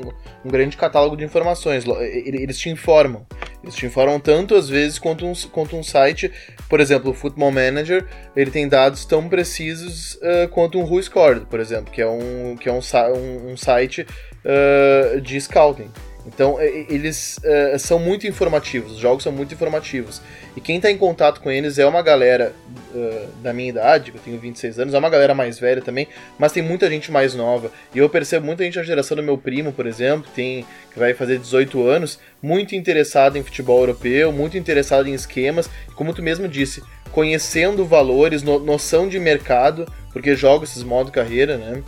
um 0.44 0.48
grande 0.48 0.76
catálogo 0.76 1.16
de 1.16 1.24
informações. 1.24 1.84
Eles 1.86 2.58
te 2.58 2.68
informam. 2.68 3.24
Eles 3.62 3.76
te 3.76 3.86
informam 3.86 4.18
tanto 4.18 4.56
às 4.56 4.68
vezes 4.68 4.98
quanto 4.98 5.24
um, 5.24 5.32
quanto 5.52 5.76
um 5.76 5.82
site, 5.84 6.30
por 6.68 6.80
exemplo, 6.80 7.12
o 7.12 7.14
Football 7.14 7.52
Manager, 7.52 8.04
ele 8.34 8.50
tem 8.50 8.68
dados 8.68 9.04
tão 9.04 9.28
precisos 9.28 10.18
quanto 10.50 10.80
um 10.80 10.82
WhoScored, 10.82 11.46
por 11.46 11.60
exemplo, 11.60 11.92
que 11.92 12.02
é 12.02 12.08
um, 12.08 12.56
que 12.56 12.68
é 12.68 12.72
um, 12.72 12.80
um, 12.80 13.52
um 13.52 13.56
site 13.56 14.04
de 15.22 15.40
scouting. 15.40 15.88
Então, 16.26 16.60
eles 16.60 17.38
uh, 17.38 17.78
são 17.78 17.98
muito 17.98 18.26
informativos, 18.26 18.92
os 18.92 18.98
jogos 18.98 19.24
são 19.24 19.32
muito 19.32 19.54
informativos. 19.54 20.22
E 20.56 20.60
quem 20.60 20.76
está 20.76 20.90
em 20.90 20.96
contato 20.96 21.40
com 21.40 21.50
eles 21.50 21.78
é 21.78 21.86
uma 21.86 22.00
galera 22.00 22.54
uh, 22.94 23.28
da 23.42 23.52
minha 23.52 23.68
idade, 23.68 24.12
eu 24.14 24.20
tenho 24.20 24.38
26 24.38 24.78
anos, 24.78 24.94
é 24.94 24.98
uma 24.98 25.10
galera 25.10 25.34
mais 25.34 25.58
velha 25.58 25.82
também, 25.82 26.06
mas 26.38 26.52
tem 26.52 26.62
muita 26.62 26.88
gente 26.88 27.10
mais 27.10 27.34
nova. 27.34 27.72
E 27.94 27.98
eu 27.98 28.08
percebo 28.08 28.46
muita 28.46 28.62
gente 28.62 28.76
da 28.76 28.84
geração 28.84 29.16
do 29.16 29.22
meu 29.22 29.36
primo, 29.36 29.72
por 29.72 29.86
exemplo, 29.86 30.30
tem, 30.34 30.64
que 30.92 30.98
vai 30.98 31.12
fazer 31.12 31.38
18 31.38 31.86
anos, 31.86 32.20
muito 32.40 32.76
interessado 32.76 33.36
em 33.36 33.42
futebol 33.42 33.80
europeu, 33.80 34.30
muito 34.30 34.56
interessado 34.56 35.08
em 35.08 35.14
esquemas, 35.14 35.68
como 35.96 36.14
tu 36.14 36.22
mesmo 36.22 36.46
disse, 36.46 36.82
conhecendo 37.10 37.84
valores, 37.84 38.42
no, 38.42 38.58
noção 38.58 39.08
de 39.08 39.18
mercado, 39.18 39.86
porque 40.12 40.36
jogam 40.36 40.64
esses 40.64 40.82
modo 40.82 41.10
carreira, 41.10 41.56
né? 41.56 41.82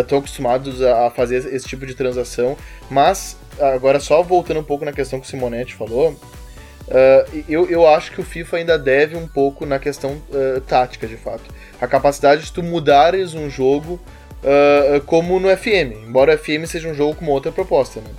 Estão 0.00 0.18
uh, 0.18 0.20
acostumados 0.20 0.82
a 0.82 1.10
fazer 1.10 1.54
esse 1.54 1.66
tipo 1.66 1.86
de 1.86 1.94
transação, 1.94 2.56
mas 2.90 3.37
agora 3.60 4.00
só 4.00 4.22
voltando 4.22 4.60
um 4.60 4.64
pouco 4.64 4.84
na 4.84 4.92
questão 4.92 5.20
que 5.20 5.26
o 5.26 5.28
Simonetti 5.28 5.74
falou, 5.74 6.10
uh, 6.10 7.44
eu, 7.48 7.68
eu 7.68 7.86
acho 7.86 8.12
que 8.12 8.20
o 8.20 8.24
FIFA 8.24 8.58
ainda 8.58 8.78
deve 8.78 9.16
um 9.16 9.26
pouco 9.26 9.66
na 9.66 9.78
questão 9.78 10.12
uh, 10.12 10.60
tática, 10.62 11.06
de 11.06 11.16
fato. 11.16 11.44
A 11.80 11.86
capacidade 11.86 12.44
de 12.44 12.52
tu 12.52 12.62
mudares 12.62 13.34
um 13.34 13.48
jogo 13.48 14.00
uh, 14.42 15.00
como 15.06 15.38
no 15.38 15.54
FM, 15.56 16.06
embora 16.06 16.34
o 16.34 16.38
FM 16.38 16.66
seja 16.66 16.88
um 16.88 16.94
jogo 16.94 17.16
com 17.16 17.24
uma 17.24 17.32
outra 17.32 17.52
proposta, 17.52 18.00
né? 18.00 18.10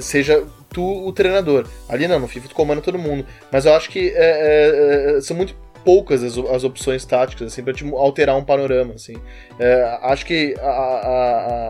seja 0.00 0.42
tu 0.70 0.82
o 1.06 1.12
treinador. 1.12 1.66
Ali 1.90 2.08
não, 2.08 2.18
no 2.18 2.26
FIFA 2.26 2.48
tu 2.48 2.54
comanda 2.54 2.80
todo 2.80 2.98
mundo. 2.98 3.26
Mas 3.52 3.66
eu 3.66 3.74
acho 3.74 3.90
que 3.90 4.14
são 5.20 5.36
muito 5.36 5.54
poucas 5.84 6.22
as, 6.22 6.38
as, 6.38 6.64
opções 6.64 7.04
táticas, 7.04 7.52
assim, 7.52 7.62
pra 7.62 7.74
te 7.74 7.86
alterar 7.92 8.34
um 8.34 8.42
panorama, 8.42 8.94
assim. 8.94 9.16
Acho 10.00 10.24
que 10.24 10.54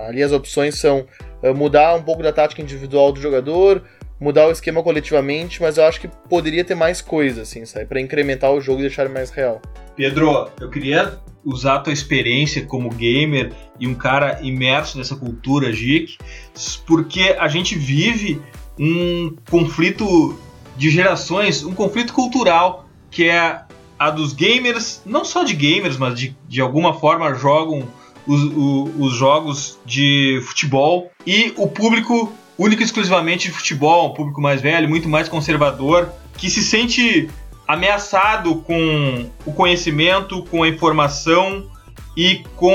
ali 0.07 0.22
as 0.22 0.31
opções 0.31 0.79
são 0.79 1.09
mudar 1.55 1.94
um 1.94 2.03
pouco 2.03 2.22
da 2.22 2.33
tática 2.33 2.62
individual 2.62 3.12
do 3.12 3.20
jogador, 3.20 3.83
mudar 4.20 4.46
o 4.46 4.51
esquema 4.51 4.83
coletivamente, 4.83 5.61
mas 5.61 5.77
eu 5.77 5.85
acho 5.85 6.01
que 6.01 6.09
poderia 6.29 6.64
ter 6.64 6.75
mais 6.75 7.01
coisa, 7.01 7.42
assim, 7.42 7.64
sabe? 7.64 7.87
Pra 7.87 8.01
incrementar 8.01 8.53
o 8.53 8.61
jogo 8.61 8.81
e 8.81 8.83
deixar 8.83 9.05
ele 9.05 9.12
mais 9.12 9.31
real. 9.31 9.61
Pedro, 9.94 10.51
eu 10.61 10.70
queria 10.70 11.18
usar 11.44 11.77
a 11.77 11.79
tua 11.79 11.92
experiência 11.92 12.64
como 12.64 12.90
gamer 12.90 13.53
e 13.79 13.87
um 13.87 13.94
cara 13.94 14.40
imerso 14.42 14.99
nessa 14.99 15.14
cultura 15.14 15.70
geek, 15.70 16.18
porque 16.87 17.37
a 17.38 17.49
gente 17.49 17.79
vive 17.79 18.42
um 18.79 19.35
conflito 19.49 20.38
de 20.77 20.90
gerações, 20.90 21.62
um 21.62 21.72
conflito 21.72 22.12
cultural, 22.12 22.88
que 23.11 23.29
é 23.29 23.61
a 23.99 24.11
dos 24.11 24.33
gamers, 24.35 25.01
não 25.07 25.25
só 25.25 25.42
de 25.42 25.55
gamers, 25.55 25.96
mas 25.96 26.18
de, 26.18 26.37
de 26.49 26.61
alguma 26.61 26.92
forma 26.94 27.33
jogam 27.35 27.87
os, 28.27 28.43
os 28.99 29.15
jogos 29.15 29.79
de 29.85 30.41
futebol 30.45 31.11
e 31.27 31.53
o 31.57 31.69
público 31.69 32.33
único 32.59 32.83
e 32.83 32.85
exclusivamente 32.85 33.49
de 33.49 33.55
futebol, 33.55 34.11
um 34.11 34.15
público 34.15 34.41
mais 34.41 34.61
velho, 34.61 34.89
muito 34.89 35.09
mais 35.09 35.29
conservador, 35.29 36.11
que 36.37 36.49
se 36.49 36.62
sente 36.62 37.29
ameaçado 37.67 38.57
com 38.57 39.29
o 39.45 39.53
conhecimento, 39.53 40.43
com 40.45 40.62
a 40.62 40.69
informação 40.69 41.67
e 42.17 42.45
com, 42.57 42.73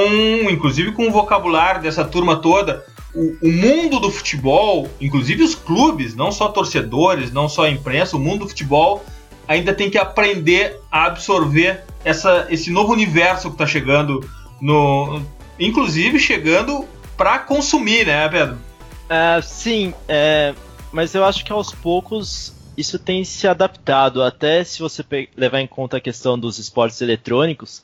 inclusive, 0.50 0.92
com 0.92 1.08
o 1.08 1.12
vocabulário 1.12 1.82
dessa 1.82 2.06
turma 2.06 2.36
toda. 2.36 2.86
O, 3.14 3.48
o, 3.48 3.52
mundo 3.52 4.00
do 4.00 4.12
futebol, 4.12 4.90
inclusive 5.00 5.44
os 5.44 5.56
clubes, 5.56 6.16
não 6.16 6.32
só 6.32 6.48
torcedores, 6.48 7.32
não 7.32 7.50
só 7.50 7.66
a 7.66 7.70
imprensa, 7.70 8.16
o 8.16 8.20
mundo 8.20 8.42
do 8.42 8.50
futebol 8.50 9.04
ainda 9.48 9.74
tem 9.74 9.90
que 9.90 9.98
aprender 9.98 10.80
a 10.90 11.06
absorver 11.06 11.84
essa, 12.06 12.48
esse 12.50 12.70
novo 12.70 12.94
universo 12.94 13.50
que 13.50 13.56
está 13.56 13.68
chegando 13.68 14.24
no, 14.62 15.22
inclusive 15.62 16.20
chegando 16.20 16.88
para 17.16 17.40
consumir, 17.40 18.08
né, 18.08 18.28
Pedro? 18.28 18.56
Uh, 18.56 19.42
sim, 19.42 19.94
é, 20.08 20.56
mas 20.92 21.14
eu 21.14 21.24
acho 21.24 21.46
que 21.46 21.52
aos 21.52 21.72
poucos 21.72 22.54
isso 22.76 22.98
tem 22.98 23.24
se 23.24 23.48
adaptado. 23.48 24.24
Até 24.24 24.64
se 24.64 24.80
você 24.80 25.06
levar 25.38 25.62
em 25.62 25.68
conta 25.68 25.98
a 25.98 26.02
questão 26.02 26.38
dos 26.38 26.58
esportes 26.58 27.02
eletrônicos, 27.02 27.84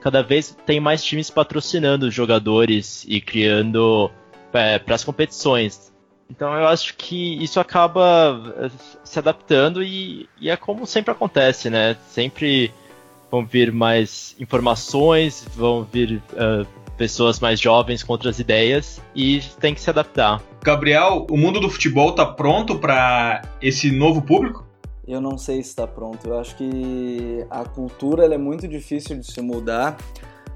cada 0.00 0.22
vez 0.22 0.56
tem 0.64 0.78
mais 0.78 1.02
times 1.02 1.30
patrocinando 1.30 2.10
jogadores 2.10 3.04
e 3.08 3.20
criando 3.20 4.10
é, 4.52 4.78
para 4.78 4.94
as 4.94 5.02
competições. 5.02 5.92
Então 6.30 6.52
eu 6.54 6.66
acho 6.66 6.94
que 6.96 7.42
isso 7.42 7.60
acaba 7.60 8.54
é, 8.58 8.70
se 9.04 9.18
adaptando 9.18 9.82
e, 9.82 10.28
e, 10.40 10.50
é 10.50 10.56
como 10.56 10.86
sempre 10.86 11.12
acontece, 11.12 11.70
né? 11.70 11.96
Sempre 12.08 12.72
vão 13.30 13.44
vir 13.44 13.72
mais 13.72 14.34
informações, 14.38 15.46
vão 15.54 15.84
vir 15.84 16.22
uh, 16.32 16.66
pessoas 16.96 17.40
mais 17.40 17.60
jovens 17.60 18.02
com 18.02 18.12
outras 18.12 18.38
ideias 18.38 19.00
e 19.14 19.40
tem 19.60 19.74
que 19.74 19.80
se 19.80 19.90
adaptar. 19.90 20.42
Gabriel, 20.62 21.26
o 21.30 21.36
mundo 21.36 21.60
do 21.60 21.70
futebol 21.70 22.12
tá 22.12 22.26
pronto 22.26 22.78
para 22.78 23.42
esse 23.60 23.90
novo 23.90 24.22
público? 24.22 24.66
Eu 25.06 25.20
não 25.20 25.38
sei 25.38 25.62
se 25.62 25.68
está 25.68 25.86
pronto. 25.86 26.26
Eu 26.26 26.38
acho 26.38 26.56
que 26.56 27.46
a 27.48 27.64
cultura 27.64 28.24
é 28.26 28.38
muito 28.38 28.66
difícil 28.66 29.18
de 29.18 29.26
se 29.26 29.40
mudar 29.40 29.96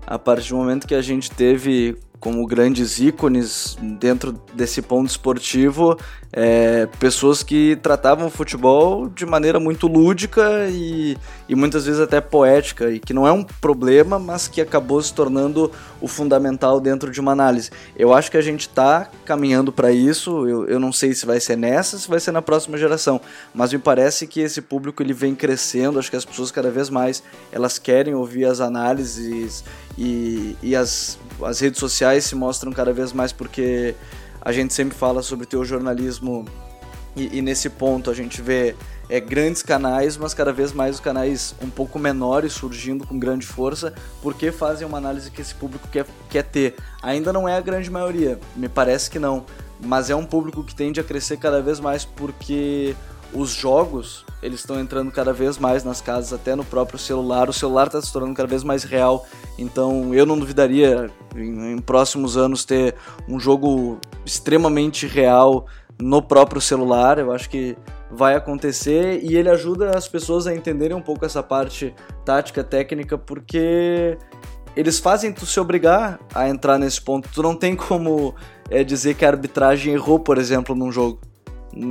a 0.07 0.19
partir 0.19 0.51
do 0.51 0.57
momento 0.57 0.89
que 0.89 0.95
a 0.95 1.03
gente 1.03 1.31
teve 1.31 1.97
como 2.19 2.45
grandes 2.47 2.99
ícones 2.99 3.79
dentro 3.99 4.33
desse 4.53 4.83
ponto 4.83 5.09
esportivo, 5.09 5.97
é, 6.33 6.87
pessoas 6.99 7.43
que 7.43 7.77
tratavam 7.83 8.29
o 8.29 8.31
futebol 8.31 9.09
de 9.09 9.27
maneira 9.27 9.59
muito 9.59 9.89
lúdica 9.89 10.69
e, 10.71 11.17
e 11.49 11.55
muitas 11.57 11.87
vezes 11.87 12.01
até 12.01 12.21
poética, 12.21 12.91
e 12.91 13.01
que 13.01 13.13
não 13.13 13.27
é 13.27 13.33
um 13.33 13.43
problema, 13.43 14.19
mas 14.19 14.47
que 14.47 14.61
acabou 14.61 15.03
se 15.03 15.13
tornando 15.13 15.73
o 16.01 16.07
fundamental 16.07 16.81
dentro 16.81 17.11
de 17.11 17.21
uma 17.21 17.33
análise. 17.33 17.71
Eu 17.97 18.15
acho 18.15 18.31
que 18.31 18.37
a 18.37 18.43
gente 18.43 18.63
está 18.63 19.11
caminhando 19.25 19.73
para 19.73 19.91
isso, 19.91 20.47
eu, 20.47 20.67
eu 20.67 20.79
não 20.79 20.93
sei 20.93 21.15
se 21.15 21.27
vai 21.27 21.41
ser 21.41 21.57
nessa, 21.57 21.99
se 21.99 22.09
vai 22.09 22.21
ser 22.21 22.31
na 22.31 22.43
próxima 22.43 22.79
geração, 22.79 23.21
mas 23.53 23.73
me 23.73 23.79
parece 23.79 24.27
que 24.27 24.41
esse 24.41 24.61
público 24.61 25.03
ele 25.03 25.13
vem 25.13 25.35
crescendo, 25.35 25.99
acho 25.99 26.11
que 26.11 26.17
as 26.17 26.25
pessoas 26.25 26.53
cada 26.53 26.71
vez 26.71 26.89
mais 26.89 27.23
elas 27.51 27.79
querem 27.79 28.15
ouvir 28.15 28.45
as 28.45 28.61
análises 28.61 29.65
e, 29.99 30.57
e 30.63 30.77
as, 30.77 31.19
as 31.43 31.61
redes 31.61 31.81
sociais 31.81 32.25
se 32.25 32.35
mostram 32.35 32.73
cada 32.73 32.93
vez 32.93 33.13
mais 33.13 33.33
porque 33.33 33.95
a 34.41 34.53
gente 34.53 34.73
sempre 34.73 34.97
fala 34.97 35.23
sobre 35.23 35.47
ter 35.47 35.57
o 35.57 35.65
jornalismo 35.65 36.45
e, 37.17 37.39
e, 37.39 37.43
nesse 37.43 37.69
ponto 37.69 38.11
a 38.11 38.15
gente 38.15 38.41
vê 38.41 38.77
é, 39.09 39.19
grandes 39.19 39.63
canais, 39.63 40.17
mas 40.17 40.33
cada 40.33 40.53
vez 40.53 40.73
mais 40.73 40.97
os 40.97 41.01
canais 41.01 41.55
um 41.61 41.69
pouco 41.69 41.99
menores 41.99 42.53
surgindo 42.53 43.07
com 43.07 43.19
grande 43.19 43.45
força, 43.47 43.93
porque 44.23 44.53
fazem 44.53 44.87
uma 44.87 44.99
análise 44.99 45.31
que 45.31 45.41
esse 45.41 45.55
público 45.55 45.89
quer, 45.89 46.07
quer 46.29 46.45
ter. 46.45 46.77
Ainda 47.03 47.33
não 47.33 47.49
é 47.49 47.57
a 47.57 47.61
grande 47.61 47.91
maioria, 47.91 48.39
me 48.55 48.69
parece 48.69 49.11
que 49.11 49.19
não, 49.19 49.45
mas 49.85 50.09
é 50.09 50.15
um 50.15 50.25
público 50.25 50.63
que 50.63 50.75
tende 50.75 51.01
a 51.01 51.05
crescer 51.05 51.37
cada 51.37 51.61
vez 51.61 51.81
mais 51.81 52.05
porque 52.05 52.95
os 53.33 53.51
jogos 53.51 54.25
eles 54.43 54.61
estão 54.61 54.81
entrando 54.81 55.11
cada 55.11 55.33
vez 55.33 55.59
mais 55.59 55.85
nas 55.85 56.01
casas, 56.01 56.33
até 56.33 56.55
no 56.55 56.65
próprio 56.65 56.99
celular. 56.99 57.49
O 57.49 57.53
celular 57.53 57.87
está 57.87 58.01
se 58.01 58.13
tornando 58.13 58.35
cada 58.35 58.49
vez 58.49 58.65
mais 58.65 58.85
real. 58.85 59.27
Então 59.59 60.15
eu 60.15 60.25
não 60.25 60.39
duvidaria 60.39 61.11
em, 61.37 61.73
em, 61.73 61.79
próximos 61.79 62.37
anos 62.37 62.65
ter 62.65 62.95
um 63.29 63.39
jogo 63.39 63.99
extremamente 64.25 65.07
real 65.07 65.67
no 66.01 66.23
próprio 66.23 66.61
celular. 66.61 67.19
Eu 67.19 67.33
acho 67.33 67.51
que 67.51 67.77
vai 68.11 68.35
acontecer 68.35 69.21
e 69.23 69.37
ele 69.37 69.51
ajuda 69.51 69.97
as 69.97 70.09
pessoas 70.09 70.47
a 70.47 70.55
entenderem 70.55 70.97
um 70.97 71.03
pouco 71.03 71.25
essa 71.25 71.43
parte 71.43 71.95
tática, 72.25 72.65
técnica, 72.65 73.19
porque 73.19 74.17
eles 74.75 74.99
fazem 74.99 75.33
tu 75.33 75.45
se 75.45 75.61
obrigar 75.61 76.19
a 76.35 76.49
entrar 76.49 76.79
nesse 76.79 77.01
ponto. 77.01 77.29
Tu 77.29 77.43
não 77.43 77.55
tem 77.55 77.77
como 77.77 78.35
é, 78.71 78.83
dizer 78.83 79.15
que 79.15 79.25
a 79.25 79.29
arbitragem 79.29 79.93
errou, 79.93 80.19
por 80.19 80.39
exemplo, 80.39 80.75
num 80.75 80.91
jogo 80.91 81.21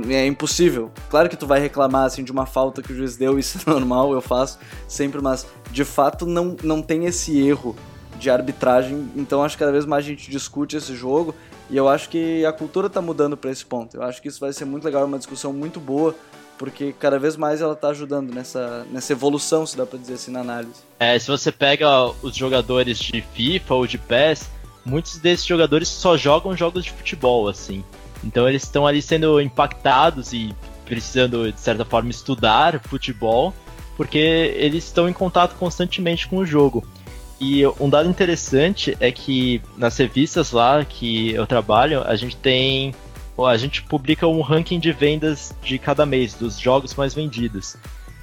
é 0.08 0.26
impossível. 0.26 0.90
Claro 1.08 1.28
que 1.28 1.36
tu 1.36 1.46
vai 1.46 1.60
reclamar 1.60 2.06
assim 2.06 2.22
de 2.22 2.32
uma 2.32 2.46
falta 2.46 2.82
que 2.82 2.92
o 2.92 2.96
juiz 2.96 3.16
deu, 3.16 3.38
isso 3.40 3.58
é 3.58 3.70
normal, 3.70 4.12
eu 4.12 4.20
faço 4.20 4.58
sempre, 4.86 5.20
mas 5.20 5.46
de 5.70 5.84
fato 5.84 6.26
não, 6.26 6.56
não 6.62 6.82
tem 6.82 7.06
esse 7.06 7.38
erro 7.38 7.76
de 8.18 8.30
arbitragem. 8.30 9.10
Então 9.16 9.42
acho 9.42 9.56
que 9.56 9.60
cada 9.60 9.72
vez 9.72 9.86
mais 9.86 10.04
a 10.04 10.08
gente 10.08 10.30
discute 10.30 10.76
esse 10.76 10.94
jogo 10.94 11.34
e 11.70 11.76
eu 11.76 11.88
acho 11.88 12.08
que 12.08 12.44
a 12.44 12.52
cultura 12.52 12.88
está 12.88 13.00
mudando 13.00 13.36
para 13.36 13.50
esse 13.50 13.64
ponto. 13.64 13.96
Eu 13.96 14.02
acho 14.02 14.20
que 14.20 14.28
isso 14.28 14.40
vai 14.40 14.52
ser 14.52 14.64
muito 14.64 14.84
legal, 14.84 15.04
uma 15.04 15.18
discussão 15.18 15.52
muito 15.52 15.80
boa, 15.80 16.14
porque 16.58 16.92
cada 16.92 17.18
vez 17.18 17.36
mais 17.36 17.62
ela 17.62 17.72
está 17.72 17.88
ajudando 17.88 18.34
nessa, 18.34 18.84
nessa 18.90 19.12
evolução, 19.12 19.64
se 19.64 19.76
dá 19.76 19.86
para 19.86 19.98
dizer 19.98 20.14
assim, 20.14 20.30
na 20.30 20.40
análise. 20.40 20.82
É, 20.98 21.18
se 21.18 21.28
você 21.28 21.50
pega 21.50 22.06
os 22.22 22.36
jogadores 22.36 22.98
de 22.98 23.22
FIFA 23.22 23.74
ou 23.74 23.86
de 23.86 23.96
PES, 23.96 24.50
muitos 24.84 25.16
desses 25.18 25.46
jogadores 25.46 25.88
só 25.88 26.16
jogam 26.16 26.56
jogos 26.56 26.84
de 26.84 26.90
futebol, 26.90 27.48
assim. 27.48 27.84
Então 28.24 28.48
eles 28.48 28.62
estão 28.62 28.86
ali 28.86 29.00
sendo 29.00 29.40
impactados 29.40 30.32
e 30.32 30.54
precisando, 30.84 31.52
de 31.52 31.60
certa 31.60 31.84
forma, 31.84 32.10
estudar 32.10 32.80
futebol, 32.80 33.54
porque 33.96 34.18
eles 34.18 34.84
estão 34.84 35.08
em 35.08 35.12
contato 35.12 35.54
constantemente 35.56 36.26
com 36.26 36.38
o 36.38 36.46
jogo. 36.46 36.84
E 37.40 37.66
um 37.80 37.88
dado 37.88 38.08
interessante 38.08 38.96
é 39.00 39.10
que 39.10 39.62
nas 39.76 39.96
revistas 39.96 40.52
lá 40.52 40.84
que 40.84 41.30
eu 41.30 41.46
trabalho, 41.46 42.02
a 42.06 42.14
gente 42.14 42.36
tem. 42.36 42.94
A 43.38 43.56
gente 43.56 43.82
publica 43.82 44.26
um 44.26 44.42
ranking 44.42 44.78
de 44.78 44.92
vendas 44.92 45.54
de 45.62 45.78
cada 45.78 46.04
mês, 46.04 46.34
dos 46.34 46.58
jogos 46.58 46.94
mais 46.94 47.14
vendidos. 47.14 47.76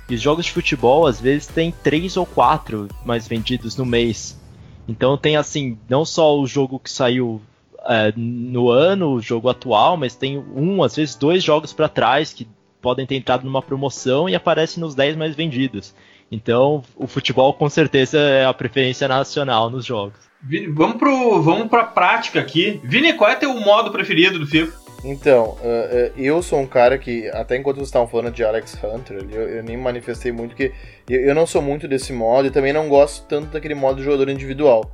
E 0.07 0.13
os 0.13 0.21
jogos 0.21 0.45
de 0.45 0.51
futebol, 0.51 1.07
às 1.07 1.19
vezes, 1.19 1.47
tem 1.47 1.71
três 1.71 2.15
ou 2.15 2.25
quatro 2.25 2.87
mais 3.03 3.27
vendidos 3.27 3.75
no 3.75 3.85
mês. 3.85 4.39
Então 4.87 5.17
tem 5.17 5.35
assim, 5.35 5.77
não 5.89 6.05
só 6.05 6.39
o 6.39 6.45
jogo 6.45 6.79
que 6.79 6.91
saiu 6.91 7.41
é, 7.87 8.13
no 8.15 8.69
ano, 8.69 9.13
o 9.13 9.21
jogo 9.21 9.49
atual, 9.49 9.97
mas 9.97 10.15
tem 10.15 10.37
um, 10.37 10.83
às 10.83 10.95
vezes 10.95 11.15
dois 11.15 11.43
jogos 11.43 11.73
para 11.73 11.87
trás 11.87 12.33
que 12.33 12.47
podem 12.81 13.05
ter 13.05 13.15
entrado 13.15 13.43
numa 13.43 13.61
promoção 13.61 14.29
e 14.29 14.35
aparecem 14.35 14.81
nos 14.81 14.93
10 14.93 15.15
mais 15.15 15.35
vendidos. 15.35 15.95
Então, 16.31 16.83
o 16.95 17.07
futebol 17.07 17.53
com 17.53 17.69
certeza 17.69 18.19
é 18.19 18.45
a 18.45 18.53
preferência 18.53 19.07
nacional 19.07 19.69
nos 19.69 19.85
jogos. 19.85 20.19
Vini, 20.41 20.67
vamos, 20.67 20.97
pro, 20.97 21.41
vamos 21.41 21.67
pra 21.67 21.83
prática 21.83 22.39
aqui. 22.39 22.79
Vini, 22.83 23.13
qual 23.13 23.29
é 23.29 23.35
teu 23.35 23.53
modo 23.59 23.91
preferido 23.91 24.37
do 24.37 24.45
FIFA? 24.45 24.87
Então, 25.03 25.57
uh, 25.61 26.17
uh, 26.17 26.19
eu 26.19 26.41
sou 26.41 26.59
um 26.59 26.67
cara 26.67 26.97
que, 26.97 27.29
até 27.29 27.55
enquanto 27.55 27.77
vocês 27.77 27.87
estavam 27.87 28.07
falando 28.07 28.33
de 28.33 28.43
Alex 28.43 28.77
Hunter, 28.83 29.25
eu, 29.31 29.49
eu 29.49 29.63
nem 29.63 29.77
manifestei 29.77 30.31
muito 30.31 30.55
que 30.55 30.71
eu, 31.09 31.21
eu, 31.21 31.35
não 31.35 31.45
sou 31.45 31.61
muito 31.61 31.87
desse 31.87 32.11
modo 32.11 32.47
e 32.47 32.51
também 32.51 32.73
não 32.73 32.89
gosto 32.89 33.25
tanto 33.27 33.51
daquele 33.51 33.75
modo 33.75 33.97
de 33.97 34.03
jogador 34.03 34.29
individual. 34.29 34.91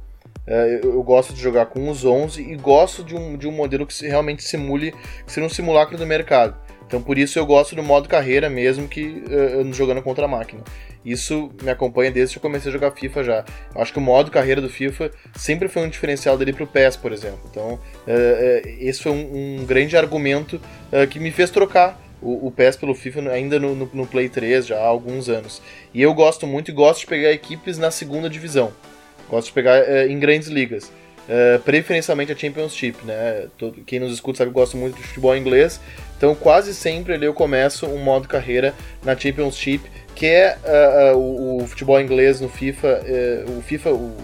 Uh, 0.47 0.51
eu, 0.83 0.93
eu, 0.95 1.03
gosto 1.03 1.33
de 1.33 1.41
jogar 1.41 1.67
com 1.67 1.89
os 1.89 2.03
11 2.03 2.41
e 2.41 2.55
gosto 2.57 3.01
de 3.03 3.15
um, 3.15 3.37
de 3.37 3.47
um 3.47 3.51
modelo 3.51 3.87
que 3.87 4.05
realmente 4.05 4.43
simule, 4.43 4.93
que 5.25 5.31
seja 5.31 5.45
um 5.45 5.49
simulacro 5.49 5.97
do 5.97 6.05
mercado. 6.05 6.55
Então 6.85 7.01
por 7.01 7.17
isso 7.17 7.39
eu 7.39 7.45
gosto 7.45 7.75
do 7.75 7.81
modo 7.81 8.09
carreira 8.09 8.49
mesmo 8.49 8.87
que 8.87 9.23
uh, 9.25 9.73
jogando 9.73 10.01
contra 10.01 10.25
a 10.25 10.27
máquina. 10.27 10.61
Isso 11.05 11.49
me 11.61 11.69
acompanha 11.69 12.11
desde 12.11 12.33
que 12.33 12.37
eu 12.37 12.41
comecei 12.41 12.69
a 12.69 12.73
jogar 12.73 12.91
FIFA 12.91 13.23
já. 13.23 13.45
Eu 13.73 13.81
acho 13.81 13.93
que 13.93 13.99
o 13.99 14.01
modo 14.01 14.29
carreira 14.29 14.61
do 14.61 14.69
FIFA 14.69 15.11
sempre 15.33 15.67
foi 15.67 15.81
um 15.83 15.89
diferencial 15.89 16.37
dele 16.37 16.51
pro 16.51 16.67
PES, 16.67 16.97
por 16.97 17.13
exemplo. 17.13 17.39
Então 17.49 17.73
uh, 17.73 17.77
uh, 17.77 18.69
esse 18.79 19.01
foi 19.01 19.13
um, 19.13 19.61
um 19.61 19.65
grande 19.65 19.95
argumento 19.95 20.59
que 21.09 21.19
me 21.19 21.31
fez 21.31 21.49
trocar 21.49 21.99
o, 22.21 22.47
o 22.47 22.51
PES 22.51 22.77
pelo 22.77 22.93
FIFA 22.93 23.29
ainda 23.31 23.59
no, 23.59 23.75
no, 23.75 23.89
no, 23.93 24.07
Play 24.07 24.29
3 24.29 24.67
já 24.67 24.77
há 24.77 24.85
alguns 24.85 25.29
anos. 25.29 25.61
E 25.93 26.01
eu 26.01 26.13
gosto 26.13 26.47
muito 26.47 26.69
e 26.69 26.73
gosto 26.73 27.01
de 27.01 27.07
pegar 27.07 27.31
equipes 27.31 27.77
na 27.77 27.91
segunda 27.91 28.29
divisão. 28.29 28.71
Gosto 29.29 29.47
de 29.47 29.53
pegar 29.53 30.07
em 30.07 30.19
grandes 30.19 30.47
ligas. 30.47 30.91
Uh, 31.23 31.57
preferencialmente 31.61 32.33
a 32.33 32.35
Championship, 32.35 32.97
né? 33.05 33.47
Todo, 33.57 33.81
quem 33.85 33.97
nos 33.97 34.11
escuta 34.11 34.39
sabe 34.39 34.51
que 34.51 34.57
eu 34.57 34.61
gosto 34.61 34.75
muito 34.75 34.97
de 34.97 35.03
futebol 35.03 35.33
inglês, 35.37 35.79
então 36.17 36.35
quase 36.35 36.73
sempre 36.73 37.13
ali 37.13 37.25
eu 37.25 37.33
começo 37.33 37.85
um 37.85 37.97
modo 37.97 38.27
carreira 38.27 38.73
na 39.01 39.17
Championship, 39.17 39.89
que 40.13 40.25
é 40.25 40.57
uh, 41.13 41.15
uh, 41.15 41.17
o, 41.17 41.63
o, 41.63 41.67
futebol 41.67 41.99
inglês 42.01 42.41
no 42.41 42.49
FIFA. 42.49 43.03
o 43.57 43.61
FIFA, 43.61 43.91
o, 43.91 44.17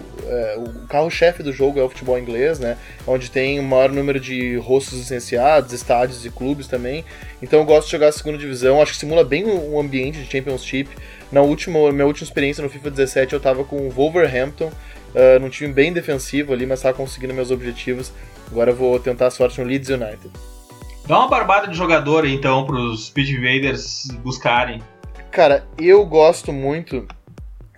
o 0.58 0.86
carro-chefe 0.88 1.42
do 1.42 1.54
jogo 1.54 1.80
é 1.80 1.82
o 1.82 1.88
futebol 1.88 2.18
inglês, 2.18 2.58
né? 2.58 2.76
Onde 3.06 3.30
tem 3.30 3.58
o 3.58 3.62
maior 3.62 3.90
número 3.90 4.20
de 4.20 4.56
rostos 4.58 4.98
licenciados, 4.98 5.72
estádios 5.72 6.26
e 6.26 6.30
clubes 6.30 6.66
também. 6.66 7.02
Então 7.40 7.60
eu 7.60 7.64
gosto 7.64 7.86
de 7.86 7.92
jogar 7.92 8.08
a 8.08 8.12
segunda 8.12 8.36
divisão, 8.36 8.80
acho 8.80 8.92
que 8.92 8.98
simula 8.98 9.24
bem 9.24 9.44
o 9.46 9.80
ambiente 9.80 10.18
de 10.18 10.30
Championship. 10.30 10.90
Na 11.32 11.42
última, 11.42 11.92
minha 11.92 12.06
última 12.06 12.24
experiência 12.24 12.62
no 12.62 12.68
FIFA 12.68 12.90
17 12.90 13.32
eu 13.34 13.40
tava 13.40 13.64
com 13.64 13.86
o 13.86 13.90
Wolverhampton 13.90 14.66
uh, 15.14 15.40
num 15.40 15.48
time 15.48 15.72
bem 15.72 15.92
defensivo 15.92 16.52
ali, 16.52 16.66
mas 16.66 16.80
estava 16.80 16.96
conseguindo 16.96 17.32
meus 17.32 17.50
objetivos. 17.50 18.12
Agora 18.50 18.70
eu 18.70 18.76
vou 18.76 18.98
tentar 18.98 19.28
a 19.28 19.30
sorte 19.30 19.60
no 19.60 19.66
Leeds 19.66 19.88
United. 19.88 20.30
Dá 21.06 21.18
uma 21.18 21.28
barbada 21.28 21.68
de 21.68 21.76
jogador 21.76 22.26
então 22.26 22.66
para 22.66 22.76
os 22.76 23.06
Speed 23.06 23.30
Invaders 23.30 24.08
buscarem. 24.22 24.82
Cara, 25.30 25.64
eu 25.78 26.04
gosto 26.04 26.52
muito 26.52 27.06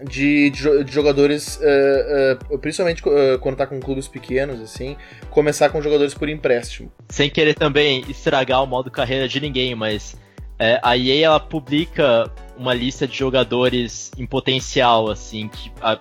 de, 0.02 0.50
de, 0.50 0.84
de 0.84 0.92
jogadores, 0.92 1.56
uh, 1.56 2.54
uh, 2.54 2.58
principalmente 2.58 3.02
uh, 3.06 3.38
quando 3.40 3.56
tá 3.56 3.66
com 3.66 3.78
clubes 3.80 4.08
pequenos, 4.08 4.60
assim, 4.60 4.96
começar 5.30 5.68
com 5.68 5.80
jogadores 5.80 6.14
por 6.14 6.28
empréstimo. 6.28 6.90
Sem 7.08 7.30
querer 7.30 7.54
também 7.54 8.04
estragar 8.08 8.62
o 8.62 8.66
modo 8.66 8.90
carreira 8.90 9.28
de 9.28 9.40
ninguém, 9.40 9.74
mas 9.74 10.16
é, 10.58 10.80
a 10.82 10.96
EA 10.96 11.26
ela 11.26 11.40
publica 11.40 12.30
uma 12.56 12.74
lista 12.74 13.06
de 13.06 13.16
jogadores 13.16 14.10
em 14.16 14.26
potencial, 14.26 15.10
assim, 15.10 15.50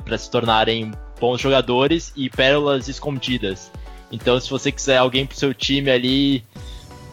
para 0.04 0.18
se 0.18 0.30
tornarem 0.30 0.92
bons 1.20 1.40
jogadores 1.40 2.12
e 2.16 2.30
pérolas 2.30 2.88
escondidas. 2.88 3.72
Então, 4.12 4.40
se 4.40 4.50
você 4.50 4.72
quiser 4.72 4.98
alguém 4.98 5.26
pro 5.26 5.38
seu 5.38 5.54
time 5.54 5.90
ali 5.90 6.44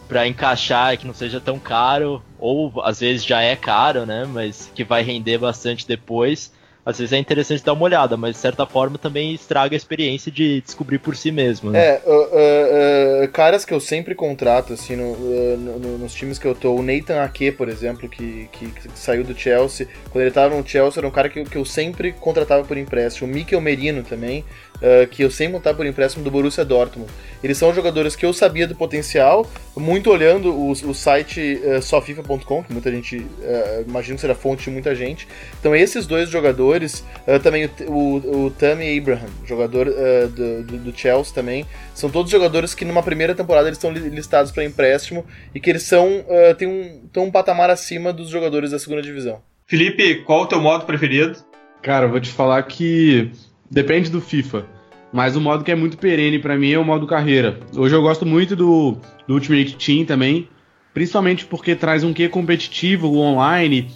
para 0.07 0.27
encaixar 0.27 0.97
que 0.97 1.07
não 1.07 1.13
seja 1.13 1.39
tão 1.39 1.59
caro, 1.59 2.21
ou 2.37 2.81
às 2.83 2.99
vezes 2.99 3.23
já 3.23 3.41
é 3.41 3.55
caro, 3.55 4.05
né? 4.05 4.25
Mas 4.25 4.69
que 4.73 4.83
vai 4.83 5.03
render 5.03 5.37
bastante 5.37 5.87
depois 5.87 6.51
às 6.89 6.99
vezes 6.99 7.13
é 7.13 7.17
interessante 7.17 7.63
dar 7.63 7.73
uma 7.73 7.83
olhada, 7.83 8.17
mas 8.17 8.35
de 8.35 8.41
certa 8.41 8.65
forma 8.65 8.97
também 8.97 9.33
estraga 9.33 9.75
a 9.75 9.77
experiência 9.77 10.31
de 10.31 10.61
descobrir 10.61 10.99
por 10.99 11.15
si 11.15 11.31
mesmo. 11.31 11.71
Né? 11.71 11.79
É, 11.79 12.01
uh, 12.05 12.11
uh, 12.11 13.25
uh, 13.25 13.27
caras 13.29 13.63
que 13.63 13.73
eu 13.73 13.79
sempre 13.79 14.15
contrato, 14.15 14.73
assim, 14.73 14.95
no, 14.95 15.15
no, 15.57 15.97
nos 15.97 16.13
times 16.13 16.37
que 16.37 16.45
eu 16.45 16.55
tô, 16.55 16.73
o 16.73 16.83
Nathan 16.83 17.23
Ake, 17.23 17.51
por 17.51 17.69
exemplo, 17.69 18.09
que, 18.09 18.49
que, 18.51 18.67
que, 18.67 18.89
saiu 18.95 19.23
do 19.23 19.37
Chelsea, 19.37 19.87
quando 20.09 20.23
ele 20.23 20.31
tava 20.31 20.55
no 20.55 20.67
Chelsea, 20.67 20.99
era 20.99 21.07
um 21.07 21.11
cara 21.11 21.29
que, 21.29 21.43
que 21.43 21.57
eu 21.57 21.65
sempre 21.65 22.11
contratava 22.11 22.63
por 22.63 22.77
empréstimo. 22.77 23.29
O 23.29 23.33
Mikel 23.33 23.61
Merino 23.61 24.03
também, 24.03 24.43
uh, 24.81 25.07
que 25.07 25.23
eu 25.23 25.31
sempre 25.31 25.53
montava 25.53 25.77
por 25.77 25.85
empréstimo 25.85 26.23
do 26.23 26.31
Borussia 26.31 26.65
Dortmund. 26.65 27.09
Eles 27.43 27.57
são 27.57 27.73
jogadores 27.73 28.15
que 28.15 28.25
eu 28.25 28.33
sabia 28.33 28.67
do 28.67 28.75
potencial, 28.75 29.49
muito 29.75 30.09
olhando 30.09 30.53
o, 30.53 30.71
o 30.71 30.93
site 30.93 31.61
uh, 31.63 31.81
sofifa.com, 31.81 32.63
que 32.63 32.73
muita 32.73 32.91
gente, 32.91 33.17
uh, 33.17 33.85
imagino 33.87 34.15
que 34.15 34.21
será 34.21 34.35
fonte 34.35 34.65
de 34.65 34.71
muita 34.71 34.93
gente. 34.93 35.27
Então 35.59 35.75
esses 35.75 36.05
dois 36.05 36.29
jogadores, 36.29 37.05
uh, 37.27 37.39
também 37.41 37.69
o, 37.87 37.91
o, 37.91 38.45
o 38.45 38.51
Tammy 38.51 38.97
Abraham, 38.97 39.29
jogador 39.45 39.85
do, 39.85 40.63
do, 40.63 40.77
do, 40.77 40.97
Chelsea 40.97 41.33
também, 41.33 41.65
são 41.93 42.09
todos 42.09 42.31
jogadores 42.31 42.73
que 42.73 42.83
numa 42.83 43.01
primeira 43.01 43.33
temporada 43.33 43.67
eles 43.67 43.77
estão 43.77 43.91
listados 43.91 44.51
para 44.51 44.65
empréstimo 44.65 45.25
e 45.53 45.59
que 45.59 45.69
eles 45.69 45.83
são, 45.83 46.19
uh, 46.19 46.55
têm 46.57 46.67
um, 46.67 47.23
um 47.23 47.31
patamar 47.31 47.69
acima 47.69 48.11
dos 48.11 48.29
jogadores 48.29 48.71
da 48.71 48.79
segunda 48.79 49.01
divisão. 49.01 49.41
Felipe, 49.65 50.23
qual 50.23 50.43
o 50.43 50.47
teu 50.47 50.59
modo 50.59 50.85
preferido? 50.85 51.37
Cara, 51.81 52.05
eu 52.05 52.09
vou 52.09 52.19
te 52.19 52.31
falar 52.31 52.61
que 52.63 53.31
Depende 53.69 54.09
do 54.09 54.19
FIFA. 54.19 54.65
Mas 55.11 55.35
o 55.35 55.41
modo 55.41 55.63
que 55.63 55.71
é 55.71 55.75
muito 55.75 55.97
perene 55.97 56.39
para 56.39 56.57
mim 56.57 56.71
é 56.71 56.79
o 56.79 56.85
modo 56.85 57.07
carreira. 57.07 57.59
Hoje 57.75 57.95
eu 57.95 58.01
gosto 58.01 58.25
muito 58.25 58.55
do, 58.55 58.97
do 59.27 59.33
Ultimate 59.33 59.75
Team 59.75 60.05
também, 60.05 60.47
principalmente 60.93 61.45
porque 61.45 61.75
traz 61.75 62.03
um 62.03 62.13
quê 62.13 62.29
competitivo, 62.29 63.15
online, 63.17 63.89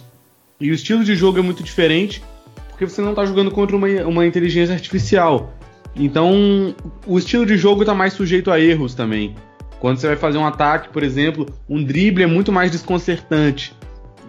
e 0.60 0.70
o 0.70 0.74
estilo 0.74 1.04
de 1.04 1.14
jogo 1.14 1.38
é 1.38 1.42
muito 1.42 1.62
diferente, 1.62 2.22
porque 2.68 2.86
você 2.86 3.00
não 3.00 3.10
está 3.10 3.24
jogando 3.24 3.50
contra 3.50 3.76
uma, 3.76 3.86
uma 4.06 4.26
inteligência 4.26 4.74
artificial. 4.74 5.54
Então, 5.94 6.74
o 7.06 7.16
estilo 7.16 7.46
de 7.46 7.56
jogo 7.56 7.82
está 7.82 7.94
mais 7.94 8.12
sujeito 8.12 8.50
a 8.50 8.58
erros 8.58 8.94
também. 8.94 9.36
Quando 9.78 9.98
você 9.98 10.08
vai 10.08 10.16
fazer 10.16 10.38
um 10.38 10.46
ataque, 10.46 10.88
por 10.88 11.02
exemplo, 11.02 11.46
um 11.68 11.82
drible 11.82 12.24
é 12.24 12.26
muito 12.26 12.50
mais 12.50 12.70
desconcertante 12.70 13.72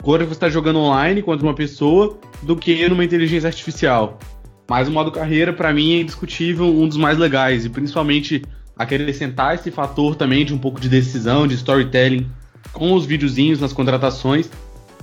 quando 0.04 0.26
você 0.26 0.34
está 0.34 0.50
jogando 0.50 0.78
online 0.78 1.24
contra 1.24 1.44
uma 1.44 1.56
pessoa 1.56 2.20
do 2.44 2.56
que 2.56 2.88
numa 2.88 3.04
inteligência 3.04 3.48
artificial. 3.48 4.20
Mas 4.68 4.88
o 4.88 4.92
modo 4.92 5.12
carreira, 5.12 5.54
para 5.54 5.72
mim, 5.72 5.94
é 5.94 6.02
indiscutível 6.02 6.66
um 6.66 6.88
dos 6.88 6.98
mais 6.98 7.18
legais, 7.18 7.66
e 7.66 7.70
principalmente 7.70 8.42
acrescentar 8.76 9.56
esse 9.56 9.72
fator 9.72 10.16
também 10.16 10.44
de 10.44 10.54
um 10.54 10.58
pouco 10.58 10.80
de 10.80 10.90
decisão, 10.90 11.48
de 11.48 11.56
storytelling 11.56 12.30
com 12.74 12.94
os 12.94 13.06
videozinhos 13.06 13.60
nas 13.60 13.72
contratações, 13.72 14.50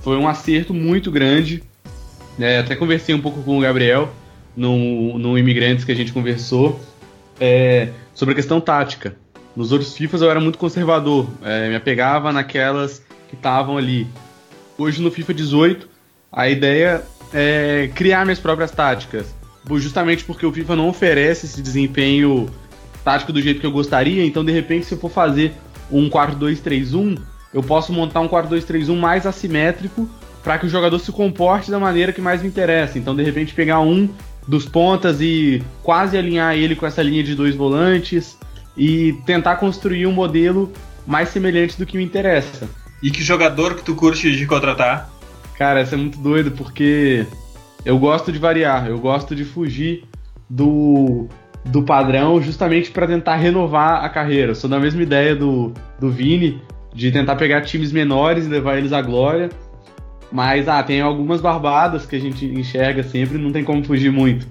foi 0.01 0.17
um 0.17 0.27
acerto 0.27 0.73
muito 0.73 1.09
grande. 1.09 1.63
É, 2.39 2.59
até 2.59 2.75
conversei 2.75 3.15
um 3.15 3.21
pouco 3.21 3.41
com 3.41 3.57
o 3.57 3.61
Gabriel 3.61 4.11
no, 4.55 5.17
no 5.17 5.37
Imigrantes 5.37 5.85
que 5.85 5.91
a 5.91 5.95
gente 5.95 6.11
conversou 6.11 6.79
é, 7.39 7.89
sobre 8.13 8.33
a 8.33 8.35
questão 8.35 8.59
tática. 8.59 9.15
Nos 9.55 9.71
outros 9.71 9.95
FIFAs 9.95 10.21
eu 10.21 10.29
era 10.29 10.39
muito 10.39 10.57
conservador, 10.57 11.27
é, 11.43 11.69
me 11.69 11.75
apegava 11.75 12.31
naquelas 12.31 13.03
que 13.29 13.35
estavam 13.35 13.77
ali. 13.77 14.07
Hoje 14.77 15.01
no 15.01 15.09
FIFA 15.09 15.33
18, 15.33 15.89
a 16.31 16.49
ideia 16.49 17.03
é 17.31 17.89
criar 17.95 18.25
minhas 18.25 18.39
próprias 18.39 18.71
táticas 18.71 19.33
justamente 19.77 20.23
porque 20.23 20.45
o 20.45 20.51
FIFA 20.51 20.75
não 20.75 20.89
oferece 20.89 21.45
esse 21.45 21.61
desempenho 21.61 22.49
tático 23.03 23.33
do 23.33 23.41
jeito 23.41 23.59
que 23.59 23.65
eu 23.65 23.71
gostaria, 23.71 24.25
então 24.25 24.43
de 24.43 24.51
repente 24.51 24.85
se 24.85 24.93
eu 24.93 24.97
for 24.97 25.09
fazer 25.09 25.53
um 25.91 26.09
4-2-3-1, 26.09 27.19
eu 27.53 27.61
posso 27.61 27.91
montar 27.91 28.21
um 28.21 28.27
4-2-3-1 28.27 28.95
mais 28.97 29.25
assimétrico 29.25 30.09
para 30.43 30.57
que 30.57 30.65
o 30.65 30.69
jogador 30.69 30.99
se 30.99 31.11
comporte 31.11 31.71
da 31.71 31.79
maneira 31.79 32.11
que 32.11 32.21
mais 32.21 32.41
me 32.41 32.47
interessa. 32.47 32.97
Então 32.97 33.15
de 33.15 33.23
repente 33.23 33.53
pegar 33.53 33.79
um 33.79 34.09
dos 34.47 34.65
pontas 34.65 35.21
e 35.21 35.63
quase 35.81 36.17
alinhar 36.17 36.55
ele 36.55 36.75
com 36.75 36.85
essa 36.85 37.01
linha 37.01 37.23
de 37.23 37.35
dois 37.35 37.55
volantes 37.55 38.37
e 38.75 39.13
tentar 39.25 39.55
construir 39.55 40.05
um 40.05 40.11
modelo 40.11 40.71
mais 41.05 41.29
semelhante 41.29 41.77
do 41.77 41.85
que 41.85 41.97
me 41.97 42.03
interessa. 42.03 42.67
E 43.01 43.11
que 43.11 43.21
jogador 43.21 43.75
que 43.75 43.83
tu 43.83 43.95
curte 43.95 44.35
de 44.35 44.45
contratar? 44.45 45.09
Cara, 45.57 45.81
isso 45.81 45.93
é 45.93 45.97
muito 45.97 46.17
doido 46.17 46.51
porque 46.51 47.25
eu 47.85 47.97
gosto 47.99 48.31
de 48.31 48.39
variar, 48.39 48.87
eu 48.87 48.97
gosto 48.97 49.35
de 49.35 49.43
fugir 49.43 50.03
do, 50.49 51.27
do 51.65 51.83
padrão 51.83 52.41
justamente 52.41 52.91
para 52.91 53.07
tentar 53.07 53.35
renovar 53.35 54.03
a 54.03 54.09
carreira. 54.09 54.51
Eu 54.51 54.55
sou 54.55 54.69
da 54.69 54.79
mesma 54.79 55.01
ideia 55.01 55.35
do, 55.35 55.73
do 55.99 56.09
Vini, 56.09 56.61
de 56.93 57.11
tentar 57.11 57.35
pegar 57.35 57.61
times 57.61 57.91
menores 57.91 58.45
e 58.45 58.49
levar 58.49 58.77
eles 58.77 58.93
à 58.93 59.01
glória. 59.01 59.49
Mas 60.31 60.67
ah, 60.67 60.81
tem 60.81 61.01
algumas 61.01 61.41
barbadas 61.41 62.05
que 62.05 62.15
a 62.15 62.19
gente 62.19 62.45
enxerga 62.45 63.03
sempre, 63.03 63.37
não 63.37 63.51
tem 63.51 63.63
como 63.63 63.83
fugir 63.83 64.11
muito. 64.11 64.47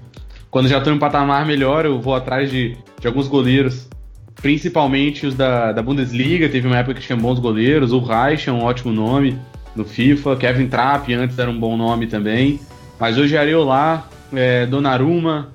Quando 0.49 0.67
já 0.67 0.77
estou 0.77 0.93
em 0.93 0.95
um 0.95 0.99
patamar 0.99 1.45
melhor, 1.45 1.85
eu 1.85 1.99
vou 1.99 2.15
atrás 2.15 2.49
de, 2.49 2.77
de 2.99 3.07
alguns 3.07 3.27
goleiros, 3.27 3.89
principalmente 4.35 5.25
os 5.25 5.35
da, 5.35 5.71
da 5.71 5.81
Bundesliga. 5.81 6.47
Teve 6.47 6.67
uma 6.67 6.77
época 6.77 6.93
que 6.93 7.01
tinha 7.01 7.17
bons 7.17 7.39
goleiros, 7.39 7.91
o 7.91 7.99
Reich 7.99 8.47
é 8.47 8.51
um 8.51 8.63
ótimo 8.63 8.93
nome 8.93 9.37
no 9.75 9.83
FIFA, 9.83 10.35
Kevin 10.35 10.67
Trapp 10.67 11.11
antes 11.13 11.37
era 11.39 11.49
um 11.49 11.59
bom 11.59 11.75
nome 11.75 12.05
também. 12.07 12.59
Mas 12.99 13.17
hoje 13.17 13.37
Areola, 13.37 14.07
é, 14.33 14.65
Donnarumma, 14.65 15.49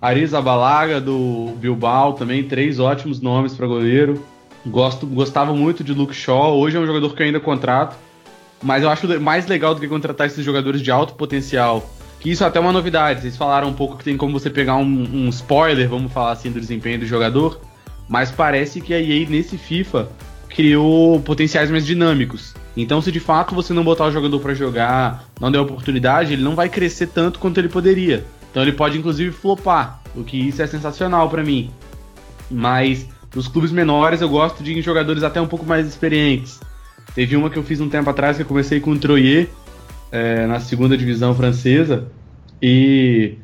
Ariza 0.00 0.40
Balaga 0.40 1.00
do 1.00 1.54
Bilbao 1.58 2.12
também, 2.12 2.44
três 2.44 2.78
ótimos 2.78 3.20
nomes 3.20 3.54
para 3.54 3.66
goleiro. 3.66 4.22
Gosto, 4.66 5.06
gostava 5.06 5.54
muito 5.54 5.82
de 5.82 5.92
Luke 5.92 6.14
Shaw, 6.14 6.56
hoje 6.56 6.76
é 6.76 6.80
um 6.80 6.86
jogador 6.86 7.14
que 7.14 7.22
eu 7.22 7.26
ainda 7.26 7.40
contrato, 7.40 7.96
mas 8.62 8.82
eu 8.82 8.90
acho 8.90 9.20
mais 9.20 9.46
legal 9.46 9.74
do 9.74 9.80
que 9.80 9.88
contratar 9.88 10.26
esses 10.26 10.44
jogadores 10.44 10.82
de 10.82 10.90
alto 10.90 11.14
potencial, 11.14 11.88
que 12.20 12.30
isso 12.30 12.44
é 12.44 12.46
até 12.46 12.60
uma 12.60 12.72
novidade. 12.72 13.22
Vocês 13.22 13.36
falaram 13.36 13.68
um 13.68 13.72
pouco 13.72 13.96
que 13.96 14.04
tem 14.04 14.16
como 14.16 14.38
você 14.38 14.50
pegar 14.50 14.76
um, 14.76 14.84
um 14.84 15.28
spoiler, 15.28 15.88
vamos 15.88 16.12
falar 16.12 16.32
assim, 16.32 16.50
do 16.50 16.60
desempenho 16.60 16.98
do 16.98 17.06
jogador, 17.06 17.60
mas 18.08 18.30
parece 18.30 18.80
que 18.80 18.92
a 18.92 19.00
EA 19.00 19.28
nesse 19.28 19.56
FIFA 19.56 20.08
criou 20.48 21.20
potenciais 21.20 21.70
mais 21.70 21.86
dinâmicos. 21.86 22.54
Então, 22.82 23.02
se 23.02 23.10
de 23.10 23.20
fato 23.20 23.54
você 23.54 23.72
não 23.72 23.82
botar 23.82 24.06
o 24.06 24.12
jogador 24.12 24.38
para 24.40 24.54
jogar, 24.54 25.24
não 25.40 25.50
der 25.50 25.58
oportunidade, 25.58 26.32
ele 26.32 26.42
não 26.42 26.54
vai 26.54 26.68
crescer 26.68 27.08
tanto 27.08 27.38
quanto 27.38 27.58
ele 27.58 27.68
poderia. 27.68 28.24
Então, 28.50 28.62
ele 28.62 28.72
pode 28.72 28.98
inclusive 28.98 29.30
flopar, 29.32 30.02
o 30.14 30.22
que 30.22 30.36
isso 30.36 30.62
é 30.62 30.66
sensacional 30.66 31.28
para 31.28 31.42
mim. 31.42 31.70
Mas 32.50 33.06
nos 33.34 33.48
clubes 33.48 33.72
menores 33.72 34.20
eu 34.20 34.28
gosto 34.28 34.62
de 34.62 34.80
jogadores 34.80 35.22
até 35.22 35.40
um 35.40 35.46
pouco 35.46 35.66
mais 35.66 35.86
experientes. 35.86 36.60
Teve 37.14 37.36
uma 37.36 37.50
que 37.50 37.58
eu 37.58 37.62
fiz 37.62 37.80
um 37.80 37.88
tempo 37.88 38.08
atrás 38.08 38.36
que 38.36 38.42
eu 38.42 38.46
comecei 38.46 38.80
com 38.80 38.92
o 38.92 38.98
Troyer 38.98 39.48
é, 40.10 40.46
na 40.46 40.60
segunda 40.60 40.96
divisão 40.96 41.34
francesa 41.34 42.06
e 42.62 43.36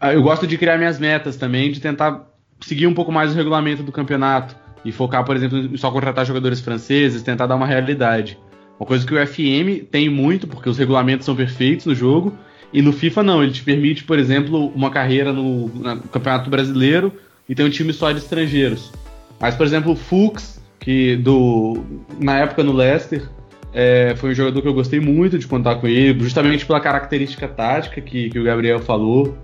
ah, 0.00 0.12
eu 0.12 0.22
gosto 0.22 0.46
de 0.46 0.56
criar 0.56 0.78
minhas 0.78 0.98
metas 0.98 1.36
também, 1.36 1.70
de 1.70 1.80
tentar 1.80 2.26
seguir 2.60 2.86
um 2.86 2.94
pouco 2.94 3.12
mais 3.12 3.32
o 3.32 3.36
regulamento 3.36 3.82
do 3.82 3.92
campeonato 3.92 4.56
e 4.84 4.90
focar, 4.90 5.24
por 5.24 5.36
exemplo, 5.36 5.58
em 5.58 5.76
só 5.76 5.90
contratar 5.90 6.24
jogadores 6.24 6.60
franceses, 6.60 7.22
tentar 7.22 7.46
dar 7.46 7.56
uma 7.56 7.66
realidade. 7.66 8.38
Uma 8.80 8.86
coisa 8.86 9.06
que 9.06 9.14
o 9.14 9.26
FM 9.26 9.84
tem 9.90 10.08
muito, 10.08 10.46
porque 10.46 10.66
os 10.66 10.78
regulamentos 10.78 11.26
são 11.26 11.36
perfeitos 11.36 11.84
no 11.84 11.94
jogo, 11.94 12.32
e 12.72 12.80
no 12.80 12.94
FIFA 12.94 13.22
não, 13.22 13.42
ele 13.42 13.52
te 13.52 13.62
permite, 13.62 14.04
por 14.04 14.18
exemplo, 14.18 14.72
uma 14.74 14.90
carreira 14.90 15.34
no, 15.34 15.68
no 15.68 16.02
Campeonato 16.08 16.48
Brasileiro 16.48 17.12
e 17.46 17.54
tem 17.54 17.66
um 17.66 17.68
time 17.68 17.92
só 17.92 18.10
de 18.10 18.18
estrangeiros. 18.18 18.90
Mas, 19.38 19.54
por 19.54 19.66
exemplo, 19.66 19.92
o 19.92 19.96
Fuchs, 19.96 20.58
que 20.78 21.16
do, 21.16 21.84
na 22.18 22.38
época 22.38 22.64
no 22.64 22.72
Leicester, 22.72 23.28
é, 23.74 24.14
foi 24.16 24.30
um 24.30 24.34
jogador 24.34 24.62
que 24.62 24.68
eu 24.68 24.74
gostei 24.74 24.98
muito 24.98 25.38
de 25.38 25.46
contar 25.46 25.74
com 25.74 25.86
ele, 25.86 26.18
justamente 26.18 26.64
pela 26.64 26.80
característica 26.80 27.46
tática 27.46 28.00
que, 28.00 28.30
que 28.30 28.38
o 28.38 28.44
Gabriel 28.44 28.78
falou. 28.78 29.36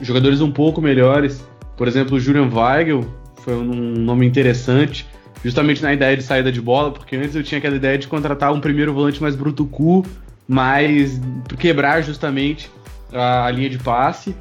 Jogadores 0.00 0.40
um 0.40 0.50
pouco 0.50 0.82
melhores, 0.82 1.46
por 1.76 1.86
exemplo, 1.86 2.16
o 2.16 2.20
Julian 2.20 2.50
Weigel, 2.52 3.04
foi 3.36 3.54
um 3.54 3.64
nome 3.64 4.26
interessante, 4.26 5.06
justamente 5.44 5.82
na 5.82 5.92
ideia 5.92 6.16
de 6.16 6.22
saída 6.22 6.52
de 6.52 6.60
bola, 6.60 6.90
porque 6.90 7.16
antes 7.16 7.34
eu 7.34 7.42
tinha 7.42 7.58
aquela 7.58 7.76
ideia 7.76 7.98
de 7.98 8.06
contratar 8.06 8.52
um 8.52 8.60
primeiro 8.60 8.92
volante 8.92 9.20
mais 9.20 9.34
bruto-cu, 9.34 10.06
mais 10.46 11.20
quebrar 11.58 12.02
justamente 12.02 12.70
a, 13.12 13.46
a, 13.46 13.50
linha 13.50 13.68
de 13.68 13.78
passe. 13.78 14.34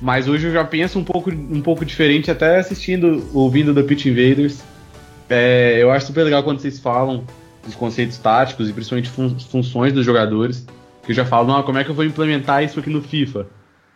Mas 0.00 0.28
hoje 0.28 0.46
eu 0.46 0.52
já 0.52 0.64
penso 0.64 0.98
um 0.98 1.04
pouco, 1.04 1.30
um 1.30 1.60
pouco 1.60 1.84
diferente, 1.84 2.30
até 2.30 2.58
assistindo, 2.58 3.28
ouvindo 3.34 3.74
da 3.74 3.82
Pitch 3.82 4.06
Invaders. 4.06 4.62
É, 5.28 5.78
eu 5.80 5.90
acho 5.90 6.06
super 6.06 6.24
legal 6.24 6.42
quando 6.42 6.60
vocês 6.60 6.78
falam 6.78 7.24
dos 7.64 7.74
conceitos 7.74 8.16
táticos 8.18 8.68
e 8.68 8.72
principalmente 8.72 9.10
fun 9.10 9.36
funções 9.38 9.92
dos 9.92 10.04
jogadores, 10.04 10.66
que 11.04 11.10
eu 11.10 11.14
já 11.14 11.24
falo, 11.24 11.52
ah, 11.52 11.62
como 11.62 11.78
é 11.78 11.84
que 11.84 11.90
eu 11.90 11.94
vou 11.94 12.04
implementar 12.04 12.62
isso 12.62 12.78
aqui 12.78 12.88
no 12.88 13.02
FIFA? 13.02 13.46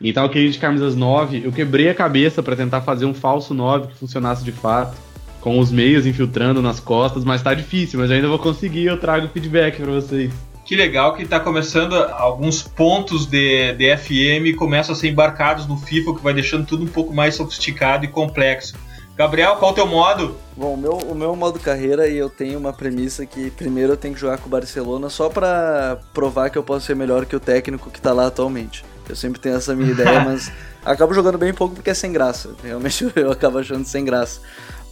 Então, 0.01 0.25
aquele 0.25 0.51
de 0.51 0.59
camisas 0.59 0.97
9, 0.97 1.43
eu 1.45 1.53
quebrei 1.53 1.89
a 1.89 1.95
cabeça 1.95 2.43
para 2.43 2.57
tentar 2.57 2.81
fazer 2.81 3.07
um 3.07 3.15
falso 3.15 3.55
9 3.55 3.89
que 3.89 3.95
funcionasse 3.95 4.45
de 4.45 4.51
fato, 4.51 4.97
com 5.43 5.59
os 5.59 5.73
meios 5.73 6.07
infiltrando 6.07 6.63
nas 6.63 6.81
costas, 6.81 7.25
mas 7.25 7.43
tá 7.43 7.53
difícil, 7.53 7.99
mas 7.99 8.09
eu 8.09 8.17
ainda 8.17 8.29
vou 8.29 8.39
conseguir, 8.39 8.87
eu 8.87 8.97
trago 8.97 9.29
feedback 9.29 9.77
para 9.77 9.91
vocês. 9.91 10.33
Que 10.65 10.77
legal 10.77 11.15
que 11.15 11.27
tá 11.27 11.41
começando 11.41 11.95
alguns 11.95 12.63
pontos 12.63 13.27
de, 13.27 13.73
de 13.73 13.97
FM 13.97 14.57
começam 14.57 14.95
a 14.95 14.97
ser 14.97 15.09
embarcados 15.09 15.67
no 15.67 15.77
FIFA, 15.77 16.15
que 16.15 16.23
vai 16.23 16.33
deixando 16.33 16.65
tudo 16.65 16.85
um 16.85 16.89
pouco 16.89 17.13
mais 17.13 17.35
sofisticado 17.35 18.05
e 18.05 18.09
complexo. 18.09 18.75
Gabriel, 19.17 19.57
qual 19.57 19.71
é 19.71 19.73
o 19.73 19.75
teu 19.75 19.87
modo? 19.87 20.37
Bom, 20.57 20.75
o 20.75 20.77
meu, 20.77 20.93
o 20.93 21.15
meu 21.15 21.35
modo 21.35 21.59
carreira 21.59 22.07
e 22.09 22.17
eu 22.17 22.31
tenho 22.31 22.59
uma 22.59 22.73
premissa 22.73 23.27
que 23.27 23.51
primeiro 23.51 23.95
eu 23.95 23.97
tenho 23.97 24.15
que 24.15 24.21
jogar 24.21 24.39
com 24.39 24.47
o 24.47 24.51
Barcelona 24.51 25.11
só 25.11 25.29
para 25.29 25.99
provar 26.15 26.51
que 26.51 26.57
eu 26.57 26.63
posso 26.63 26.87
ser 26.87 26.95
melhor 26.95 27.27
que 27.27 27.35
o 27.35 27.41
técnico 27.41 27.91
que 27.91 28.01
tá 28.01 28.13
lá 28.13 28.29
atualmente. 28.29 28.85
Eu 29.09 29.17
sempre 29.17 29.41
tenho 29.41 29.57
essa 29.57 29.75
minha 29.75 29.91
ideia, 29.93 30.21
mas 30.21 30.53
acabo 30.85 31.13
jogando 31.13 31.37
bem 31.37 31.53
pouco 31.53 31.75
porque 31.75 31.91
é 31.91 31.95
sem 31.95 32.13
graça. 32.13 32.51
Realmente 32.63 33.11
eu 33.17 33.33
acabo 33.33 33.59
achando 33.59 33.85
sem 33.85 34.05
graça. 34.05 34.41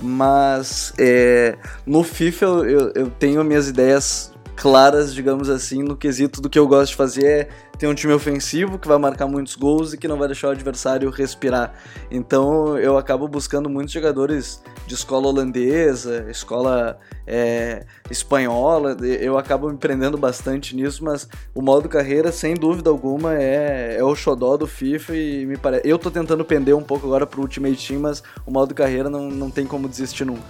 Mas 0.00 0.92
é, 0.98 1.56
no 1.86 2.02
FIFA 2.02 2.46
eu, 2.46 2.64
eu, 2.64 2.92
eu 2.94 3.10
tenho 3.10 3.44
minhas 3.44 3.68
ideias 3.68 4.32
claras, 4.60 5.14
digamos 5.14 5.48
assim, 5.48 5.82
no 5.82 5.96
quesito 5.96 6.38
do 6.42 6.50
que 6.50 6.58
eu 6.58 6.68
gosto 6.68 6.90
de 6.90 6.96
fazer 6.96 7.24
é 7.24 7.48
ter 7.78 7.86
um 7.86 7.94
time 7.94 8.12
ofensivo 8.12 8.78
que 8.78 8.86
vai 8.86 8.98
marcar 8.98 9.26
muitos 9.26 9.56
gols 9.56 9.94
e 9.94 9.96
que 9.96 10.06
não 10.06 10.18
vai 10.18 10.28
deixar 10.28 10.48
o 10.48 10.50
adversário 10.50 11.08
respirar. 11.08 11.72
Então 12.10 12.76
eu 12.76 12.98
acabo 12.98 13.26
buscando 13.26 13.70
muitos 13.70 13.94
jogadores 13.94 14.62
de 14.86 14.92
escola 14.92 15.28
holandesa, 15.28 16.26
escola 16.28 16.98
é, 17.26 17.86
espanhola, 18.10 18.98
eu 19.00 19.38
acabo 19.38 19.70
me 19.70 19.78
prendendo 19.78 20.18
bastante 20.18 20.76
nisso, 20.76 21.02
mas 21.02 21.26
o 21.54 21.62
modo 21.62 21.88
carreira, 21.88 22.30
sem 22.30 22.52
dúvida 22.52 22.90
alguma, 22.90 23.34
é, 23.40 23.96
é 23.96 24.04
o 24.04 24.14
xodó 24.14 24.58
do 24.58 24.66
FIFA 24.66 25.16
e 25.16 25.46
me 25.46 25.56
parece. 25.56 25.88
Eu 25.88 25.98
tô 25.98 26.10
tentando 26.10 26.44
pender 26.44 26.76
um 26.76 26.82
pouco 26.82 27.06
agora 27.06 27.26
pro 27.26 27.40
Ultimate 27.40 27.88
Team, 27.88 28.00
mas 28.00 28.22
o 28.44 28.50
modo 28.50 28.74
carreira 28.74 29.08
não, 29.08 29.30
não 29.30 29.50
tem 29.50 29.64
como 29.64 29.88
desistir 29.88 30.26
nunca. 30.26 30.44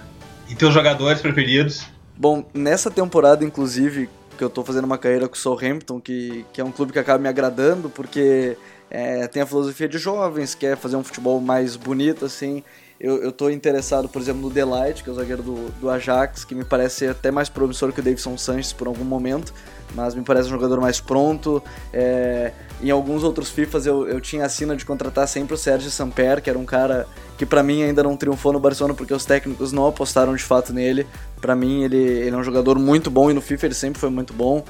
E 0.49 0.57
teus 0.57 0.75
jogadores 0.75 1.23
preferidos? 1.23 1.87
Bom, 2.21 2.45
nessa 2.53 2.91
temporada, 2.91 3.47
inclusive, 3.47 4.07
que 4.37 4.45
eu 4.45 4.51
tô 4.51 4.63
fazendo 4.63 4.85
uma 4.85 4.99
carreira 4.99 5.27
com 5.27 5.35
o 5.35 5.39
Southampton, 5.39 5.99
que, 5.99 6.45
que 6.53 6.61
é 6.61 6.65
um 6.65 6.71
clube 6.71 6.93
que 6.93 6.99
acaba 6.99 7.19
me 7.19 7.31
agradando, 7.31 7.89
porque 7.89 8.59
é, 8.91 9.27
tem 9.27 9.41
a 9.41 9.47
filosofia 9.47 9.89
de 9.89 9.97
jovens, 9.97 10.55
quer 10.55 10.77
fazer 10.77 10.97
um 10.97 11.03
futebol 11.03 11.41
mais 11.41 11.77
bonito, 11.77 12.27
assim. 12.27 12.63
Eu, 13.01 13.23
eu 13.23 13.33
tô 13.33 13.49
interessado, 13.49 14.07
por 14.07 14.21
exemplo, 14.21 14.43
no 14.43 14.51
Delight, 14.51 15.03
que 15.03 15.09
é 15.09 15.13
o 15.15 15.17
zagueiro 15.17 15.43
do, 15.43 15.71
do 15.81 15.89
Ajax, 15.89 16.45
que 16.45 16.55
me 16.55 16.63
parece 16.63 17.07
até 17.07 17.31
mais 17.31 17.49
promissor 17.49 17.91
que 17.91 18.01
o 18.01 18.03
Davidson 18.03 18.37
Sanches 18.37 18.75
por 18.75 18.87
algum 18.87 19.03
momento, 19.03 19.55
mas 19.95 20.15
me 20.15 20.23
parece 20.23 20.49
um 20.49 20.53
jogador 20.53 20.81
mais 20.81 21.01
pronto. 21.01 21.63
É, 21.93 22.53
em 22.83 22.91
alguns 22.91 23.23
outros 23.23 23.51
FIFAs 23.51 23.87
eu, 23.87 24.09
eu 24.09 24.21
tinha 24.21 24.45
a 24.45 24.49
sina 24.49 24.75
de 24.75 24.85
contratar 24.85 25.29
sempre 25.29 25.55
o 25.55 25.57
Sérgio 25.57 25.91
Samper, 25.91 26.41
que 26.43 26.49
era 26.49 26.59
um 26.59 26.65
cara 26.65 27.07
que 27.37 27.45
para 27.45 27.63
mim 27.63 27.83
ainda 27.83 28.03
não 28.03 28.17
triunfou 28.17 28.53
no 28.53 28.61
Barcelona 28.61 28.95
porque 28.95 29.13
os 29.13 29.25
técnicos 29.25 29.73
não 29.73 29.87
apostaram 29.87 30.35
de 30.35 30.43
fato 30.43 30.73
nele. 30.73 31.07
Para 31.41 31.55
mim 31.55 31.85
ele, 31.85 31.97
ele 31.97 32.35
é 32.35 32.39
um 32.39 32.45
jogador 32.45 32.79
muito 32.79 33.11
bom 33.11 33.31
e 33.31 33.35
no 33.35 33.41
FIFA 33.41 33.67
ele 33.67 33.75
sempre 33.75 34.01
foi 34.01 34.11
muito 34.11 34.33
bom. 34.33 34.65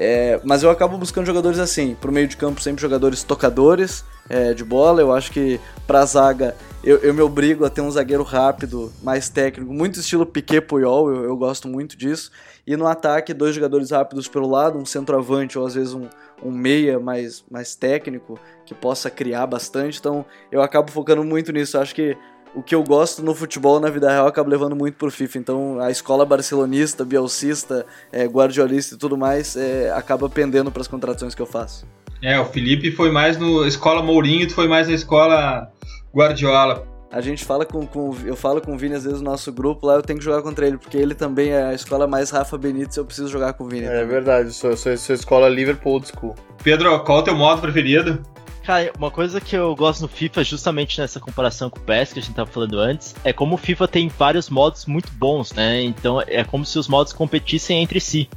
É, 0.00 0.40
mas 0.44 0.62
eu 0.62 0.70
acabo 0.70 0.96
buscando 0.96 1.26
jogadores 1.26 1.58
assim, 1.58 1.96
pro 2.00 2.12
meio 2.12 2.28
de 2.28 2.36
campo 2.36 2.60
sempre 2.60 2.80
jogadores 2.80 3.24
tocadores 3.24 4.04
é, 4.28 4.54
de 4.54 4.62
bola. 4.62 5.00
Eu 5.00 5.12
acho 5.12 5.32
que 5.32 5.58
pra 5.88 6.04
zaga 6.04 6.54
eu, 6.84 6.98
eu, 6.98 7.12
me 7.12 7.20
obrigo 7.20 7.64
a 7.64 7.70
ter 7.70 7.80
um 7.80 7.90
zagueiro 7.90 8.22
rápido, 8.22 8.92
mais 9.02 9.28
técnico, 9.28 9.72
muito 9.72 9.98
estilo 9.98 10.24
Piquet 10.24 10.60
Puyol, 10.60 11.10
eu, 11.10 11.24
eu 11.24 11.36
gosto 11.36 11.66
muito 11.66 11.96
disso. 11.96 12.30
E 12.64 12.76
no 12.76 12.86
ataque, 12.86 13.34
dois 13.34 13.56
jogadores 13.56 13.90
rápidos 13.90 14.28
pelo 14.28 14.48
lado, 14.48 14.78
um 14.78 14.84
centroavante 14.84 15.58
ou 15.58 15.66
às 15.66 15.74
vezes 15.74 15.92
um, 15.92 16.08
um 16.44 16.52
meia 16.52 17.00
mais, 17.00 17.44
mais 17.50 17.74
técnico 17.74 18.38
que 18.64 18.74
possa 18.74 19.10
criar 19.10 19.46
bastante. 19.46 19.98
Então 19.98 20.24
eu 20.52 20.62
acabo 20.62 20.92
focando 20.92 21.24
muito 21.24 21.50
nisso. 21.50 21.76
Eu 21.76 21.80
acho 21.80 21.94
que 21.94 22.16
o 22.54 22.62
que 22.62 22.74
eu 22.74 22.82
gosto 22.82 23.22
no 23.22 23.34
futebol 23.34 23.78
na 23.80 23.90
vida 23.90 24.10
real 24.10 24.24
eu 24.24 24.28
acabo 24.28 24.50
levando 24.50 24.74
muito 24.74 24.96
pro 24.96 25.10
FIFA. 25.10 25.38
Então 25.38 25.80
a 25.80 25.90
escola 25.90 26.24
barcelonista, 26.24 27.04
bielcista, 27.04 27.86
é, 28.12 28.24
guardiolista 28.24 28.94
e 28.94 28.98
tudo 28.98 29.16
mais 29.16 29.56
é, 29.56 29.90
acaba 29.90 30.28
pendendo 30.28 30.70
para 30.70 30.82
as 30.82 30.88
contratações 30.88 31.34
que 31.34 31.42
eu 31.42 31.46
faço. 31.46 31.86
É, 32.22 32.38
o 32.38 32.44
Felipe 32.44 32.90
foi 32.90 33.10
mais 33.10 33.36
no 33.38 33.66
escola 33.66 34.02
Mourinho, 34.02 34.46
tu 34.48 34.54
foi 34.54 34.66
mais 34.66 34.88
na 34.88 34.94
escola 34.94 35.70
Guardiola. 36.12 36.86
A 37.10 37.22
gente 37.22 37.42
fala 37.42 37.64
com, 37.64 37.86
com, 37.86 38.14
Eu 38.26 38.36
falo 38.36 38.60
com 38.60 38.74
o 38.74 38.76
Vini 38.76 38.94
às 38.94 39.04
vezes 39.04 39.20
no 39.20 39.30
nosso 39.30 39.50
grupo 39.50 39.86
lá, 39.86 39.94
eu 39.94 40.02
tenho 40.02 40.18
que 40.18 40.24
jogar 40.24 40.42
contra 40.42 40.66
ele, 40.66 40.76
porque 40.76 40.98
ele 40.98 41.14
também 41.14 41.50
é 41.50 41.62
a 41.64 41.74
escola 41.74 42.06
mais 42.06 42.30
Rafa 42.30 42.58
Benítez, 42.58 42.96
eu 42.98 43.04
preciso 43.04 43.28
jogar 43.28 43.54
com 43.54 43.64
o 43.64 43.68
Vini. 43.68 43.86
É 43.86 43.88
também. 43.88 44.06
verdade, 44.06 44.52
sou, 44.52 44.76
sou, 44.76 44.94
sou 44.96 45.14
escola 45.14 45.48
Liverpool 45.48 45.94
Old 45.94 46.08
School. 46.08 46.34
Pedro, 46.62 46.98
qual 47.04 47.18
é 47.18 47.20
o 47.22 47.24
teu 47.24 47.34
modo 47.34 47.62
preferido? 47.62 48.22
Cara, 48.68 48.92
uma 48.98 49.10
coisa 49.10 49.40
que 49.40 49.56
eu 49.56 49.74
gosto 49.74 50.02
no 50.02 50.08
FIFA, 50.08 50.44
justamente 50.44 51.00
nessa 51.00 51.18
comparação 51.18 51.70
com 51.70 51.78
o 51.78 51.82
PES 51.82 52.12
que 52.12 52.18
a 52.18 52.22
gente 52.22 52.34
tava 52.34 52.50
falando 52.50 52.78
antes, 52.78 53.14
é 53.24 53.32
como 53.32 53.54
o 53.54 53.56
FIFA 53.56 53.88
tem 53.88 54.08
vários 54.08 54.50
modos 54.50 54.84
muito 54.84 55.10
bons, 55.12 55.54
né? 55.54 55.80
Então 55.80 56.20
é 56.20 56.44
como 56.44 56.66
se 56.66 56.78
os 56.78 56.86
modos 56.86 57.14
competissem 57.14 57.82
entre 57.82 57.98
si. 57.98 58.28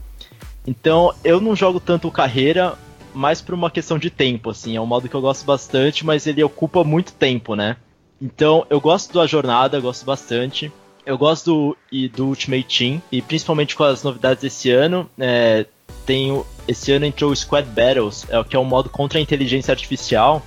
Então 0.66 1.14
eu 1.22 1.42
não 1.42 1.54
jogo 1.54 1.82
tanto 1.82 2.10
carreira, 2.10 2.76
mais 3.14 3.42
por 3.42 3.54
uma 3.54 3.70
questão 3.70 4.00
de 4.00 4.10
tempo, 4.10 4.50
assim. 4.50 4.74
É 4.74 4.80
um 4.80 4.86
modo 4.86 5.10
que 5.10 5.16
eu 5.16 5.20
gosto 5.20 5.46
bastante, 5.46 6.06
mas 6.06 6.26
ele 6.26 6.42
ocupa 6.42 6.82
muito 6.82 7.12
tempo, 7.12 7.54
né? 7.54 7.76
Então 8.22 8.66
eu 8.70 8.80
gosto 8.80 9.14
da 9.14 9.28
jornada, 9.28 9.82
gosto 9.82 10.06
bastante. 10.06 10.72
Eu 11.06 11.18
gosto 11.18 11.46
do, 11.52 11.78
e 11.92 12.08
do 12.08 12.28
Ultimate 12.28 12.78
Team, 12.78 13.02
e 13.12 13.22
principalmente 13.22 13.76
com 13.76 13.84
as 13.84 14.02
novidades 14.02 14.42
desse 14.42 14.72
ano. 14.72 15.10
É, 15.20 15.66
tem 16.06 16.42
esse 16.68 16.92
ano 16.92 17.06
entrou 17.06 17.32
o 17.32 17.36
Squad 17.36 17.68
Battles, 17.68 18.26
é, 18.30 18.44
que 18.44 18.56
é 18.56 18.60
um 18.60 18.66
modo 18.66 18.90
contra 18.90 19.20
a 19.20 19.22
inteligência 19.22 19.72
artificial. 19.72 20.42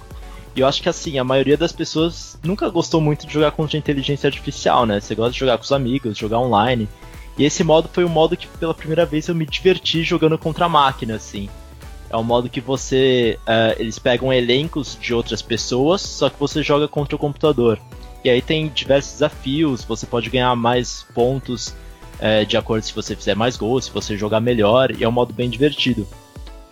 E 0.56 0.60
eu 0.60 0.66
acho 0.66 0.82
que 0.82 0.88
assim, 0.88 1.18
a 1.18 1.24
maioria 1.24 1.56
das 1.56 1.72
pessoas 1.72 2.38
nunca 2.42 2.68
gostou 2.68 3.00
muito 3.00 3.26
de 3.26 3.32
jogar 3.32 3.50
contra 3.50 3.76
a 3.76 3.78
inteligência 3.78 4.28
artificial, 4.28 4.86
né? 4.86 5.00
Você 5.00 5.14
gosta 5.14 5.32
de 5.32 5.38
jogar 5.38 5.58
com 5.58 5.64
os 5.64 5.72
amigos, 5.72 6.16
jogar 6.16 6.38
online. 6.38 6.88
E 7.36 7.44
esse 7.44 7.64
modo 7.64 7.88
foi 7.92 8.04
o 8.04 8.08
modo 8.08 8.36
que 8.36 8.46
pela 8.46 8.72
primeira 8.72 9.04
vez 9.04 9.26
eu 9.26 9.34
me 9.34 9.44
diverti 9.44 10.04
jogando 10.04 10.38
contra 10.38 10.66
a 10.66 10.68
máquina, 10.68 11.16
assim. 11.16 11.48
É 12.08 12.16
um 12.16 12.22
modo 12.22 12.48
que 12.48 12.60
você. 12.60 13.38
Uh, 13.42 13.74
eles 13.80 13.98
pegam 13.98 14.32
elencos 14.32 14.96
de 15.00 15.12
outras 15.12 15.42
pessoas, 15.42 16.00
só 16.00 16.30
que 16.30 16.38
você 16.38 16.62
joga 16.62 16.86
contra 16.86 17.16
o 17.16 17.18
computador. 17.18 17.80
E 18.24 18.30
aí 18.30 18.40
tem 18.40 18.68
diversos 18.68 19.14
desafios, 19.14 19.84
você 19.84 20.06
pode 20.06 20.30
ganhar 20.30 20.54
mais 20.54 21.04
pontos 21.12 21.74
uh, 22.20 22.46
de 22.46 22.56
acordo 22.56 22.82
se 22.82 22.94
você 22.94 23.14
fizer 23.14 23.34
mais 23.34 23.56
gols, 23.56 23.86
se 23.86 23.90
você 23.90 24.16
jogar 24.16 24.40
melhor, 24.40 24.90
e 24.90 25.04
é 25.04 25.08
um 25.08 25.12
modo 25.12 25.32
bem 25.32 25.48
divertido 25.48 26.06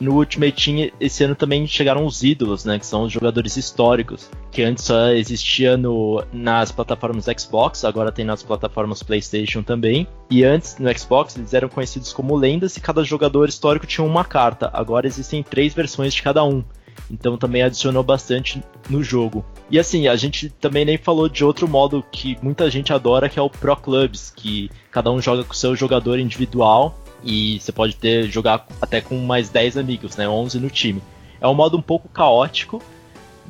no 0.03 0.17
Ultimate 0.17 0.65
Team 0.65 0.91
esse 1.01 1.23
ano 1.23 1.35
também 1.35 1.67
chegaram 1.67 2.05
os 2.05 2.23
ídolos, 2.23 2.65
né? 2.65 2.79
Que 2.79 2.85
são 2.85 3.05
os 3.05 3.13
jogadores 3.13 3.57
históricos, 3.57 4.29
que 4.51 4.63
antes 4.63 4.85
só 4.85 5.11
existia 5.11 5.77
no, 5.77 6.23
nas 6.33 6.73
plataformas 6.73 7.27
Xbox, 7.39 7.85
agora 7.85 8.11
tem 8.11 8.25
nas 8.25 8.43
plataformas 8.43 9.03
PlayStation 9.03 9.63
também. 9.63 10.07
E 10.29 10.45
antes 10.45 10.77
no 10.79 10.99
Xbox 10.99 11.37
eles 11.37 11.55
eram 11.55 11.69
conhecidos 11.69 12.13
como 12.13 12.37
lendas 12.37 12.77
e 12.77 12.81
cada 12.81 13.05
jogador 13.05 13.49
histórico 13.49 13.87
tinha 13.87 14.05
uma 14.05 14.25
carta. 14.25 14.69
Agora 14.73 15.07
existem 15.07 15.43
três 15.43 15.73
versões 15.73 16.13
de 16.13 16.23
cada 16.23 16.45
um. 16.45 16.65
Então 17.11 17.37
também 17.37 17.63
adicionou 17.63 18.03
bastante 18.03 18.63
no 18.89 19.03
jogo. 19.03 19.45
E 19.71 19.79
assim, 19.79 20.09
a 20.09 20.17
gente 20.17 20.49
também 20.49 20.85
nem 20.85 20.97
falou 20.97 21.29
de 21.29 21.45
outro 21.45 21.69
modo 21.69 22.05
que 22.11 22.39
muita 22.43 22.71
gente 22.71 22.93
adora, 22.93 23.29
que 23.29 23.39
é 23.39 23.43
o 23.43 23.51
Pro 23.51 23.77
Clubs, 23.77 24.33
que 24.35 24.71
cada 24.91 25.11
um 25.11 25.21
joga 25.21 25.45
com 25.45 25.53
o 25.53 25.57
seu 25.57 25.77
jogador 25.77 26.19
individual 26.19 26.99
e 27.25 27.59
você 27.61 27.73
pode 27.73 27.97
ter 27.97 28.29
jogar 28.29 28.67
até 28.81 29.01
com 29.01 29.17
mais 29.19 29.49
10 29.49 29.77
amigos, 29.77 30.17
né? 30.17 30.29
11 30.29 30.59
no 30.59 30.71
time. 30.71 31.03
É 31.41 31.49
um 31.49 31.55
modo 31.55 31.77
um 31.77 31.83
pouco 31.83 32.09
caótico, 32.09 32.83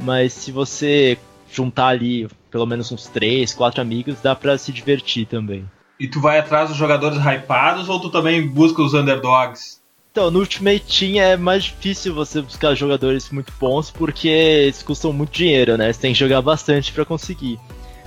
mas 0.01 0.33
se 0.33 0.51
você 0.51 1.19
juntar 1.51 1.89
ali 1.89 2.29
pelo 2.51 2.67
menos 2.67 2.93
uns 2.93 3.07
3, 3.07 3.53
4 3.55 3.81
amigos, 3.81 4.21
dá 4.23 4.35
para 4.35 4.57
se 4.59 4.73
divertir 4.73 5.27
também. 5.27 5.69
E 5.99 6.07
tu 6.07 6.21
vai 6.21 6.39
atrás 6.39 6.69
dos 6.69 6.77
jogadores 6.77 7.19
hypados 7.19 7.89
ou 7.89 8.01
tu 8.01 8.11
também 8.11 8.47
busca 8.47 8.83
os 8.83 8.95
underdogs? 8.95 9.82
Então, 10.13 10.31
no 10.31 10.41
Ultimate 10.41 10.85
Team 10.85 11.25
é 11.25 11.39
mais 11.39 11.65
difícil 11.65 12.15
você 12.15 12.43
buscar 12.43 12.75
jogadores 12.75 13.31
muito 13.31 13.51
bons 13.59 13.91
porque 13.91 14.29
eles 14.29 14.83
custam 14.83 15.11
muito 15.11 15.33
dinheiro, 15.33 15.79
né? 15.79 15.91
Você 15.91 16.01
tem 16.01 16.13
que 16.13 16.19
jogar 16.19 16.43
bastante 16.43 16.93
para 16.93 17.03
conseguir. 17.07 17.59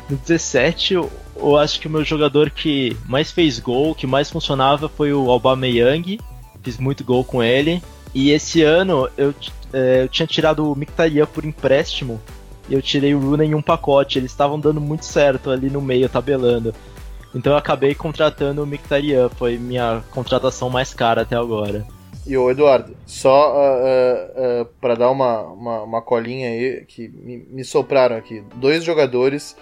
No 0.08 0.16
17, 0.16 0.94
eu, 0.94 1.10
acho 1.58 1.80
que 1.80 1.88
o 1.88 1.90
meu 1.90 2.04
jogador 2.04 2.52
que 2.52 2.96
mais 3.08 3.32
fez 3.32 3.58
gol, 3.58 3.96
que 3.96 4.06
mais 4.06 4.30
funcionava 4.30 4.88
foi 4.88 5.14
o 5.14 5.32
Aubameyang. 5.32 6.20
Fiz 6.62 6.78
muito 6.78 7.04
gol 7.04 7.24
com 7.24 7.42
ele. 7.42 7.82
E 8.14 8.30
esse 8.30 8.62
ano 8.62 9.10
eu, 9.18 9.34
é, 9.74 10.04
eu 10.04 10.08
tinha 10.08 10.28
tirado 10.28 10.72
o 10.72 10.76
Mkhitaryan 10.76 11.26
por 11.26 11.44
empréstimo 11.44 12.22
e 12.70 12.76
eu 12.76 12.84
tirei 12.84 13.16
o 13.16 13.20
Runa 13.20 13.44
em 13.44 13.56
um 13.56 13.64
pacote. 13.64 14.20
Eles 14.20 14.30
estavam 14.30 14.60
dando 14.60 14.80
muito 14.80 15.06
certo 15.06 15.50
ali 15.50 15.72
no 15.72 15.82
meio, 15.82 16.08
tabelando. 16.08 16.72
Então 17.34 17.54
eu 17.54 17.58
acabei 17.58 17.96
contratando 17.96 18.62
o 18.62 18.68
Mkhitaryan, 18.68 19.28
foi 19.30 19.58
minha 19.58 20.04
contratação 20.12 20.70
mais 20.70 20.94
cara 20.94 21.24
até 21.24 21.36
agora. 21.36 21.95
E 22.28 22.36
o 22.36 22.50
Eduardo, 22.50 22.98
só 23.06 23.54
uh, 23.54 23.60
uh, 23.60 24.62
uh, 24.62 24.66
para 24.82 24.96
dar 24.96 25.12
uma, 25.12 25.42
uma, 25.42 25.84
uma, 25.84 26.02
colinha 26.02 26.50
aí, 26.50 26.84
que 26.88 27.08
me, 27.08 27.38
me 27.38 27.64
sopraram 27.64 28.16
aqui. 28.16 28.44
Dois 28.56 28.84
jogadores 28.84 29.56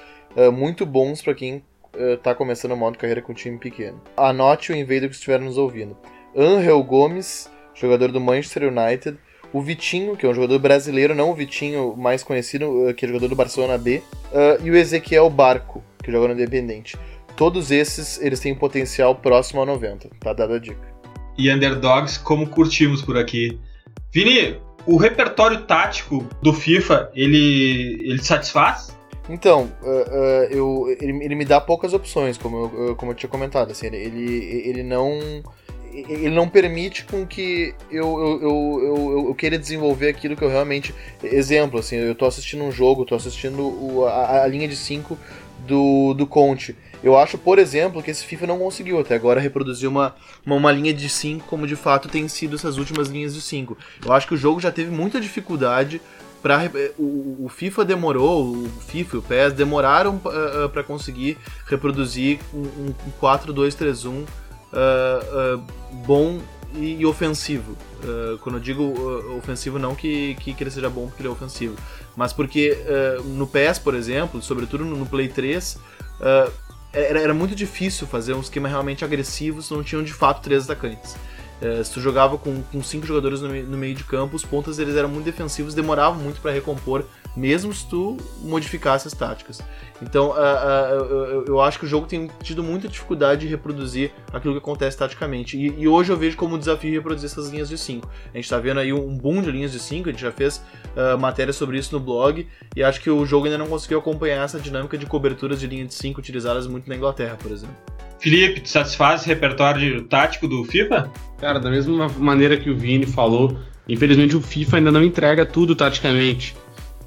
muito 0.51 0.83
bons 0.83 1.21
para 1.21 1.35
quem 1.35 1.63
está 1.95 2.33
começando 2.33 2.71
o 2.71 2.75
modo 2.77 2.97
carreira 2.97 3.21
com 3.21 3.33
um 3.33 3.35
time 3.35 3.59
pequeno. 3.59 4.01
Anote 4.17 4.71
o 4.71 4.75
invader 4.75 5.07
que 5.07 5.13
estiver 5.13 5.39
nos 5.39 5.59
ouvindo. 5.59 5.95
Angel 6.35 6.81
Gomes, 6.81 7.51
jogador 7.75 8.11
do 8.11 8.19
Manchester 8.19 8.63
United. 8.73 9.15
O 9.53 9.61
Vitinho, 9.61 10.17
que 10.17 10.25
é 10.25 10.29
um 10.29 10.33
jogador 10.33 10.57
brasileiro, 10.57 11.13
não 11.13 11.29
o 11.29 11.35
Vitinho 11.35 11.95
mais 11.95 12.23
conhecido, 12.23 12.91
que 12.97 13.05
é 13.05 13.07
jogador 13.07 13.27
do 13.27 13.35
Barcelona 13.35 13.77
B. 13.77 14.01
e 14.63 14.71
o 14.71 14.75
Ezequiel 14.75 15.29
Barco, 15.29 15.83
que 16.03 16.11
joga 16.11 16.29
no 16.29 16.33
Independente. 16.33 16.97
Todos 17.35 17.69
esses, 17.69 18.19
eles 18.19 18.39
têm 18.39 18.55
potencial 18.55 19.13
próximo 19.13 19.61
a 19.61 19.65
90, 19.67 20.09
tá 20.19 20.33
dada 20.33 20.55
a 20.55 20.59
dica. 20.59 20.92
E 21.37 21.51
underdogs, 21.51 22.17
como 22.17 22.47
curtimos 22.47 23.01
por 23.01 23.17
aqui. 23.17 23.59
Vini, 24.11 24.57
o 24.85 24.97
repertório 24.97 25.61
tático 25.61 26.27
do 26.41 26.53
FIFA, 26.53 27.09
ele, 27.15 27.99
ele 28.01 28.23
satisfaz? 28.23 28.95
Então, 29.29 29.71
uh, 29.81 29.87
uh, 29.87 30.43
eu, 30.51 30.97
ele, 30.99 31.23
ele, 31.23 31.35
me 31.35 31.45
dá 31.45 31.59
poucas 31.61 31.93
opções, 31.93 32.37
como 32.37 32.69
eu, 32.73 32.95
como 32.95 33.11
eu 33.11 33.15
tinha 33.15 33.29
comentado. 33.29 33.71
Assim, 33.71 33.87
ele, 33.87 34.63
ele 34.65 34.83
não 34.83 35.41
ele 35.93 36.31
não 36.31 36.49
permite 36.49 37.05
com 37.05 37.25
que 37.25 37.73
eu, 37.91 38.19
eu, 38.19 38.41
eu, 38.41 38.81
eu, 38.83 39.27
eu 39.27 39.35
queira 39.35 39.57
desenvolver 39.57 40.09
aquilo 40.09 40.35
que 40.35 40.43
eu 40.43 40.49
realmente. 40.49 40.93
Exemplo, 41.23 41.79
assim, 41.79 41.95
eu 41.95 42.15
tô 42.15 42.25
assistindo 42.25 42.63
um 42.63 42.71
jogo, 42.71 43.05
tô 43.05 43.15
assistindo 43.15 44.05
a, 44.05 44.43
a, 44.43 44.47
linha 44.47 44.67
de 44.67 44.75
5 44.75 45.17
do, 45.67 46.13
do 46.13 46.25
Conte. 46.25 46.75
Eu 47.03 47.17
acho, 47.17 47.37
por 47.37 47.59
exemplo, 47.59 48.01
que 48.01 48.09
esse 48.09 48.25
FIFA 48.25 48.47
não 48.47 48.59
conseguiu 48.59 48.99
até 48.99 49.13
agora 49.13 49.41
reproduzir 49.41 49.89
uma, 49.89 50.15
uma, 50.45 50.55
uma 50.55 50.71
linha 50.71 50.93
de 50.93 51.09
5 51.09 51.45
como 51.47 51.67
de 51.67 51.75
fato 51.75 52.07
tem 52.07 52.27
sido 52.29 52.55
essas 52.55 52.77
últimas 52.77 53.09
linhas 53.09 53.33
de 53.33 53.41
5. 53.41 53.77
Eu 54.05 54.13
acho 54.13 54.27
que 54.27 54.33
o 54.33 54.37
jogo 54.37 54.61
já 54.61 54.71
teve 54.71 54.89
muita 54.89 55.19
dificuldade 55.19 55.99
Pra, 56.43 56.65
eh, 56.65 56.91
o, 56.99 57.45
o, 57.45 57.47
FIFA 57.47 57.85
demorou, 57.85 58.53
o 58.53 58.69
FIFA 58.87 59.15
e 59.15 59.19
o 59.19 59.21
PES 59.21 59.53
demoraram 59.53 60.19
uh, 60.25 60.65
uh, 60.65 60.69
para 60.69 60.83
conseguir 60.83 61.37
reproduzir 61.65 62.37
um, 62.53 62.89
um 62.89 62.93
4-2-3-1 63.21 64.09
uh, 64.09 64.25
uh, 64.75 65.57
bom 66.05 66.41
e, 66.75 66.99
e 66.99 67.05
ofensivo. 67.05 67.77
Quando 68.41 68.57
eu 68.57 68.59
digo 68.59 68.83
ofensivo, 69.37 69.79
não 69.79 69.95
que, 69.95 70.35
que, 70.41 70.53
que, 70.53 70.61
ele 70.61 70.69
seja 70.69 70.89
bom 70.89 71.07
porque 71.07 71.21
ele 71.21 71.29
é 71.29 71.31
ofensivo, 71.31 71.77
mas 72.17 72.33
porque 72.33 72.77
no 73.23 73.47
PES, 73.47 73.79
por 73.79 73.95
exemplo, 73.95 74.41
sobretudo 74.41 74.83
no, 74.83 74.97
no 74.97 75.05
Play 75.05 75.29
3, 75.29 75.79
era, 76.93 77.19
era, 77.19 77.33
muito 77.33 77.55
difícil 77.55 78.05
fazer 78.05 78.33
um 78.33 78.39
esquema 78.39 78.69
realmente 78.69 79.03
agressivo 79.03 79.61
se 79.61 79.73
não 79.73 79.83
tinham 79.83 80.03
de 80.03 80.13
fato 80.13 80.41
três 80.41 80.63
atacantes. 80.63 81.15
É, 81.61 81.83
se 81.83 81.91
tu 81.91 82.01
jogava 82.01 82.37
com, 82.37 82.61
com 82.61 82.83
cinco 82.83 83.05
jogadores 83.05 83.41
no, 83.41 83.47
no, 83.47 83.77
meio 83.77 83.95
de 83.95 84.03
campo, 84.03 84.35
os 84.35 84.43
pontas 84.43 84.79
eles 84.79 84.95
eram 84.95 85.09
muito 85.09 85.25
defensivos, 85.25 85.73
demoravam 85.73 86.21
muito 86.21 86.41
para 86.41 86.51
recompor, 86.51 87.05
mesmo 87.35 87.73
se 87.73 87.87
tu 87.87 88.17
modificasse 88.41 89.07
as 89.07 89.13
táticas. 89.13 89.61
Então, 90.01 90.29
uh, 90.29 90.33
uh, 90.33 91.45
eu 91.47 91.61
acho 91.61 91.79
que 91.79 91.85
o 91.85 91.87
jogo 91.87 92.05
tem 92.05 92.29
tido 92.41 92.61
muita 92.61 92.87
dificuldade 92.87 93.41
de 93.41 93.47
reproduzir 93.47 94.11
aquilo 94.31 94.53
que 94.53 94.59
acontece 94.59 94.97
taticamente. 94.97 95.57
E, 95.57 95.81
e 95.81 95.87
hoje 95.87 96.11
eu 96.11 96.17
vejo 96.17 96.35
como 96.35 96.57
desafio 96.57 96.91
reproduzir 96.91 97.29
essas 97.29 97.49
linhas 97.49 97.69
de 97.69 97.77
5. 97.77 98.07
A 98.33 98.37
gente 98.37 98.45
está 98.45 98.57
vendo 98.59 98.79
aí 98.79 98.91
um 98.91 99.17
boom 99.17 99.41
de 99.41 99.51
linhas 99.51 99.71
de 99.71 99.79
5, 99.79 100.09
a 100.09 100.11
gente 100.11 100.21
já 100.21 100.31
fez 100.31 100.63
uh, 100.95 101.17
matéria 101.17 101.53
sobre 101.53 101.77
isso 101.77 101.93
no 101.93 101.99
blog, 101.99 102.47
e 102.75 102.83
acho 102.83 103.01
que 103.01 103.09
o 103.09 103.25
jogo 103.25 103.45
ainda 103.45 103.57
não 103.57 103.67
conseguiu 103.67 103.99
acompanhar 103.99 104.43
essa 104.43 104.59
dinâmica 104.59 104.97
de 104.97 105.05
coberturas 105.05 105.59
de 105.59 105.67
linha 105.67 105.85
de 105.85 105.93
5 105.93 106.19
utilizadas 106.19 106.67
muito 106.67 106.89
na 106.89 106.95
Inglaterra, 106.95 107.37
por 107.41 107.51
exemplo. 107.51 107.75
Felipe, 108.19 108.61
tu 108.61 108.69
satisfaz 108.69 109.23
o 109.23 109.27
repertório 109.27 110.03
tático 110.03 110.47
do 110.47 110.63
FIFA? 110.63 111.11
Cara, 111.39 111.59
da 111.59 111.69
mesma 111.69 112.07
maneira 112.17 112.55
que 112.55 112.69
o 112.69 112.77
Vini 112.77 113.05
falou, 113.05 113.57
infelizmente 113.87 114.35
o 114.35 114.41
FIFA 114.41 114.77
ainda 114.77 114.91
não 114.93 115.03
entrega 115.03 115.45
tudo 115.45 115.75
taticamente. 115.75 116.55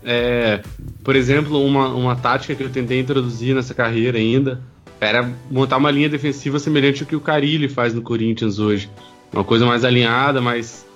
É, 0.09 0.63
por 1.03 1.17
exemplo, 1.17 1.61
uma, 1.67 1.89
uma 1.89 2.15
tática 2.15 2.55
que 2.55 2.63
eu 2.63 2.71
tentei 2.71 3.01
introduzir 3.01 3.57
nessa 3.57 3.75
carreira 3.75 4.17
ainda 4.17 4.63
era 5.01 5.29
montar 5.51 5.79
uma 5.79 5.91
linha 5.91 6.09
defensiva 6.09 6.61
semelhante 6.61 7.03
ao 7.03 7.09
que 7.09 7.17
o 7.17 7.21
Carilli 7.21 7.69
faz 7.69 7.93
no 7.93 8.01
Corinthians 8.01 8.61
hoje. 8.61 8.89
Uma 9.33 9.43
coisa 9.43 9.67
mais 9.67 9.85
alinhada, 9.85 10.41
mais 10.41 10.87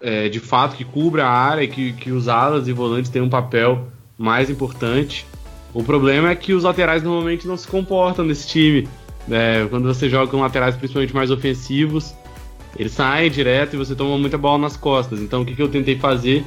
é, 0.00 0.28
de 0.28 0.40
fato 0.40 0.76
que 0.76 0.84
cubra 0.84 1.24
a 1.24 1.30
área 1.30 1.62
e 1.62 1.68
que, 1.68 1.92
que 1.92 2.10
os 2.10 2.26
alas 2.26 2.66
e 2.66 2.72
volantes 2.72 3.08
tenham 3.08 3.26
um 3.26 3.30
papel 3.30 3.86
mais 4.18 4.50
importante. 4.50 5.24
O 5.72 5.84
problema 5.84 6.30
é 6.30 6.34
que 6.34 6.52
os 6.52 6.64
laterais 6.64 7.04
normalmente 7.04 7.46
não 7.46 7.56
se 7.56 7.68
comportam 7.68 8.24
nesse 8.24 8.48
time. 8.48 8.88
É, 9.30 9.64
quando 9.70 9.86
você 9.86 10.08
joga 10.08 10.30
com 10.30 10.40
laterais 10.40 10.76
principalmente 10.76 11.14
mais 11.14 11.30
ofensivos, 11.30 12.12
eles 12.76 12.92
saem 12.92 13.30
direto 13.30 13.74
e 13.74 13.76
você 13.76 13.94
toma 13.94 14.18
muita 14.18 14.36
bola 14.36 14.58
nas 14.58 14.76
costas. 14.76 15.20
Então 15.20 15.42
o 15.42 15.46
que, 15.46 15.54
que 15.54 15.62
eu 15.62 15.68
tentei 15.68 15.96
fazer? 15.96 16.44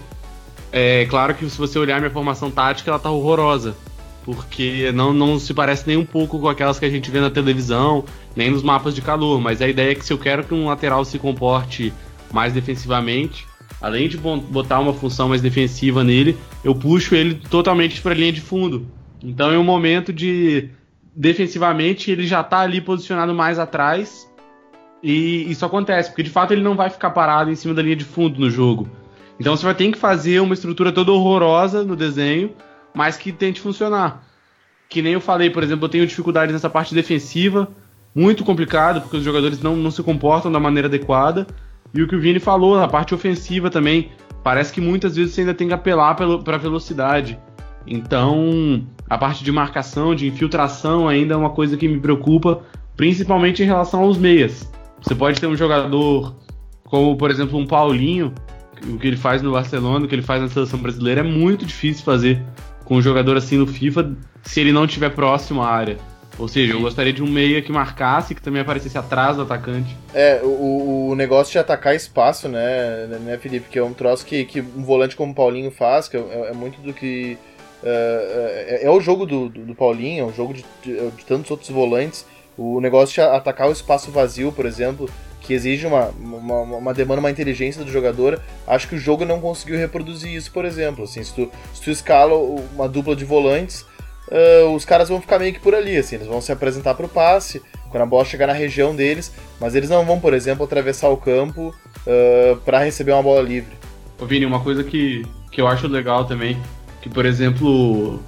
É 0.72 1.06
claro 1.06 1.34
que 1.34 1.50
se 1.50 1.58
você 1.58 1.80
olhar 1.80 2.00
minha 2.00 2.12
formação 2.12 2.52
tática, 2.52 2.90
ela 2.92 3.00
tá 3.00 3.10
horrorosa. 3.10 3.76
Porque 4.24 4.92
não, 4.92 5.14
não 5.14 5.40
se 5.40 5.54
parece 5.54 5.88
nem 5.88 5.96
um 5.96 6.06
pouco 6.06 6.38
com 6.38 6.50
aquelas 6.50 6.78
que 6.78 6.86
a 6.86 6.90
gente 6.90 7.10
vê 7.10 7.22
na 7.22 7.30
televisão, 7.30 8.04
nem 8.36 8.52
nos 8.52 8.62
mapas 8.62 8.94
de 8.94 9.02
calor. 9.02 9.40
Mas 9.40 9.62
a 9.62 9.68
ideia 9.68 9.92
é 9.92 9.96
que 9.96 10.06
se 10.06 10.12
eu 10.12 10.18
quero 10.18 10.44
que 10.44 10.54
um 10.54 10.68
lateral 10.68 11.06
se 11.06 11.18
comporte 11.18 11.94
mais 12.32 12.52
defensivamente, 12.52 13.48
além 13.82 14.10
de 14.10 14.18
botar 14.18 14.80
uma 14.80 14.94
função 14.94 15.30
mais 15.30 15.42
defensiva 15.42 16.04
nele, 16.04 16.38
eu 16.64 16.76
puxo 16.76 17.16
ele 17.16 17.36
totalmente 17.36 18.02
para 18.02 18.12
a 18.12 18.16
linha 18.16 18.34
de 18.34 18.42
fundo. 18.42 18.86
Então 19.24 19.52
é 19.52 19.58
um 19.58 19.64
momento 19.64 20.12
de 20.12 20.70
defensivamente 21.16 22.12
ele 22.12 22.28
já 22.28 22.44
tá 22.44 22.60
ali 22.60 22.82
posicionado 22.82 23.34
mais 23.34 23.58
atrás. 23.58 24.28
E 25.02 25.50
isso 25.50 25.66
acontece, 25.66 26.10
porque 26.10 26.24
de 26.24 26.30
fato 26.30 26.52
ele 26.52 26.62
não 26.62 26.76
vai 26.76 26.90
ficar 26.90 27.12
parado 27.12 27.52
em 27.52 27.56
cima 27.56 27.74
da 27.74 27.82
linha 27.82 27.96
de 27.96 28.04
fundo 28.04 28.40
no 28.40 28.50
jogo. 28.50 28.90
Então 29.40 29.56
você 29.56 29.66
vai 29.66 29.76
ter 29.76 29.92
que 29.92 29.98
fazer 29.98 30.40
uma 30.40 30.54
estrutura 30.54 30.92
toda 30.92 31.12
horrorosa 31.12 31.84
no 31.84 31.96
desenho, 31.96 32.52
mas 32.94 33.18
que 33.18 33.32
tente 33.32 33.62
funcionar. 33.62 34.24
Que 34.90 35.02
nem 35.02 35.14
eu 35.14 35.22
falei, 35.22 35.50
por 35.50 35.64
exemplo, 35.64 35.86
eu 35.86 35.90
tenho 35.90 36.08
dificuldades 36.08 36.54
nessa 36.54 36.70
parte 36.70 36.96
defensiva, 36.96 37.68
muito 38.16 38.44
complicado, 38.44 39.02
porque 39.02 39.18
os 39.18 39.24
jogadores 39.24 39.62
não, 39.62 39.76
não 39.76 39.92
se 39.92 40.02
comportam 40.02 40.52
da 40.52 40.60
maneira 40.60 40.88
adequada. 40.88 41.46
E 41.94 42.02
o 42.02 42.08
que 42.08 42.16
o 42.16 42.20
Vini 42.20 42.40
falou, 42.40 42.78
na 42.78 42.88
parte 42.88 43.14
ofensiva 43.14 43.70
também, 43.70 44.12
parece 44.44 44.74
que 44.74 44.82
muitas 44.82 45.16
vezes 45.16 45.34
você 45.34 45.42
ainda 45.42 45.54
tem 45.54 45.68
que 45.68 45.74
apelar 45.74 46.16
para 46.16 46.58
velocidade. 46.58 47.38
Então, 47.86 48.86
a 49.10 49.18
parte 49.18 49.44
de 49.44 49.52
marcação, 49.52 50.16
de 50.16 50.28
infiltração 50.28 51.08
ainda 51.08 51.34
é 51.34 51.38
uma 51.38 51.52
coisa 51.52 51.78
que 51.78 51.88
me 51.88 52.00
preocupa, 52.00 52.62
principalmente 52.96 53.62
em 53.62 53.66
relação 53.66 54.02
aos 54.02 54.18
meias. 54.18 54.70
Você 55.02 55.14
pode 55.14 55.40
ter 55.40 55.48
um 55.48 55.56
jogador 55.56 56.36
como, 56.86 57.16
por 57.16 57.30
exemplo, 57.30 57.58
um 57.58 57.66
Paulinho, 57.66 58.34
O 58.86 58.98
que 58.98 59.08
ele 59.08 59.18
faz 59.18 59.42
no 59.42 59.52
Barcelona, 59.52 60.06
o 60.06 60.08
que 60.08 60.16
ele 60.16 60.22
faz 60.22 60.42
na 60.42 60.50
seleção 60.50 60.80
brasileira 60.80 61.22
é 61.22 61.24
muito 61.24 61.66
difícil 61.66 62.04
fazer 62.04 62.42
com 62.86 62.96
um 62.96 63.02
jogador 63.02 63.36
assim 63.38 63.58
no 63.58 63.68
FIFA 63.68 64.16
se 64.44 64.62
ele 64.62 64.72
não 64.72 64.86
estiver 64.86 65.10
próximo 65.10 65.62
à 65.62 65.70
área. 65.70 65.98
Ou 66.40 66.48
seja, 66.48 66.74
eu 66.74 66.82
gostaria 66.82 67.12
de 67.12 67.24
um 67.24 67.28
meia 67.28 67.62
que 67.62 67.72
marcasse, 67.72 68.36
que 68.36 68.42
também 68.42 68.62
aparecesse 68.62 68.98
atrás 68.98 69.38
do 69.38 69.42
atacante. 69.42 69.98
É, 70.14 70.40
o, 70.44 71.10
o 71.10 71.16
negócio 71.16 71.52
de 71.52 71.58
atacar 71.58 71.96
espaço, 71.96 72.48
né, 72.48 73.08
né, 73.08 73.38
Felipe? 73.42 73.68
Que 73.70 73.80
é 73.80 73.84
um 73.84 73.94
troço 73.94 74.24
que, 74.24 74.46
que 74.46 74.62
um 74.62 74.84
volante 74.84 75.16
como 75.16 75.32
o 75.32 75.36
Paulinho 75.36 75.72
faz, 75.72 76.08
que 76.08 76.16
é, 76.16 76.50
é 76.50 76.54
muito 76.54 76.80
do 76.80 76.94
que. 76.94 77.38
É, 77.84 78.80
é, 78.82 78.86
é 78.86 78.90
o 78.90 79.00
jogo 79.00 79.26
do, 79.26 79.50
do, 79.50 79.66
do, 79.66 79.76
Paulinho, 79.76 80.26
é 80.26 80.28
o 80.28 80.34
jogo 80.34 80.54
de, 80.54 80.64
de, 80.84 81.12
de, 81.12 81.26
tantos 81.26 81.50
outros 81.50 81.70
volantes. 81.70 82.26
O 82.56 82.80
negócio 82.80 83.16
de 83.16 83.22
atacar 83.22 83.68
o 83.68 83.72
espaço 83.72 84.12
vazio, 84.12 84.52
por 84.52 84.66
exemplo, 84.66 85.10
que 85.48 85.54
exige 85.54 85.88
uma, 85.88 86.10
uma, 86.20 86.62
uma 86.62 86.94
demanda, 86.94 87.22
uma 87.22 87.32
inteligência 87.32 87.84
do 87.84 87.92
jogador. 87.92 88.40
Acho 88.68 88.88
que 88.88 88.96
o 88.96 89.00
jogo 89.00 89.26
não 89.26 89.40
conseguiu 89.40 89.78
reproduzir 89.78 90.34
isso, 90.34 90.52
por 90.52 90.66
exemplo. 90.66 91.06
Assim, 91.06 91.24
se, 91.24 91.34
tu, 91.34 91.50
se 91.74 91.82
tu 91.82 91.90
escala 91.90 92.36
uma 92.36 92.88
dupla 92.88 93.16
de 93.16 93.26
volantes 93.26 93.86
uh, 94.28 94.74
os 94.74 94.86
caras 94.86 95.10
vão 95.10 95.22
ficar 95.22 95.40
meio 95.40 95.54
que 95.54 95.60
por 95.60 95.74
ali, 95.74 95.98
assim, 95.98 96.16
eles 96.16 96.28
vão 96.28 96.42
se 96.42 96.52
apresentar 96.52 96.94
para 96.94 97.06
o 97.06 97.10
passe, 97.10 97.62
quando 97.90 98.04
a 98.04 98.06
bola 98.06 98.26
chegar 98.26 98.48
na 98.48 98.54
região 98.54 98.96
deles, 98.96 99.34
mas 99.60 99.76
eles 99.76 99.90
não 99.90 100.06
vão, 100.06 100.20
por 100.20 100.34
exemplo, 100.34 100.66
atravessar 100.66 101.10
o 101.10 101.18
campo 101.18 101.74
uh, 102.06 102.58
para 102.58 102.80
receber 102.80 103.14
uma 103.14 103.24
bola 103.24 103.42
livre. 103.42 103.76
Ô 104.20 104.26
Vini, 104.26 104.46
uma 104.46 104.60
coisa 104.60 104.84
que, 104.84 105.26
que 105.52 105.62
eu 105.62 105.68
acho 105.68 105.88
legal 105.88 106.26
também, 106.26 106.58
que 107.02 107.10
por 107.10 107.26
exemplo, 107.26 108.20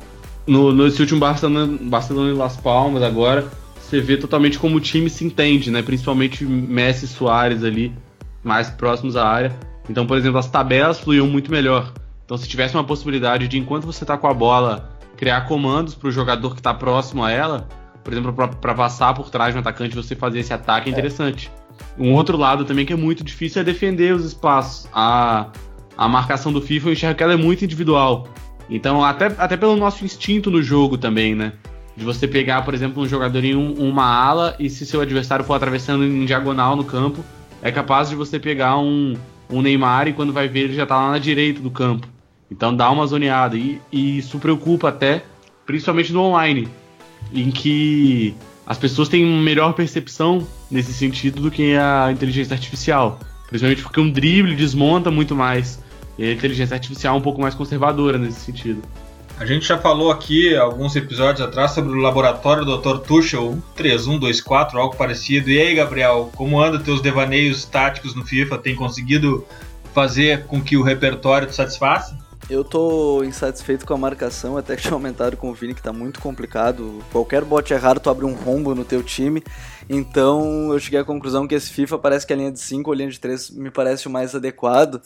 no, 0.45 0.71
nesse 0.71 1.01
último 1.01 1.19
Barcelona, 1.19 1.77
Barcelona 1.81 2.31
e 2.31 2.33
Las 2.33 2.55
Palmas 2.57 3.03
agora, 3.03 3.45
você 3.89 3.99
vê 3.99 4.17
totalmente 4.17 4.59
como 4.59 4.77
o 4.77 4.79
time 4.79 5.09
se 5.09 5.25
entende, 5.25 5.71
né? 5.71 5.81
Principalmente 5.81 6.45
Messi 6.45 7.05
e 7.05 7.07
Soares 7.07 7.63
ali, 7.63 7.91
mais 8.43 8.69
próximos 8.69 9.15
à 9.15 9.27
área. 9.27 9.57
Então, 9.89 10.05
por 10.05 10.17
exemplo, 10.17 10.37
as 10.37 10.49
tabelas 10.49 10.99
fluíam 10.99 11.25
muito 11.25 11.49
melhor. 11.49 11.91
Então, 12.23 12.37
se 12.37 12.47
tivesse 12.47 12.75
uma 12.75 12.83
possibilidade 12.83 13.47
de, 13.47 13.57
enquanto 13.57 13.85
você 13.85 14.03
está 14.03 14.15
com 14.15 14.27
a 14.27 14.33
bola 14.33 14.91
criar 15.17 15.41
comandos 15.41 15.95
para 15.95 16.07
o 16.07 16.11
jogador 16.11 16.51
que 16.51 16.59
está 16.59 16.73
próximo 16.73 17.23
a 17.23 17.31
ela, 17.31 17.67
por 18.03 18.13
exemplo, 18.13 18.31
para 18.31 18.75
passar 18.75 19.13
por 19.13 19.29
trás 19.29 19.53
do 19.53 19.59
atacante 19.59 19.95
você 19.95 20.15
fazer 20.15 20.39
esse 20.39 20.53
ataque 20.53 20.89
é 20.89 20.91
interessante. 20.91 21.51
Um 21.97 22.13
outro 22.13 22.37
lado 22.37 22.65
também 22.65 22.85
que 22.85 22.93
é 22.93 22.95
muito 22.95 23.23
difícil 23.23 23.61
é 23.61 23.65
defender 23.65 24.13
os 24.13 24.23
espaços. 24.23 24.87
A, 24.93 25.47
a 25.97 26.07
marcação 26.07 26.53
do 26.53 26.61
FIFA 26.61 26.89
eu 26.89 26.93
enxergo 26.93 27.17
que 27.17 27.23
ela 27.23 27.33
é 27.33 27.37
muito 27.37 27.65
individual. 27.65 28.27
Então, 28.69 29.03
até, 29.03 29.25
até 29.37 29.57
pelo 29.57 29.75
nosso 29.75 30.05
instinto 30.05 30.51
no 30.51 30.61
jogo 30.61 30.97
também, 30.97 31.33
né? 31.33 31.53
De 31.99 32.05
você 32.05 32.25
pegar, 32.25 32.61
por 32.61 32.73
exemplo, 32.73 33.03
um 33.03 33.05
jogador 33.05 33.43
em 33.43 33.57
um, 33.57 33.73
uma 33.73 34.05
ala 34.05 34.55
e 34.57 34.69
se 34.69 34.85
seu 34.85 35.01
adversário 35.01 35.43
for 35.43 35.55
atravessando 35.55 36.05
em 36.05 36.23
diagonal 36.23 36.73
no 36.77 36.85
campo, 36.85 37.25
é 37.61 37.73
capaz 37.73 38.07
de 38.07 38.15
você 38.15 38.39
pegar 38.39 38.77
um, 38.79 39.17
um 39.49 39.61
Neymar 39.61 40.07
e 40.07 40.13
quando 40.13 40.31
vai 40.31 40.47
ver 40.47 40.61
ele 40.61 40.75
já 40.75 40.83
está 40.83 40.95
lá 40.95 41.11
na 41.11 41.17
direita 41.17 41.59
do 41.59 41.69
campo. 41.69 42.07
Então 42.49 42.73
dá 42.73 42.89
uma 42.89 43.05
zoneada. 43.05 43.57
E, 43.57 43.81
e 43.91 44.17
isso 44.17 44.39
preocupa 44.39 44.87
até, 44.87 45.25
principalmente 45.65 46.13
no 46.13 46.21
online, 46.21 46.69
em 47.33 47.51
que 47.51 48.33
as 48.65 48.77
pessoas 48.77 49.09
têm 49.09 49.25
melhor 49.25 49.73
percepção 49.73 50.47
nesse 50.71 50.93
sentido 50.93 51.41
do 51.41 51.51
que 51.51 51.75
a 51.75 52.09
inteligência 52.13 52.53
artificial. 52.53 53.19
Principalmente 53.49 53.83
porque 53.83 53.99
um 53.99 54.09
drible 54.09 54.55
desmonta 54.55 55.11
muito 55.11 55.35
mais. 55.35 55.83
E 56.17 56.23
a 56.23 56.31
inteligência 56.31 56.75
artificial 56.75 57.15
é 57.15 57.19
um 57.19 57.21
pouco 57.21 57.41
mais 57.41 57.55
conservadora 57.55 58.17
nesse 58.17 58.39
sentido. 58.39 58.81
A 59.39 59.45
gente 59.45 59.65
já 59.65 59.77
falou 59.77 60.11
aqui 60.11 60.53
alguns 60.53 60.97
episódios 60.97 61.39
atrás 61.39 61.71
sobre 61.71 61.93
o 61.93 62.01
laboratório 62.01 62.65
do 62.65 62.77
Dr. 62.77 62.99
Tuchel 62.99 63.57
3124, 63.73 64.77
algo 64.77 64.97
parecido. 64.97 65.49
E 65.49 65.57
aí, 65.57 65.75
Gabriel, 65.75 66.29
como 66.35 66.61
anda 66.61 66.77
teus 66.77 67.01
devaneios 67.01 67.63
táticos 67.63 68.13
no 68.13 68.25
FIFA? 68.25 68.57
Tem 68.57 68.75
conseguido 68.75 69.47
fazer 69.93 70.45
com 70.45 70.61
que 70.61 70.75
o 70.75 70.83
repertório 70.83 71.47
te 71.47 71.55
satisfaça? 71.55 72.17
Eu 72.49 72.65
tô 72.65 73.23
insatisfeito 73.23 73.85
com 73.85 73.93
a 73.93 73.97
marcação, 73.97 74.57
até 74.57 74.75
que 74.75 74.81
tinha 74.81 74.93
aumentado 74.93 75.37
com 75.37 75.49
o 75.51 75.53
Vini, 75.53 75.73
que 75.73 75.81
tá 75.81 75.93
muito 75.93 76.19
complicado. 76.19 76.99
Qualquer 77.09 77.45
bote 77.45 77.73
errado, 77.73 78.01
tu 78.01 78.09
abre 78.09 78.25
um 78.25 78.33
rombo 78.33 78.75
no 78.75 78.83
teu 78.83 79.01
time. 79.01 79.41
Então 79.87 80.73
eu 80.73 80.79
cheguei 80.79 80.99
à 80.99 81.05
conclusão 81.05 81.47
que 81.47 81.55
esse 81.55 81.71
FIFA 81.71 81.97
parece 81.99 82.27
que 82.27 82.33
a 82.33 82.35
linha 82.35 82.51
de 82.51 82.59
5 82.59 82.89
ou 82.89 82.93
a 82.93 82.97
linha 82.97 83.09
de 83.09 83.19
3 83.19 83.51
me 83.51 83.71
parece 83.71 84.05
o 84.07 84.09
mais 84.09 84.35
adequado. 84.35 85.01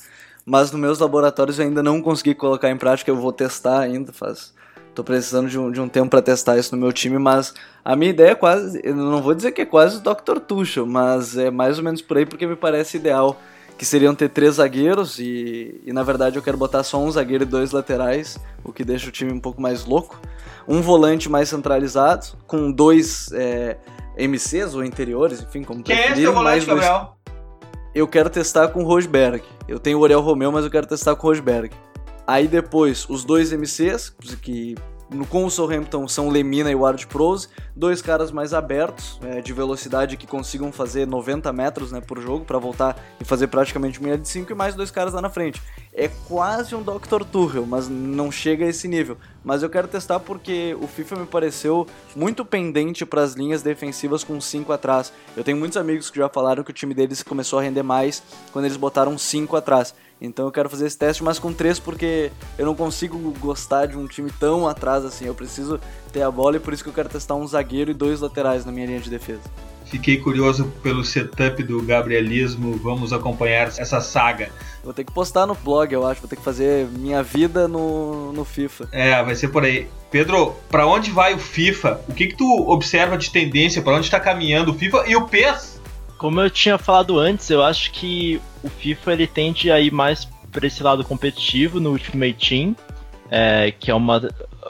Mas 0.46 0.72
nos 0.72 0.80
meus 0.80 1.00
laboratórios 1.00 1.60
eu 1.60 1.66
ainda 1.66 1.82
não 1.82 2.02
consegui 2.02 2.36
colocar 2.36 2.70
em 2.70 2.78
prática, 2.78 3.10
eu 3.10 3.16
vou 3.16 3.32
testar 3.32 3.80
ainda, 3.80 4.12
faz. 4.12 4.54
Tô 4.94 5.04
precisando 5.04 5.50
de 5.50 5.58
um, 5.58 5.72
de 5.72 5.82
um 5.82 5.90
tempo 5.90 6.10
para 6.10 6.22
testar 6.22 6.58
isso 6.58 6.76
no 6.76 6.82
meu 6.82 6.94
time, 6.94 7.18
mas 7.18 7.54
a 7.84 7.96
minha 7.96 8.12
ideia 8.12 8.32
é 8.32 8.36
quase. 8.36 8.80
Eu 8.84 8.96
não 8.96 9.22
vou 9.22 9.34
dizer 9.34 9.52
que 9.52 9.62
é 9.62 9.66
quase 9.66 9.98
o 9.98 10.02
Dr. 10.02 10.40
Tuchel, 10.40 10.86
mas 10.86 11.36
é 11.36 11.50
mais 11.50 11.78
ou 11.80 11.84
menos 11.84 12.02
por 12.02 12.18
aí 12.18 12.26
porque 12.26 12.46
me 12.46 12.56
parece 12.56 12.98
ideal 12.98 13.40
que 13.78 13.86
seriam 13.86 14.14
ter 14.14 14.30
três 14.30 14.56
zagueiros 14.56 15.18
e, 15.18 15.82
e, 15.84 15.92
na 15.92 16.04
verdade 16.04 16.36
eu 16.36 16.44
quero 16.44 16.58
botar 16.58 16.84
só 16.84 17.00
um 17.00 17.12
zagueiro 17.12 17.44
e 17.44 17.48
dois 17.48 17.72
laterais, 17.72 18.38
o 18.64 18.72
que 18.72 18.84
deixa 18.84 19.10
o 19.10 19.12
time 19.12 19.32
um 19.32 19.40
pouco 19.40 19.60
mais 19.60 19.84
louco. 19.86 20.20
Um 20.68 20.80
volante 20.80 21.28
mais 21.28 21.50
centralizado, 21.50 22.28
com 22.46 22.72
dois 22.72 23.32
é, 23.34 23.78
MCs 24.16 24.76
ou 24.76 24.84
interiores, 24.84 25.42
enfim, 25.42 25.64
como 25.64 25.84
Quem 25.84 25.96
é 25.96 26.12
esse 26.12 26.26
volante, 26.28 26.66
dois... 26.66 26.82
Gabriel? 26.82 27.16
Eu 27.94 28.08
quero 28.08 28.30
testar 28.30 28.70
com 28.70 28.84
o 28.84 28.88
Rosberg. 28.88 29.44
Eu 29.68 29.80
tenho 29.80 30.00
o 30.00 30.02
Oriel 30.02 30.20
Romeu, 30.20 30.52
mas 30.52 30.66
eu 30.66 30.72
quero 30.72 30.88
testar 30.88 31.16
com 31.16 31.28
o 31.28 31.30
Rosberg. 31.30 31.76
Aí 32.26 32.48
depois, 32.48 33.08
os 33.08 33.24
dois 33.24 33.52
MCs, 33.52 34.16
que 34.42 34.76
no, 35.14 35.26
com 35.26 35.46
o 35.46 35.50
Southampton 35.50 36.08
são 36.08 36.30
Lemina 36.30 36.72
e 36.72 36.76
Ward 36.76 37.08
Prose, 37.08 37.48
dois 37.76 38.02
caras 38.02 38.32
mais 38.32 38.54
abertos, 38.54 39.20
é, 39.24 39.42
de 39.42 39.54
velocidade 39.54 40.18
que 40.18 40.28
consigam 40.28 40.72
fazer 40.72 41.08
90 41.08 41.52
metros 41.54 41.92
né, 41.92 42.02
por 42.02 42.20
jogo 42.20 42.46
para 42.46 42.58
voltar 42.58 42.98
e 43.20 43.26
fazer 43.26 43.48
praticamente 43.48 44.02
linha 44.02 44.18
de 44.18 44.28
5 44.28 44.52
e 44.52 44.56
mais 44.56 44.76
dois 44.76 44.92
caras 44.92 45.14
lá 45.14 45.22
na 45.22 45.30
frente. 45.30 45.62
É 45.94 46.10
quase 46.28 46.76
um 46.76 46.82
Dr. 46.82 47.24
Tuchel, 47.32 47.66
mas 47.66 47.88
não 47.88 48.32
chega 48.32 48.66
a 48.66 48.70
esse 48.70 48.88
nível. 48.88 49.18
Mas 49.44 49.62
eu 49.62 49.70
quero 49.70 49.88
testar 49.88 50.20
porque 50.20 50.76
o 50.82 50.88
FIFA 50.88 51.18
me 51.18 51.26
pareceu 51.26 51.86
muito 52.16 52.44
pendente 52.44 53.06
para 53.06 53.22
as 53.22 53.34
linhas 53.34 53.62
defensivas 53.62 54.24
com 54.24 54.40
5 54.40 54.72
atrás. 54.72 55.14
Eu 55.36 55.44
tenho 55.44 55.58
muitos 55.58 55.78
amigos 55.78 56.10
que 56.10 56.18
já 56.18 56.30
falaram 56.30 56.64
que 56.64 56.72
o 56.72 56.74
time 56.74 56.94
deles 56.94 57.22
começou 57.22 57.60
a 57.60 57.62
render 57.62 57.84
mais 57.84 58.24
quando 58.52 58.66
eles 58.66 58.78
botaram 58.78 59.18
5 59.18 59.56
atrás. 59.56 59.94
Então 60.22 60.46
eu 60.46 60.52
quero 60.52 60.70
fazer 60.70 60.88
esse 60.88 60.98
teste, 60.98 61.24
mas 61.24 61.38
com 61.38 61.52
três 61.52 61.80
porque 61.80 62.32
eu 62.58 62.66
não 62.66 62.76
consigo 62.76 63.18
gostar 63.40 63.88
de 63.88 63.98
um 63.98 64.08
time 64.08 64.32
tão 64.40 64.68
atrás 64.68 65.04
assim. 65.04 65.26
Eu 65.26 65.36
preciso 65.36 65.80
ter 66.12 66.22
a 66.22 66.32
bola 66.32 66.58
e 66.58 66.60
por 66.60 66.74
isso 66.74 66.84
que 66.84 66.90
eu 66.90 66.94
quero 66.94 67.10
testar 67.10 67.36
um 67.36 67.46
zagueiro 67.46 67.92
e 67.92 67.94
dois 67.94 68.22
laterais 68.22 68.66
na 68.66 68.72
minha 68.72 68.86
linha 68.86 69.00
de 69.00 69.10
defesa. 69.10 69.42
Fiquei 69.86 70.18
curioso 70.18 70.66
pelo 70.82 71.04
setup 71.04 71.62
do 71.62 71.80
Gabrielismo. 71.84 72.76
Vamos 72.78 73.14
acompanhar 73.14 73.68
essa 73.68 74.02
saga. 74.02 74.50
Vou 74.84 74.92
ter 74.92 75.04
que 75.04 75.12
postar 75.14 75.46
no 75.46 75.54
blog, 75.54 75.94
eu 75.94 76.08
acho. 76.08 76.20
Vou 76.20 76.28
ter 76.28 76.36
que 76.36 76.42
fazer 76.42 76.88
minha 76.88 77.22
vida 77.22 77.68
no, 77.68 78.34
no 78.34 78.44
FIFA. 78.44 78.88
É, 78.92 79.22
vai 79.22 79.36
ser 79.36 79.50
por 79.50 79.64
aí. 79.64 79.88
Pedro, 80.10 80.56
para 80.68 80.88
onde 80.88 81.12
vai 81.12 81.36
o 81.36 81.38
FIFA? 81.38 82.02
O 82.08 82.14
que, 82.14 82.28
que 82.28 82.36
tu 82.36 82.70
observa 82.70 83.18
de 83.18 83.30
tendência? 83.30 83.84
Para 83.84 83.96
onde 83.96 84.06
está 84.06 84.20
caminhando 84.20 84.72
o 84.72 84.74
FIFA 84.74 85.04
e 85.08 85.16
o 85.16 85.28
PES? 85.28 85.73
Como 86.24 86.40
eu 86.40 86.50
tinha 86.50 86.78
falado 86.78 87.20
antes, 87.20 87.50
eu 87.50 87.62
acho 87.62 87.92
que 87.92 88.40
o 88.64 88.70
FIFA 88.70 89.12
ele 89.12 89.28
tende 89.28 89.70
a 89.70 89.78
ir 89.78 89.92
mais 89.92 90.24
para 90.54 90.66
esse 90.66 90.82
lado 90.82 91.04
competitivo 91.04 91.82
no 91.82 91.90
Ultimate 91.90 92.50
Team, 92.50 92.78
é, 93.30 93.72
que 93.72 93.92
é 93.92 93.94
uma, 93.94 94.30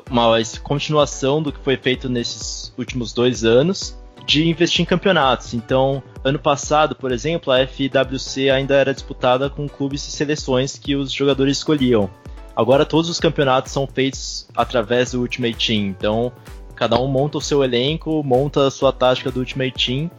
uma 0.10 0.32
continuação 0.64 1.44
do 1.44 1.52
que 1.52 1.60
foi 1.60 1.78
feito 1.78 2.10
nesses 2.10 2.74
últimos 2.76 3.14
dois 3.14 3.46
anos, 3.46 3.96
de 4.26 4.50
investir 4.50 4.82
em 4.82 4.86
campeonatos. 4.86 5.54
Então, 5.54 6.02
ano 6.24 6.40
passado, 6.40 6.96
por 6.96 7.12
exemplo, 7.12 7.54
a 7.54 7.60
FWC 7.68 8.50
ainda 8.50 8.74
era 8.74 8.92
disputada 8.92 9.48
com 9.48 9.70
clubes 9.70 10.08
e 10.08 10.12
seleções 10.12 10.76
que 10.80 10.96
os 10.96 11.12
jogadores 11.12 11.58
escolhiam. 11.58 12.10
Agora 12.56 12.84
todos 12.84 13.12
os 13.12 13.20
campeonatos 13.20 13.72
são 13.72 13.86
feitos 13.86 14.48
através 14.56 15.12
do 15.12 15.20
Ultimate 15.20 15.68
Team. 15.68 15.86
Então, 15.86 16.34
cada 16.76 17.00
um 17.00 17.08
monta 17.08 17.38
o 17.38 17.42
seu 17.42 17.64
elenco, 17.64 18.24
monta 18.24 18.66
a 18.66 18.72
sua 18.72 18.92
tática 18.92 19.30
do 19.30 19.42
Ultimate 19.42 19.86
Team 19.86 20.10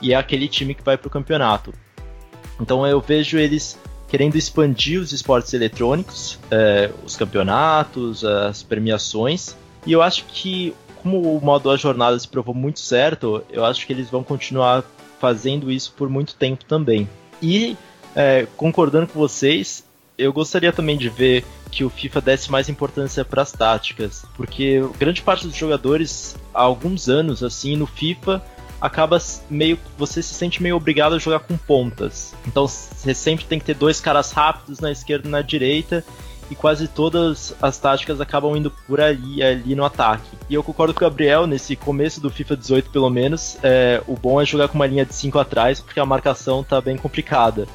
e 0.00 0.12
é 0.12 0.16
aquele 0.16 0.48
time 0.48 0.74
que 0.74 0.82
vai 0.82 0.96
para 0.96 1.08
o 1.08 1.10
campeonato. 1.10 1.72
Então 2.60 2.86
eu 2.86 3.00
vejo 3.00 3.38
eles 3.38 3.78
querendo 4.08 4.36
expandir 4.36 5.00
os 5.00 5.12
esportes 5.12 5.52
eletrônicos, 5.54 6.38
é, 6.50 6.90
os 7.04 7.16
campeonatos, 7.16 8.24
as 8.24 8.62
premiações, 8.62 9.56
e 9.84 9.92
eu 9.92 10.02
acho 10.02 10.24
que 10.26 10.74
como 11.02 11.36
o 11.36 11.44
modo 11.44 11.70
A 11.70 11.76
Jornada 11.76 12.18
se 12.18 12.26
provou 12.26 12.54
muito 12.54 12.80
certo, 12.80 13.44
eu 13.50 13.64
acho 13.64 13.86
que 13.86 13.92
eles 13.92 14.08
vão 14.08 14.22
continuar 14.22 14.82
fazendo 15.20 15.70
isso 15.70 15.92
por 15.96 16.08
muito 16.08 16.34
tempo 16.34 16.64
também. 16.64 17.08
E 17.42 17.76
é, 18.16 18.46
concordando 18.56 19.08
com 19.08 19.18
vocês, 19.18 19.84
eu 20.16 20.32
gostaria 20.32 20.72
também 20.72 20.96
de 20.96 21.08
ver 21.08 21.44
que 21.70 21.84
o 21.84 21.90
FIFA 21.90 22.20
desse 22.20 22.50
mais 22.50 22.68
importância 22.68 23.24
para 23.24 23.42
as 23.42 23.52
táticas, 23.52 24.24
porque 24.36 24.80
grande 24.98 25.20
parte 25.20 25.46
dos 25.46 25.56
jogadores 25.56 26.36
há 26.54 26.62
alguns 26.62 27.08
anos 27.08 27.42
assim 27.42 27.76
no 27.76 27.86
FIFA 27.86 28.42
acaba 28.80 29.18
meio. 29.48 29.78
Você 29.96 30.22
se 30.22 30.34
sente 30.34 30.62
meio 30.62 30.76
obrigado 30.76 31.14
a 31.14 31.18
jogar 31.18 31.40
com 31.40 31.56
pontas. 31.56 32.34
Então 32.46 32.66
você 32.66 33.14
sempre 33.14 33.44
tem 33.44 33.58
que 33.58 33.64
ter 33.64 33.74
dois 33.74 34.00
caras 34.00 34.32
rápidos 34.32 34.80
na 34.80 34.90
esquerda 34.90 35.28
e 35.28 35.30
na 35.30 35.42
direita. 35.42 36.04
E 36.50 36.54
quase 36.54 36.86
todas 36.86 37.54
as 37.60 37.78
táticas 37.78 38.20
acabam 38.20 38.54
indo 38.54 38.70
por 38.70 39.00
ali, 39.00 39.42
ali 39.42 39.74
no 39.74 39.82
ataque. 39.82 40.28
E 40.48 40.54
eu 40.54 40.62
concordo 40.62 40.92
com 40.92 40.98
o 40.98 41.08
Gabriel, 41.08 41.46
nesse 41.46 41.74
começo 41.74 42.20
do 42.20 42.30
FIFA 42.30 42.56
18 42.56 42.90
pelo 42.90 43.08
menos, 43.08 43.56
é, 43.62 44.02
o 44.06 44.14
bom 44.14 44.38
é 44.38 44.44
jogar 44.44 44.68
com 44.68 44.74
uma 44.74 44.86
linha 44.86 45.06
de 45.06 45.14
5 45.14 45.38
atrás, 45.38 45.80
porque 45.80 45.98
a 45.98 46.04
marcação 46.04 46.62
tá 46.62 46.82
bem 46.82 46.98
complicada. 46.98 47.66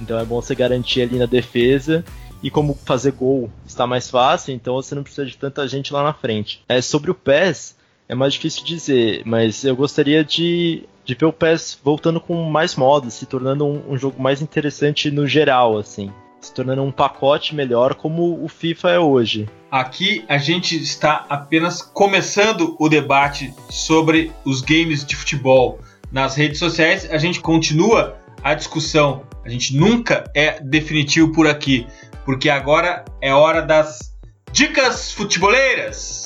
Então 0.00 0.18
é 0.18 0.24
bom 0.24 0.42
você 0.42 0.56
garantir 0.56 1.02
ali 1.02 1.18
na 1.18 1.26
defesa. 1.26 2.04
E 2.42 2.50
como 2.50 2.78
fazer 2.84 3.12
gol 3.12 3.50
está 3.64 3.86
mais 3.86 4.10
fácil, 4.10 4.54
então 4.54 4.74
você 4.74 4.94
não 4.94 5.02
precisa 5.02 5.26
de 5.26 5.36
tanta 5.36 5.66
gente 5.66 5.92
lá 5.92 6.02
na 6.02 6.12
frente. 6.12 6.62
É 6.68 6.80
sobre 6.82 7.10
o 7.10 7.14
PES, 7.14 7.75
é 8.08 8.14
mais 8.14 8.34
difícil 8.34 8.64
dizer, 8.64 9.22
mas 9.24 9.64
eu 9.64 9.74
gostaria 9.74 10.24
de, 10.24 10.84
de 11.04 11.14
ver 11.14 11.26
o 11.26 11.32
PES 11.32 11.78
voltando 11.82 12.20
com 12.20 12.42
mais 12.44 12.76
modos, 12.76 13.14
se 13.14 13.26
tornando 13.26 13.66
um, 13.66 13.92
um 13.92 13.98
jogo 13.98 14.22
mais 14.22 14.40
interessante 14.40 15.10
no 15.10 15.26
geral, 15.26 15.78
assim 15.78 16.12
se 16.46 16.52
tornando 16.52 16.82
um 16.82 16.92
pacote 16.92 17.54
melhor 17.54 17.94
como 17.94 18.42
o 18.42 18.48
FIFA 18.48 18.90
é 18.90 18.98
hoje. 18.98 19.48
Aqui 19.70 20.24
a 20.28 20.38
gente 20.38 20.80
está 20.80 21.26
apenas 21.28 21.82
começando 21.82 22.76
o 22.78 22.88
debate 22.88 23.52
sobre 23.68 24.32
os 24.44 24.60
games 24.60 25.04
de 25.04 25.16
futebol. 25.16 25.80
Nas 26.10 26.36
redes 26.36 26.58
sociais 26.58 27.08
a 27.10 27.18
gente 27.18 27.40
continua 27.40 28.16
a 28.42 28.54
discussão. 28.54 29.24
A 29.44 29.48
gente 29.48 29.76
nunca 29.76 30.24
é 30.34 30.60
definitivo 30.60 31.32
por 31.32 31.46
aqui, 31.46 31.86
porque 32.24 32.48
agora 32.48 33.04
é 33.20 33.34
hora 33.34 33.60
das 33.60 34.14
dicas 34.52 35.12
futeboleiras. 35.12 36.25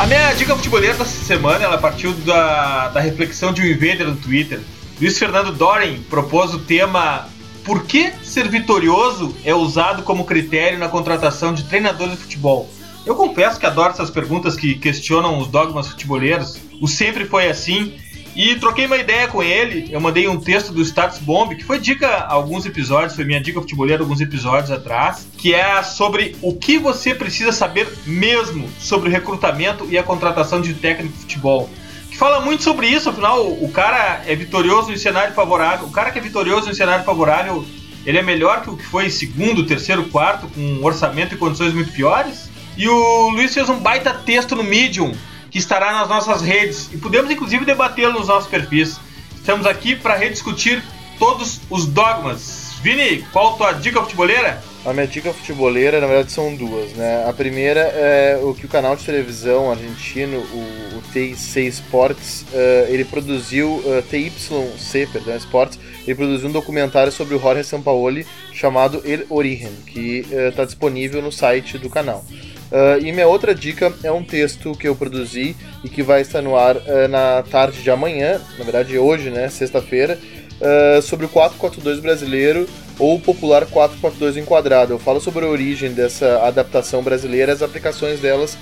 A 0.00 0.06
minha 0.06 0.32
dica 0.32 0.56
futebolera 0.56 0.94
dessa 0.94 1.24
semana 1.26 1.62
ela 1.62 1.76
partiu 1.76 2.14
da, 2.14 2.88
da 2.88 3.00
reflexão 3.00 3.52
de 3.52 3.60
um 3.60 3.66
invader 3.66 4.06
no 4.06 4.16
Twitter. 4.16 4.58
Luiz 4.98 5.18
Fernando 5.18 5.52
Doren 5.52 6.00
propôs 6.08 6.54
o 6.54 6.58
tema 6.60 7.28
Por 7.62 7.84
que 7.84 8.10
ser 8.22 8.48
vitorioso 8.48 9.36
é 9.44 9.54
usado 9.54 10.02
como 10.02 10.24
critério 10.24 10.78
na 10.78 10.88
contratação 10.88 11.52
de 11.52 11.64
treinadores 11.64 12.14
de 12.14 12.22
futebol? 12.22 12.66
Eu 13.04 13.14
confesso 13.14 13.60
que 13.60 13.66
adoro 13.66 13.92
essas 13.92 14.08
perguntas 14.08 14.56
que 14.56 14.74
questionam 14.76 15.36
os 15.36 15.48
dogmas 15.48 15.88
futeboleiros. 15.88 16.58
O 16.80 16.88
sempre 16.88 17.26
foi 17.26 17.50
assim 17.50 17.92
e 18.42 18.56
troquei 18.56 18.86
uma 18.86 18.96
ideia 18.96 19.28
com 19.28 19.42
ele. 19.42 19.90
Eu 19.92 20.00
mandei 20.00 20.26
um 20.26 20.40
texto 20.40 20.72
do 20.72 20.80
Status 20.80 21.18
Bomb, 21.18 21.54
que 21.54 21.62
foi 21.62 21.78
dica 21.78 22.20
alguns 22.20 22.64
episódios, 22.64 23.14
foi 23.14 23.26
minha 23.26 23.38
dica 23.38 23.60
futebolera 23.60 24.02
alguns 24.02 24.18
episódios 24.18 24.70
atrás, 24.70 25.28
que 25.36 25.52
é 25.52 25.82
sobre 25.82 26.34
o 26.40 26.54
que 26.54 26.78
você 26.78 27.14
precisa 27.14 27.52
saber 27.52 27.86
mesmo 28.06 28.66
sobre 28.78 29.10
o 29.10 29.12
recrutamento 29.12 29.86
e 29.90 29.98
a 29.98 30.02
contratação 30.02 30.58
de 30.58 30.72
técnico 30.72 31.12
de 31.12 31.20
futebol. 31.20 31.68
Fala 32.16 32.40
muito 32.40 32.62
sobre 32.62 32.86
isso, 32.86 33.10
afinal, 33.10 33.46
o 33.46 33.70
cara 33.70 34.22
é 34.26 34.34
vitorioso 34.34 34.90
em 34.90 34.96
cenário 34.96 35.34
favorável. 35.34 35.86
O 35.86 35.90
cara 35.90 36.10
que 36.10 36.18
é 36.18 36.22
vitorioso 36.22 36.70
em 36.70 36.74
cenário 36.74 37.04
favorável, 37.04 37.62
ele 38.06 38.16
é 38.16 38.22
melhor 38.22 38.62
que 38.62 38.70
o 38.70 38.76
que 38.76 38.86
foi 38.86 39.10
segundo, 39.10 39.66
terceiro, 39.66 40.04
quarto, 40.04 40.48
com 40.48 40.60
um 40.62 40.82
orçamento 40.82 41.34
e 41.34 41.38
condições 41.38 41.74
muito 41.74 41.92
piores. 41.92 42.48
E 42.74 42.88
o 42.88 43.28
Luiz 43.28 43.52
fez 43.52 43.68
um 43.68 43.78
baita 43.78 44.14
texto 44.14 44.56
no 44.56 44.64
Medium 44.64 45.12
que 45.50 45.58
estará 45.58 45.92
nas 45.92 46.08
nossas 46.08 46.40
redes 46.40 46.88
e 46.92 46.98
podemos 46.98 47.30
inclusive 47.30 47.64
debatê-lo 47.64 48.12
nos 48.12 48.28
nossos 48.28 48.48
perfis. 48.48 48.98
Estamos 49.34 49.66
aqui 49.66 49.96
para 49.96 50.16
rediscutir 50.16 50.82
todos 51.18 51.60
os 51.68 51.86
dogmas. 51.86 52.70
Vini, 52.82 53.22
qual 53.32 53.54
a 53.54 53.56
tua 53.56 53.72
dica 53.72 54.00
futeboleira? 54.00 54.62
A 54.86 54.94
minha 54.94 55.06
dica 55.06 55.34
futeboleira, 55.34 56.00
na 56.00 56.06
verdade, 56.06 56.32
são 56.32 56.54
duas, 56.54 56.92
né? 56.94 57.28
A 57.28 57.32
primeira 57.34 57.80
é 57.80 58.40
o 58.42 58.54
que 58.54 58.64
o 58.64 58.68
canal 58.68 58.96
de 58.96 59.04
televisão 59.04 59.70
argentino, 59.70 60.38
o, 60.38 60.96
o 60.96 61.02
TIC 61.12 61.66
Sports, 61.68 62.46
uh, 62.50 62.88
ele 62.88 63.04
produziu, 63.04 63.68
uh, 63.84 64.02
TYC, 64.08 65.06
perdão, 65.12 65.36
Sports, 65.36 65.78
ele 66.06 66.14
produziu 66.14 66.48
um 66.48 66.52
documentário 66.52 67.12
sobre 67.12 67.34
o 67.34 67.38
Jorge 67.38 67.64
Sampaoli 67.64 68.26
chamado 68.54 69.02
El 69.04 69.26
Origen, 69.28 69.72
que 69.86 70.24
está 70.48 70.62
uh, 70.62 70.66
disponível 70.66 71.20
no 71.20 71.30
site 71.30 71.76
do 71.76 71.90
canal. 71.90 72.24
Uh, 72.70 73.04
e 73.04 73.10
minha 73.10 73.26
outra 73.26 73.52
dica 73.52 73.92
é 74.04 74.12
um 74.12 74.22
texto 74.22 74.72
que 74.76 74.86
eu 74.86 74.94
produzi 74.94 75.56
e 75.82 75.88
que 75.88 76.04
vai 76.04 76.20
estar 76.20 76.40
no 76.40 76.56
ar 76.56 76.76
uh, 76.76 77.08
na 77.08 77.42
tarde 77.42 77.82
de 77.82 77.90
amanhã, 77.90 78.40
na 78.56 78.64
verdade 78.64 78.96
hoje, 78.96 79.28
né, 79.28 79.48
sexta-feira, 79.48 80.16
uh, 80.60 81.02
sobre 81.02 81.26
o 81.26 81.28
442 81.28 81.98
brasileiro 81.98 82.68
ou 82.96 83.16
o 83.16 83.20
popular 83.20 83.66
442 83.66 84.36
enquadrado. 84.36 84.92
Eu 84.92 85.00
falo 85.00 85.20
sobre 85.20 85.44
a 85.44 85.48
origem 85.48 85.90
dessa 85.90 86.46
adaptação 86.46 87.02
brasileira 87.02 87.52
as 87.52 87.62
aplicações 87.62 88.20
delas 88.20 88.56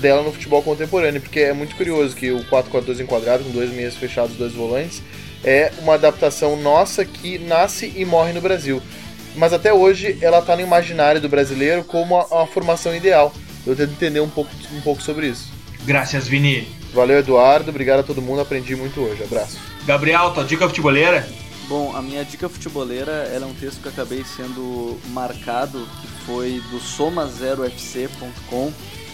dela 0.00 0.22
no 0.22 0.30
futebol 0.30 0.62
contemporâneo, 0.62 1.22
porque 1.22 1.40
é 1.40 1.54
muito 1.54 1.74
curioso 1.74 2.14
que 2.14 2.30
o 2.30 2.44
442 2.44 3.00
enquadrado, 3.00 3.44
com 3.44 3.50
dois 3.50 3.72
meias 3.72 3.96
fechados, 3.96 4.36
dois 4.36 4.52
volantes, 4.52 5.02
é 5.42 5.72
uma 5.80 5.94
adaptação 5.94 6.54
nossa 6.56 7.02
que 7.02 7.38
nasce 7.38 7.90
e 7.96 8.04
morre 8.04 8.34
no 8.34 8.42
Brasil. 8.42 8.82
Mas 9.34 9.54
até 9.54 9.72
hoje 9.72 10.18
ela 10.20 10.40
está 10.40 10.54
no 10.54 10.60
imaginário 10.60 11.18
do 11.18 11.30
brasileiro 11.30 11.82
como 11.82 12.18
a, 12.18 12.42
a 12.42 12.46
formação 12.46 12.94
ideal 12.94 13.32
eu 13.66 13.76
tento 13.76 13.92
entender 13.92 14.20
um 14.20 14.28
pouco, 14.28 14.50
um 14.72 14.80
pouco 14.80 15.02
sobre 15.02 15.28
isso. 15.28 15.50
Graças, 15.84 16.28
Vini. 16.28 16.68
Valeu, 16.92 17.18
Eduardo. 17.18 17.70
Obrigado 17.70 18.00
a 18.00 18.02
todo 18.02 18.20
mundo. 18.20 18.40
Aprendi 18.40 18.74
muito 18.76 19.00
hoje. 19.00 19.22
Abraço. 19.22 19.58
Gabriel, 19.86 20.30
tua 20.32 20.44
dica 20.44 20.68
futeboleira? 20.68 21.26
Bom, 21.68 21.94
a 21.94 22.02
minha 22.02 22.24
dica 22.24 22.48
futeboleira 22.48 23.12
é 23.12 23.38
um 23.44 23.54
texto 23.54 23.80
que 23.80 23.86
eu 23.86 23.92
acabei 23.92 24.24
sendo 24.24 24.98
marcado, 25.10 25.86
que 26.00 26.08
foi 26.26 26.60
do 26.70 26.80
soma0fc.com, 26.80 28.72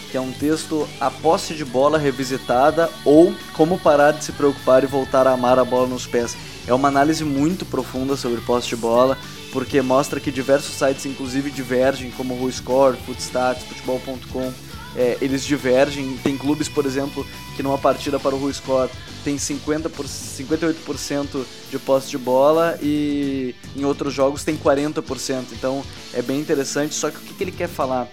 que 0.09 0.17
é 0.17 0.21
um 0.21 0.31
texto 0.31 0.89
A 0.99 1.11
Posse 1.11 1.53
de 1.53 1.63
Bola 1.63 1.99
Revisitada 1.99 2.89
ou 3.05 3.31
Como 3.53 3.77
Parar 3.77 4.13
de 4.13 4.23
Se 4.23 4.31
Preocupar 4.31 4.83
e 4.83 4.87
Voltar 4.87 5.27
a 5.27 5.33
Amar 5.33 5.59
a 5.59 5.63
Bola 5.63 5.85
nos 5.87 6.07
Pés. 6.07 6.35
É 6.65 6.73
uma 6.73 6.87
análise 6.87 7.23
muito 7.23 7.63
profunda 7.63 8.17
sobre 8.17 8.41
posse 8.41 8.69
de 8.69 8.75
bola, 8.75 9.17
porque 9.51 9.81
mostra 9.81 10.19
que 10.19 10.31
diversos 10.31 10.75
sites, 10.75 11.05
inclusive, 11.05 11.49
divergem, 11.49 12.11
como 12.11 12.33
o 12.33 12.43
WhoScore, 12.43 12.97
Footstats, 13.05 13.63
Futebol.com, 13.63 14.53
é, 14.95 15.17
eles 15.21 15.45
divergem. 15.45 16.17
Tem 16.23 16.37
clubes, 16.37 16.67
por 16.67 16.85
exemplo, 16.85 17.25
que 17.55 17.63
numa 17.63 17.77
partida 17.77 18.19
para 18.19 18.35
o 18.35 18.43
WhoScore 18.43 18.89
tem 19.23 19.37
50 19.37 19.89
por, 19.89 20.05
58% 20.05 21.45
de 21.69 21.79
posse 21.79 22.09
de 22.09 22.17
bola 22.17 22.77
e 22.81 23.53
em 23.75 23.85
outros 23.85 24.13
jogos 24.13 24.43
tem 24.43 24.57
40%. 24.57 25.45
Então 25.51 25.83
é 26.13 26.21
bem 26.21 26.39
interessante. 26.39 26.95
Só 26.95 27.11
que 27.11 27.17
o 27.17 27.21
que, 27.21 27.33
que 27.33 27.43
ele 27.43 27.51
quer 27.51 27.69
falar? 27.69 28.07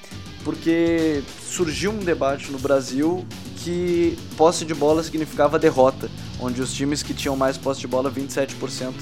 Porque 0.44 1.22
surgiu 1.48 1.90
um 1.90 1.98
debate 1.98 2.50
no 2.50 2.58
Brasil 2.58 3.24
que 3.58 4.18
posse 4.36 4.64
de 4.64 4.74
bola 4.74 5.02
significava 5.02 5.58
derrota, 5.58 6.10
onde 6.38 6.60
os 6.60 6.74
times 6.74 7.02
que 7.02 7.14
tinham 7.14 7.34
mais 7.34 7.56
posse 7.56 7.80
de 7.80 7.86
bola, 7.86 8.10
27%, 8.10 8.92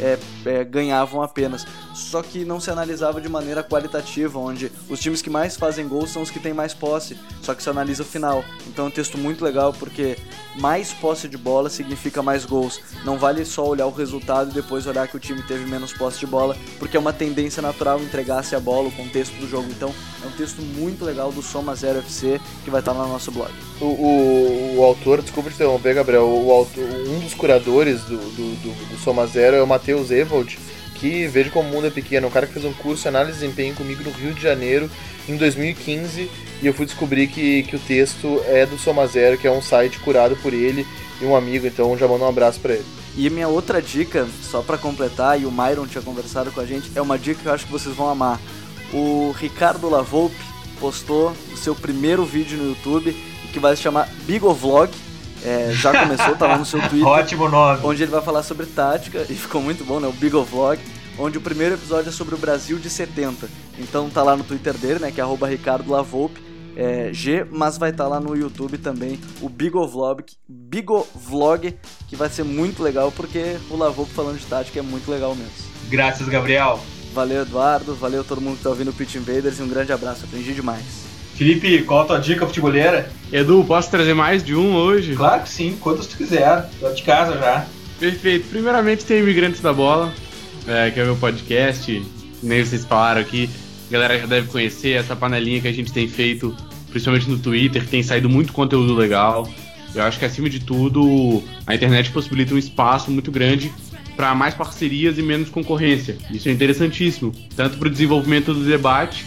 é, 0.00 0.18
é, 0.46 0.64
ganhavam 0.64 1.22
apenas. 1.22 1.66
Só 1.94 2.22
que 2.22 2.44
não 2.44 2.58
se 2.58 2.70
analisava 2.70 3.20
de 3.20 3.28
maneira 3.28 3.62
qualitativa, 3.62 4.38
onde 4.38 4.72
os 4.88 4.98
times 4.98 5.20
que 5.20 5.30
mais 5.30 5.56
fazem 5.56 5.86
gols 5.86 6.10
são 6.10 6.22
os 6.22 6.30
que 6.30 6.40
têm 6.40 6.54
mais 6.54 6.72
posse, 6.72 7.18
só 7.42 7.54
que 7.54 7.62
se 7.62 7.68
analisa 7.68 8.02
o 8.02 8.06
final. 8.06 8.44
Então 8.66 8.86
é 8.86 8.88
um 8.88 8.90
texto 8.90 9.18
muito 9.18 9.44
legal 9.44 9.72
porque 9.72 10.16
mais 10.56 10.92
posse 10.92 11.28
de 11.28 11.36
bola 11.36 11.68
significa 11.68 12.22
mais 12.22 12.44
gols. 12.44 12.80
Não 13.04 13.18
vale 13.18 13.44
só 13.44 13.66
olhar 13.66 13.86
o 13.86 13.90
resultado 13.90 14.50
e 14.50 14.54
depois 14.54 14.86
olhar 14.86 15.06
que 15.08 15.16
o 15.16 15.20
time 15.20 15.42
teve 15.42 15.66
menos 15.66 15.92
posse 15.92 16.18
de 16.18 16.26
bola, 16.26 16.56
porque 16.78 16.96
é 16.96 17.00
uma 17.00 17.12
tendência 17.12 17.60
natural 17.60 18.00
entregar-se 18.00 18.54
a 18.54 18.60
bola, 18.60 18.88
o 18.88 18.92
contexto 18.92 19.34
do 19.34 19.48
jogo. 19.48 19.68
Então 19.70 19.94
é 20.22 20.26
um 20.26 20.32
texto 20.32 20.62
muito 20.62 21.04
legal 21.04 21.32
do 21.32 21.42
Soma 21.42 21.74
Zero 21.74 21.98
FC 21.98 22.40
que 22.64 22.70
vai 22.70 22.80
estar 22.80 22.94
no 22.94 23.06
nosso 23.08 23.30
blog. 23.30 23.50
O, 23.80 23.84
o, 23.84 24.76
o 24.78 24.84
autor, 24.84 25.22
desculpa 25.22 25.50
te 25.50 25.54
interromper, 25.54 25.94
Gabriel, 25.94 26.26
o 26.26 26.50
autor, 26.50 26.84
um 26.84 27.20
dos 27.20 27.34
curadores 27.34 28.02
do, 28.02 28.16
do, 28.16 28.62
do, 28.62 28.88
do 28.90 28.98
Soma 28.98 29.26
Zero 29.26 29.56
é 29.56 29.62
o 29.62 29.66
Matheus 29.66 29.89
Matheus 29.90 30.10
Evold, 30.12 30.58
que 30.94 31.26
vejo 31.26 31.50
como 31.50 31.68
o 31.68 31.72
mundo 31.72 31.88
é 31.88 31.90
pequeno, 31.90 32.28
um 32.28 32.30
cara 32.30 32.46
que 32.46 32.52
fez 32.52 32.64
um 32.64 32.72
curso 32.72 33.02
de 33.02 33.08
análise 33.08 33.32
de 33.32 33.40
desempenho 33.40 33.74
comigo 33.74 34.04
no 34.04 34.10
Rio 34.10 34.32
de 34.32 34.40
Janeiro 34.40 34.88
em 35.28 35.36
2015 35.36 36.30
e 36.62 36.66
eu 36.66 36.72
fui 36.72 36.86
descobrir 36.86 37.26
que, 37.26 37.64
que 37.64 37.74
o 37.74 37.78
texto 37.78 38.40
é 38.46 38.64
do 38.66 38.78
Soma 38.78 39.06
Zero, 39.06 39.36
que 39.36 39.48
é 39.48 39.50
um 39.50 39.62
site 39.62 39.98
curado 39.98 40.36
por 40.36 40.52
ele 40.52 40.86
e 41.20 41.24
um 41.24 41.34
amigo, 41.34 41.66
então 41.66 41.96
já 41.98 42.06
mando 42.06 42.24
um 42.24 42.28
abraço 42.28 42.60
para 42.60 42.74
ele. 42.74 42.84
E 43.16 43.28
minha 43.28 43.48
outra 43.48 43.82
dica, 43.82 44.28
só 44.42 44.62
para 44.62 44.78
completar, 44.78 45.40
e 45.40 45.44
o 45.44 45.50
Myron 45.50 45.86
tinha 45.86 46.02
conversado 46.02 46.52
com 46.52 46.60
a 46.60 46.66
gente, 46.66 46.92
é 46.94 47.02
uma 47.02 47.18
dica 47.18 47.40
que 47.42 47.46
eu 47.46 47.52
acho 47.52 47.66
que 47.66 47.72
vocês 47.72 47.94
vão 47.94 48.08
amar. 48.08 48.40
O 48.92 49.34
Ricardo 49.36 49.88
Lavolpe 49.88 50.36
postou 50.78 51.34
o 51.52 51.56
seu 51.56 51.74
primeiro 51.74 52.24
vídeo 52.24 52.56
no 52.56 52.68
YouTube, 52.68 53.12
que 53.52 53.58
vai 53.58 53.74
se 53.74 53.82
chamar 53.82 54.08
Bigovlog, 54.24 54.92
é, 55.44 55.72
já 55.72 55.98
começou, 55.98 56.36
tá 56.36 56.46
lá 56.46 56.58
no 56.58 56.64
seu 56.64 56.80
Twitter. 56.88 57.06
Ótimo 57.06 57.48
nome. 57.48 57.80
Onde 57.82 58.02
ele 58.02 58.10
vai 58.10 58.22
falar 58.22 58.42
sobre 58.42 58.66
tática, 58.66 59.24
e 59.28 59.34
ficou 59.34 59.60
muito 59.60 59.84
bom, 59.84 60.00
né? 60.00 60.08
O 60.08 60.12
Big 60.12 60.30
Vlog. 60.30 60.78
Onde 61.18 61.36
o 61.36 61.40
primeiro 61.40 61.74
episódio 61.74 62.08
é 62.08 62.12
sobre 62.12 62.34
o 62.34 62.38
Brasil 62.38 62.78
de 62.78 62.88
70. 62.88 63.48
Então 63.78 64.08
tá 64.08 64.22
lá 64.22 64.36
no 64.36 64.44
Twitter 64.44 64.74
dele, 64.74 65.00
né? 65.00 65.10
Que 65.10 65.20
é 65.20 65.24
arroba 65.24 65.46
Ricardo 65.46 65.90
Lavolpe. 65.90 66.50
É, 66.76 67.10
G, 67.12 67.44
mas 67.50 67.76
vai 67.76 67.90
estar 67.90 68.04
tá 68.04 68.10
lá 68.10 68.20
no 68.20 68.34
YouTube 68.34 68.78
também 68.78 69.18
o 69.42 69.48
Bigovlog, 69.48 70.24
Bigovlog, 70.48 71.76
que 72.08 72.14
vai 72.14 72.28
ser 72.30 72.44
muito 72.44 72.80
legal 72.80 73.10
porque 73.10 73.58
o 73.68 73.76
Lavolpe 73.76 74.12
falando 74.12 74.38
de 74.38 74.46
tática 74.46 74.78
é 74.78 74.82
muito 74.82 75.10
legal 75.10 75.34
mesmo. 75.34 75.52
Graças, 75.90 76.28
Gabriel. 76.28 76.80
Valeu, 77.12 77.42
Eduardo. 77.42 77.94
Valeu 77.96 78.22
todo 78.22 78.40
mundo 78.40 78.58
que 78.58 78.62
tá 78.62 78.70
ouvindo 78.70 78.90
o 78.90 78.94
Pitch 78.94 79.16
Invaders 79.16 79.58
e 79.58 79.62
um 79.62 79.68
grande 79.68 79.92
abraço. 79.92 80.24
Aprendi 80.24 80.54
demais. 80.54 81.09
Felipe, 81.40 81.84
qual 81.84 82.02
a 82.02 82.04
tua 82.04 82.18
dica 82.18 82.46
futebolera? 82.46 83.10
Edu, 83.32 83.64
posso 83.64 83.90
trazer 83.90 84.12
mais 84.12 84.44
de 84.44 84.54
um 84.54 84.74
hoje? 84.74 85.14
Claro 85.14 85.42
que 85.42 85.48
sim, 85.48 85.74
quantos 85.80 86.06
tu 86.06 86.18
quiser. 86.18 86.68
Tô 86.78 86.92
de 86.92 87.02
casa 87.02 87.32
já. 87.38 87.64
Perfeito. 87.98 88.46
Primeiramente 88.50 89.06
tem 89.06 89.20
Imigrantes 89.20 89.62
da 89.62 89.72
Bola, 89.72 90.12
é, 90.68 90.90
que 90.90 91.00
é 91.00 91.02
o 91.02 91.06
meu 91.06 91.16
podcast, 91.16 92.06
nem 92.42 92.62
vocês 92.62 92.84
falaram 92.84 93.22
aqui. 93.22 93.48
A 93.88 93.90
galera 93.90 94.18
já 94.18 94.26
deve 94.26 94.48
conhecer 94.48 94.90
essa 94.90 95.16
panelinha 95.16 95.62
que 95.62 95.68
a 95.68 95.72
gente 95.72 95.90
tem 95.90 96.06
feito 96.06 96.54
principalmente 96.90 97.30
no 97.30 97.38
Twitter, 97.38 97.84
que 97.84 97.88
tem 97.88 98.02
saído 98.02 98.28
muito 98.28 98.52
conteúdo 98.52 98.94
legal. 98.94 99.48
Eu 99.94 100.02
acho 100.02 100.18
que 100.18 100.26
acima 100.26 100.50
de 100.50 100.60
tudo, 100.60 101.42
a 101.66 101.74
internet 101.74 102.10
possibilita 102.10 102.54
um 102.54 102.58
espaço 102.58 103.10
muito 103.10 103.30
grande 103.30 103.72
para 104.14 104.34
mais 104.34 104.52
parcerias 104.52 105.16
e 105.16 105.22
menos 105.22 105.48
concorrência. 105.48 106.18
Isso 106.30 106.50
é 106.50 106.52
interessantíssimo, 106.52 107.32
tanto 107.56 107.78
para 107.78 107.88
o 107.88 107.90
desenvolvimento 107.90 108.52
do 108.52 108.62
debate 108.62 109.24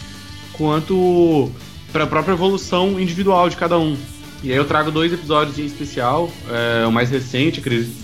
quanto 0.52 1.50
para 1.94 2.02
a 2.02 2.06
própria 2.08 2.32
evolução 2.32 2.98
individual 2.98 3.48
de 3.48 3.56
cada 3.56 3.78
um. 3.78 3.96
E 4.42 4.50
aí 4.50 4.56
eu 4.56 4.64
trago 4.64 4.90
dois 4.90 5.12
episódios 5.12 5.60
em 5.60 5.64
especial. 5.64 6.28
É, 6.50 6.84
o 6.84 6.90
mais 6.90 7.08
recente, 7.08 7.62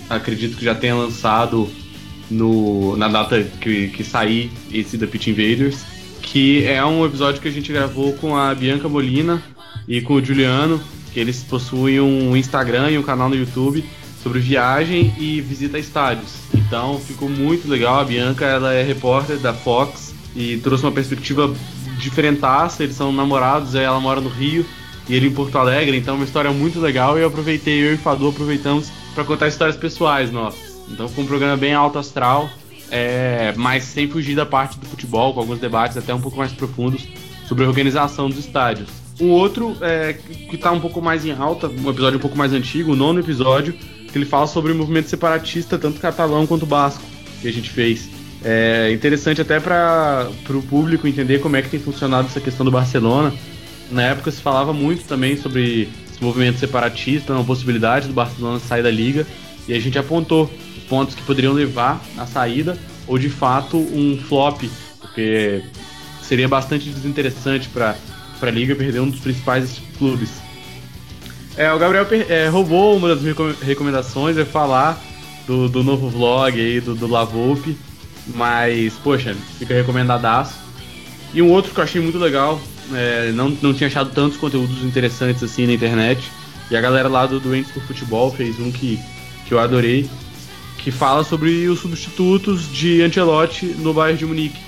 acredito 0.09 0.55
que 0.55 0.63
já 0.63 0.73
tenha 0.73 0.95
lançado 0.95 1.69
no, 2.29 2.95
na 2.95 3.09
data 3.09 3.43
que, 3.43 3.89
que 3.89 4.01
sair 4.01 4.49
esse 4.71 4.97
da 4.97 5.05
Pit 5.05 5.29
Invaders, 5.29 5.83
que 6.21 6.63
é 6.63 6.83
um 6.85 7.05
episódio 7.05 7.41
que 7.41 7.49
a 7.49 7.51
gente 7.51 7.69
gravou 7.69 8.13
com 8.13 8.37
a 8.37 8.55
Bianca 8.55 8.87
Molina 8.87 9.43
e 9.85 9.99
com 9.99 10.13
o 10.13 10.23
Juliano, 10.23 10.81
que 11.13 11.19
eles 11.19 11.43
possuem 11.43 11.99
um 11.99 12.37
Instagram 12.37 12.91
e 12.91 12.97
um 12.97 13.03
canal 13.03 13.27
no 13.27 13.35
YouTube 13.35 13.83
sobre 14.23 14.39
viagem 14.39 15.13
e 15.19 15.41
visita 15.41 15.75
a 15.75 15.79
estádios. 15.81 16.31
Então 16.53 16.97
ficou 16.97 17.27
muito 17.27 17.67
legal. 17.67 17.99
A 17.99 18.05
Bianca 18.05 18.45
ela 18.45 18.73
é 18.73 18.83
repórter 18.83 19.37
da 19.37 19.53
Fox 19.53 20.15
e 20.33 20.55
trouxe 20.63 20.85
uma 20.85 20.93
perspectiva 20.93 21.53
diferentaça. 22.01 22.83
Eles 22.83 22.95
são 22.95 23.11
namorados, 23.11 23.75
ela 23.75 23.99
mora 23.99 24.19
no 24.19 24.29
Rio 24.29 24.65
e 25.07 25.15
ele 25.15 25.27
em 25.27 25.31
Porto 25.31 25.57
Alegre, 25.57 25.97
então 25.97 26.13
é 26.13 26.17
uma 26.17 26.25
história 26.25 26.51
muito 26.51 26.79
legal. 26.79 27.17
E 27.17 27.21
eu 27.21 27.27
aproveitei, 27.27 27.81
eu 27.81 27.91
e 27.91 27.95
o 27.95 27.97
Fadu 27.97 28.27
aproveitamos 28.27 28.91
para 29.13 29.23
contar 29.23 29.47
histórias 29.47 29.75
pessoais 29.75 30.31
nossas. 30.31 30.81
Então 30.89 31.07
ficou 31.07 31.23
um 31.23 31.27
programa 31.27 31.57
bem 31.57 31.73
alto 31.73 31.99
astral, 31.99 32.49
é, 32.89 33.53
mas 33.55 33.83
sem 33.83 34.09
fugir 34.09 34.35
da 34.35 34.45
parte 34.45 34.77
do 34.77 34.85
futebol, 34.85 35.33
com 35.33 35.39
alguns 35.39 35.59
debates 35.59 35.97
até 35.97 36.13
um 36.13 36.21
pouco 36.21 36.37
mais 36.37 36.51
profundos 36.51 37.07
sobre 37.47 37.63
a 37.63 37.67
organização 37.67 38.29
dos 38.29 38.39
estádios. 38.39 38.89
Um 39.19 39.29
outro 39.29 39.77
é, 39.81 40.13
que 40.13 40.55
está 40.55 40.71
um 40.71 40.79
pouco 40.79 41.01
mais 41.01 41.25
em 41.25 41.31
alta, 41.31 41.67
um 41.67 41.89
episódio 41.89 42.17
um 42.17 42.21
pouco 42.21 42.37
mais 42.37 42.53
antigo, 42.53 42.93
o 42.93 42.95
nono 42.95 43.19
episódio, 43.19 43.73
que 43.73 44.17
ele 44.17 44.25
fala 44.25 44.47
sobre 44.47 44.71
o 44.71 44.75
movimento 44.75 45.09
separatista, 45.09 45.77
tanto 45.77 45.99
catalão 45.99 46.47
quanto 46.47 46.65
basco, 46.65 47.03
que 47.41 47.47
a 47.47 47.53
gente 47.53 47.69
fez. 47.69 48.20
É 48.43 48.91
interessante 48.91 49.39
até 49.39 49.59
para 49.59 50.29
o 50.49 50.61
público 50.63 51.07
entender 51.07 51.39
como 51.39 51.55
é 51.55 51.61
que 51.61 51.69
tem 51.69 51.79
funcionado 51.79 52.27
essa 52.27 52.39
questão 52.39 52.65
do 52.65 52.71
Barcelona. 52.71 53.33
Na 53.91 54.03
época 54.03 54.31
se 54.31 54.41
falava 54.41 54.73
muito 54.73 55.05
também 55.05 55.37
sobre 55.37 55.89
esse 56.09 56.23
movimento 56.23 56.57
separatista, 56.59 57.33
uma 57.33 57.43
possibilidade 57.43 58.07
do 58.07 58.13
Barcelona 58.13 58.59
sair 58.59 58.81
da 58.81 58.89
liga, 58.89 59.27
e 59.67 59.73
a 59.73 59.79
gente 59.79 59.99
apontou 59.99 60.49
os 60.75 60.83
pontos 60.85 61.13
que 61.13 61.21
poderiam 61.21 61.53
levar 61.53 62.01
à 62.17 62.25
saída, 62.25 62.77
ou 63.07 63.17
de 63.19 63.29
fato 63.29 63.77
um 63.77 64.17
flop, 64.17 64.63
porque 64.99 65.61
seria 66.23 66.47
bastante 66.47 66.89
desinteressante 66.89 67.69
para 67.69 67.95
a 68.41 68.49
liga 68.49 68.73
perder 68.73 69.01
um 69.01 69.09
dos 69.09 69.19
principais 69.19 69.81
clubes. 69.97 70.41
É, 71.57 71.71
o 71.71 71.77
Gabriel 71.77 72.07
é, 72.29 72.47
roubou 72.47 72.95
uma 72.95 73.09
das 73.09 73.21
minhas 73.21 73.37
recomendações, 73.61 74.37
é 74.37 74.45
falar 74.45 74.99
do, 75.45 75.67
do 75.67 75.83
novo 75.83 76.09
vlog 76.09 76.59
aí 76.59 76.79
do, 76.79 76.95
do 76.95 77.07
Lavolpe, 77.07 77.77
mas, 78.27 78.93
poxa, 79.03 79.35
fica 79.57 79.73
recomendadaço. 79.73 80.55
E 81.33 81.41
um 81.41 81.49
outro 81.49 81.73
que 81.73 81.79
eu 81.79 81.83
achei 81.83 82.01
muito 82.01 82.17
legal, 82.17 82.61
é, 82.93 83.31
não, 83.31 83.49
não 83.61 83.73
tinha 83.73 83.87
achado 83.87 84.11
tantos 84.11 84.37
conteúdos 84.37 84.83
interessantes 84.83 85.41
assim 85.43 85.65
na 85.65 85.73
internet, 85.73 86.29
e 86.69 86.75
a 86.75 86.81
galera 86.81 87.07
lá 87.07 87.25
do 87.25 87.39
Doentes 87.39 87.71
por 87.71 87.83
Futebol 87.83 88.31
fez 88.31 88.59
um 88.59 88.71
que, 88.71 88.99
que 89.45 89.53
eu 89.53 89.59
adorei, 89.59 90.09
que 90.77 90.91
fala 90.91 91.23
sobre 91.23 91.67
os 91.67 91.79
substitutos 91.79 92.71
de 92.71 93.01
Ancelotti 93.01 93.65
no 93.65 93.93
bairro 93.93 94.17
de 94.17 94.25
Munique. 94.25 94.59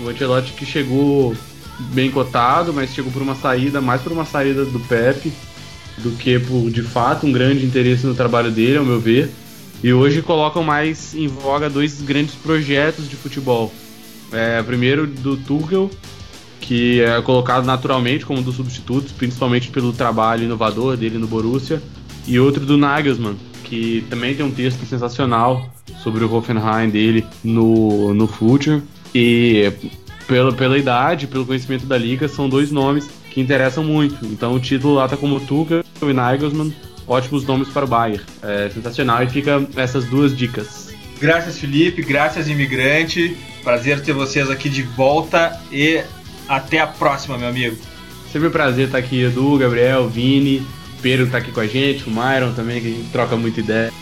O 0.00 0.08
Ancelotti 0.08 0.52
que 0.52 0.66
chegou 0.66 1.34
bem 1.92 2.10
cotado, 2.10 2.72
mas 2.72 2.92
chegou 2.92 3.10
por 3.10 3.22
uma 3.22 3.34
saída, 3.34 3.80
mais 3.80 4.02
por 4.02 4.12
uma 4.12 4.24
saída 4.24 4.64
do 4.64 4.80
Pepe 4.80 5.32
do 5.98 6.12
que 6.12 6.38
por 6.38 6.70
de 6.70 6.82
fato 6.82 7.26
um 7.26 7.32
grande 7.32 7.64
interesse 7.64 8.06
no 8.06 8.14
trabalho 8.14 8.50
dele, 8.50 8.78
ao 8.78 8.84
meu 8.84 9.00
ver. 9.00 9.30
E 9.82 9.92
hoje 9.92 10.22
colocam 10.22 10.62
mais 10.62 11.14
em 11.14 11.28
voga 11.28 11.70
dois 11.70 12.00
grandes 12.02 12.34
projetos 12.34 13.08
de 13.08 13.16
futebol. 13.16 13.72
É, 14.32 14.62
primeiro 14.62 15.06
do 15.06 15.36
Tuchel, 15.36 15.90
que 16.60 17.00
é 17.00 17.20
colocado 17.22 17.64
naturalmente 17.64 18.26
como 18.26 18.40
um 18.40 18.42
dos 18.42 18.56
substitutos, 18.56 19.12
principalmente 19.12 19.70
pelo 19.70 19.92
trabalho 19.92 20.44
inovador 20.44 20.96
dele 20.96 21.16
no 21.16 21.26
Borussia, 21.26 21.80
e 22.26 22.38
outro 22.38 22.66
do 22.66 22.76
Nagelsmann, 22.76 23.36
que 23.64 24.04
também 24.10 24.34
tem 24.34 24.44
um 24.44 24.50
texto 24.50 24.84
sensacional 24.84 25.72
sobre 26.02 26.24
o 26.24 26.34
Hoffenheim 26.34 26.90
dele 26.90 27.24
no, 27.42 28.12
no 28.12 28.26
Future. 28.26 28.82
E 29.14 29.72
pela, 30.26 30.52
pela 30.52 30.76
idade, 30.76 31.26
pelo 31.26 31.46
conhecimento 31.46 31.86
da 31.86 31.96
liga, 31.96 32.28
são 32.28 32.48
dois 32.48 32.70
nomes 32.70 33.08
que 33.30 33.40
interessam 33.40 33.82
muito. 33.82 34.26
Então 34.26 34.52
o 34.54 34.60
título 34.60 34.94
lá 34.94 35.08
tá 35.08 35.16
como 35.16 35.40
Tuchel 35.40 35.82
e 36.02 36.12
Nagelsmann, 36.12 36.74
ótimos 37.08 37.44
nomes 37.44 37.68
para 37.68 37.84
o 37.84 37.88
Bayern. 37.88 38.22
É 38.42 38.70
sensacional 38.70 39.22
e 39.22 39.28
fica 39.28 39.66
essas 39.76 40.04
duas 40.04 40.36
dicas. 40.36 40.88
Graças 41.20 41.58
Felipe, 41.58 42.02
graças 42.02 42.48
imigrante. 42.48 43.36
Prazer 43.64 44.00
ter 44.02 44.12
vocês 44.12 44.50
aqui 44.50 44.68
de 44.68 44.82
volta 44.82 45.58
e 45.72 46.02
até 46.48 46.80
a 46.80 46.86
próxima, 46.86 47.36
meu 47.36 47.48
amigo. 47.48 47.76
Sempre 48.32 48.48
um 48.48 48.52
prazer 48.52 48.86
estar 48.86 48.98
aqui, 48.98 49.22
Edu, 49.22 49.58
Gabriel, 49.58 50.08
Vini, 50.08 50.64
Pedro 51.00 51.28
tá 51.28 51.38
aqui 51.38 51.50
com 51.50 51.60
a 51.60 51.66
gente, 51.66 52.08
o 52.08 52.10
Myron 52.10 52.52
também, 52.52 52.80
que 52.80 52.86
a 52.86 52.90
gente 52.90 53.10
troca 53.10 53.36
muita 53.36 53.60
ideia. 53.60 53.92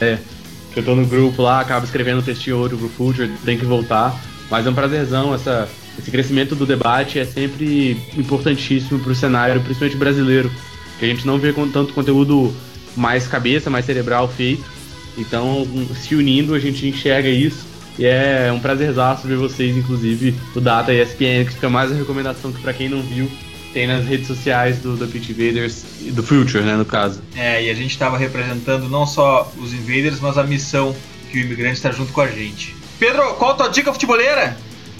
Eu 0.74 0.82
tô 0.84 0.94
no 0.94 1.06
grupo 1.06 1.42
lá, 1.42 1.60
acabo 1.60 1.86
escrevendo 1.86 2.18
um 2.18 2.22
textinho 2.22 2.56
ou 2.56 2.62
outro 2.62 2.76
pro 2.76 2.88
Future, 2.88 3.30
tem 3.44 3.56
que 3.56 3.64
voltar. 3.64 4.14
Mas 4.50 4.66
é 4.66 4.70
um 4.70 4.74
prazerzão 4.74 5.34
essa 5.34 5.68
esse 5.98 6.10
crescimento 6.10 6.54
do 6.54 6.66
debate 6.66 7.18
é 7.18 7.24
sempre 7.24 7.96
importantíssimo 8.16 8.98
para 8.98 9.12
o 9.12 9.14
cenário, 9.14 9.60
principalmente 9.62 9.96
brasileiro, 9.96 10.50
que 10.98 11.04
a 11.04 11.08
gente 11.08 11.26
não 11.26 11.38
vê 11.38 11.52
com 11.52 11.68
tanto 11.68 11.94
conteúdo 11.94 12.54
mais 12.96 13.26
cabeça, 13.26 13.70
mais 13.70 13.84
cerebral 13.84 14.28
feito. 14.28 14.64
Então, 15.18 15.66
se 15.94 16.14
unindo, 16.14 16.54
a 16.54 16.58
gente 16.58 16.86
enxerga 16.86 17.28
isso. 17.28 17.66
E 17.98 18.04
é 18.04 18.52
um 18.52 18.60
prazerzaço 18.60 19.26
ver 19.26 19.36
vocês, 19.36 19.76
inclusive, 19.76 20.34
o 20.54 20.60
Data 20.60 20.92
ESPN, 20.92 21.46
que 21.46 21.54
fica 21.54 21.70
mais 21.70 21.90
a 21.90 21.94
recomendação 21.94 22.52
que 22.52 22.60
para 22.60 22.74
quem 22.74 22.88
não 22.88 23.00
viu, 23.00 23.30
tem 23.72 23.86
nas 23.86 24.04
redes 24.04 24.26
sociais 24.26 24.78
do, 24.78 24.96
do 24.96 25.06
Pit 25.06 25.32
Invaders 25.32 25.84
e 26.02 26.10
do 26.10 26.22
Future, 26.22 26.62
né, 26.62 26.76
no 26.76 26.84
caso. 26.84 27.22
É, 27.34 27.64
e 27.64 27.70
a 27.70 27.74
gente 27.74 27.90
estava 27.90 28.18
representando 28.18 28.88
não 28.88 29.06
só 29.06 29.50
os 29.58 29.72
Invaders, 29.72 30.20
mas 30.20 30.36
a 30.36 30.44
missão 30.44 30.94
que 31.30 31.38
o 31.38 31.40
imigrante 31.40 31.74
está 31.74 31.90
junto 31.90 32.12
com 32.12 32.20
a 32.20 32.26
gente. 32.26 32.74
Pedro, 32.98 33.34
qual 33.34 33.52
a 33.52 33.54
tua 33.54 33.68
dica 33.68 33.92
futeboleira? 33.92 34.56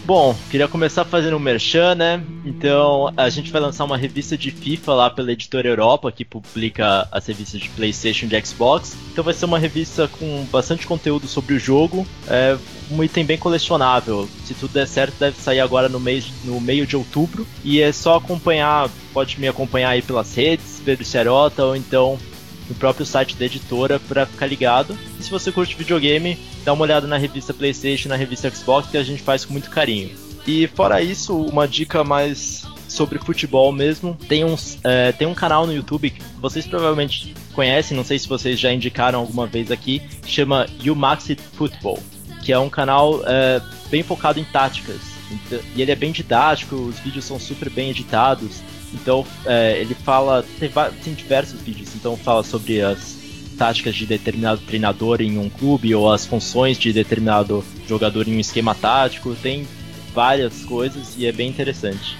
Bom, 0.07 0.36
queria 0.52 0.68
começar 0.68 1.04
fazendo 1.04 1.36
um 1.36 1.40
merchan, 1.40 1.96
né? 1.96 2.22
Então, 2.44 3.12
a 3.16 3.28
gente 3.28 3.50
vai 3.50 3.61
lançar 3.61 3.84
uma 3.84 3.96
revista 3.96 4.38
de 4.38 4.52
FIFA 4.52 4.94
lá 4.94 5.11
pela 5.11 5.32
editora 5.32 5.66
Europa, 5.66 6.12
que 6.12 6.24
publica 6.24 7.09
as 7.11 7.26
revistas 7.26 7.61
de 7.61 7.68
PlayStation 7.70 8.26
e 8.26 8.28
de 8.28 8.46
Xbox. 8.46 8.96
Então, 9.11 9.24
vai 9.24 9.34
ser 9.34 9.46
uma 9.46 9.59
revista 9.59 10.07
com 10.07 10.44
bastante 10.44 10.86
conteúdo 10.86 11.26
sobre 11.26 11.54
o 11.54 11.59
jogo, 11.59 12.07
é 12.28 12.57
um 12.88 13.02
item 13.02 13.24
bem 13.24 13.36
colecionável. 13.36 14.28
Se 14.44 14.54
tudo 14.54 14.74
der 14.74 14.86
certo, 14.86 15.18
deve 15.18 15.40
sair 15.40 15.59
agora 15.59 15.88
no, 15.88 15.98
mês, 15.98 16.28
no 16.44 16.61
meio 16.61 16.86
de 16.86 16.96
outubro. 16.96 17.44
E 17.64 17.80
é 17.80 17.90
só 17.90 18.18
acompanhar, 18.18 18.88
pode 19.12 19.40
me 19.40 19.48
acompanhar 19.48 19.88
aí 19.88 20.02
pelas 20.02 20.32
redes, 20.36 20.80
Pedro 20.84 21.04
Serota, 21.04 21.64
ou 21.64 21.74
então 21.74 22.16
no 22.68 22.74
próprio 22.74 23.06
site 23.06 23.36
da 23.36 23.44
editora 23.44 23.98
para 23.98 24.26
ficar 24.26 24.46
ligado. 24.46 24.96
E 25.18 25.22
se 25.22 25.30
você 25.30 25.52
curte 25.52 25.76
videogame, 25.76 26.38
dá 26.64 26.72
uma 26.72 26.82
olhada 26.82 27.06
na 27.06 27.16
revista 27.16 27.54
PlayStation, 27.54 28.08
na 28.08 28.16
revista 28.16 28.50
Xbox, 28.50 28.90
que 28.90 28.96
a 28.96 29.02
gente 29.02 29.22
faz 29.22 29.44
com 29.44 29.52
muito 29.52 29.70
carinho. 29.70 30.10
E 30.46 30.66
fora 30.68 31.02
isso, 31.02 31.36
uma 31.36 31.66
dica 31.66 32.04
mais 32.04 32.64
sobre 32.88 33.18
futebol 33.18 33.72
mesmo. 33.72 34.16
Tem, 34.28 34.44
uns, 34.44 34.78
é, 34.84 35.12
tem 35.12 35.26
um 35.26 35.34
canal 35.34 35.66
no 35.66 35.72
YouTube 35.74 36.10
que 36.10 36.22
vocês 36.40 36.66
provavelmente 36.66 37.34
conhecem, 37.52 37.96
não 37.96 38.04
sei 38.04 38.18
se 38.18 38.28
vocês 38.28 38.58
já 38.58 38.72
indicaram 38.72 39.20
alguma 39.20 39.46
vez 39.46 39.70
aqui, 39.70 40.02
chama 40.24 40.66
YouMaxit 40.82 41.40
Football, 41.54 41.98
que 42.42 42.52
é 42.52 42.58
um 42.58 42.68
canal 42.68 43.22
é, 43.26 43.60
bem 43.90 44.02
focado 44.02 44.38
em 44.38 44.44
táticas. 44.44 45.16
Então, 45.30 45.58
e 45.74 45.82
ele 45.82 45.90
é 45.90 45.96
bem 45.96 46.12
didático, 46.12 46.76
os 46.76 46.98
vídeos 47.00 47.24
são 47.24 47.38
super 47.40 47.68
bem 47.68 47.90
editados. 47.90 48.60
Então, 49.01 49.26
é, 49.44 49.78
ele 49.80 49.94
fala. 49.94 50.44
Tem, 50.59 50.70
tem 51.03 51.14
diversos 51.14 51.61
vídeos, 51.61 51.94
então 51.94 52.16
fala 52.16 52.42
sobre 52.42 52.80
as 52.80 53.16
táticas 53.57 53.94
de 53.94 54.07
determinado 54.07 54.61
treinador 54.61 55.20
em 55.20 55.38
um 55.38 55.49
clube 55.49 55.94
ou 55.94 56.12
as 56.12 56.26
funções 56.26 56.78
de 56.78 56.92
determinado 56.92 57.64
jogador 57.88 58.28
em 58.28 58.36
um 58.36 58.40
esquema 58.40 58.74
tático. 58.74 59.34
Tem 59.34 59.66
várias 60.14 60.64
coisas 60.64 61.14
e 61.16 61.26
é 61.26 61.32
bem 61.32 61.49
interessante. 61.49 62.16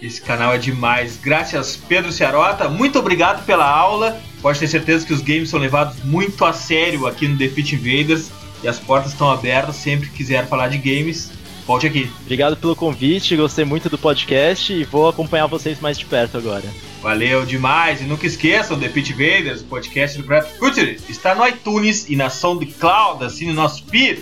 Esse 0.00 0.20
canal 0.20 0.54
é 0.54 0.58
demais. 0.58 1.18
Graças, 1.22 1.76
Pedro 1.76 2.10
Ciarota. 2.10 2.68
Muito 2.68 2.98
obrigado 2.98 3.44
pela 3.44 3.68
aula. 3.68 4.18
Pode 4.40 4.58
ter 4.58 4.68
certeza 4.68 5.04
que 5.04 5.12
os 5.12 5.20
games 5.20 5.50
são 5.50 5.60
levados 5.60 6.02
muito 6.04 6.42
a 6.44 6.52
sério 6.52 7.06
aqui 7.06 7.28
no 7.28 7.36
The 7.36 7.48
Pit 7.48 7.74
Invaders 7.74 8.30
e 8.62 8.68
as 8.68 8.78
portas 8.78 9.12
estão 9.12 9.30
abertas 9.30 9.76
sempre 9.76 10.08
que 10.08 10.16
quiser 10.16 10.46
falar 10.46 10.68
de 10.68 10.78
games. 10.78 11.30
Volte 11.70 11.86
aqui. 11.86 12.10
Obrigado 12.22 12.56
pelo 12.56 12.74
convite, 12.74 13.36
gostei 13.36 13.64
muito 13.64 13.88
do 13.88 13.96
podcast 13.96 14.72
e 14.72 14.82
vou 14.82 15.08
acompanhar 15.08 15.46
vocês 15.46 15.78
mais 15.78 15.96
de 15.96 16.04
perto 16.04 16.36
agora. 16.36 16.64
Valeu 17.00 17.46
demais! 17.46 18.00
E 18.00 18.04
nunca 18.06 18.26
esqueçam, 18.26 18.76
The 18.76 18.88
Pit 18.88 19.12
Vaders, 19.12 19.62
podcast 19.62 20.18
do 20.18 20.24
Projeto 20.24 20.58
Future, 20.58 20.98
está 21.08 21.32
no 21.32 21.46
iTunes 21.46 22.10
e 22.10 22.16
na 22.16 22.28
SoundCloud, 22.28 23.22
assine 23.22 23.52
nosso 23.52 23.84
feed. 23.84 24.20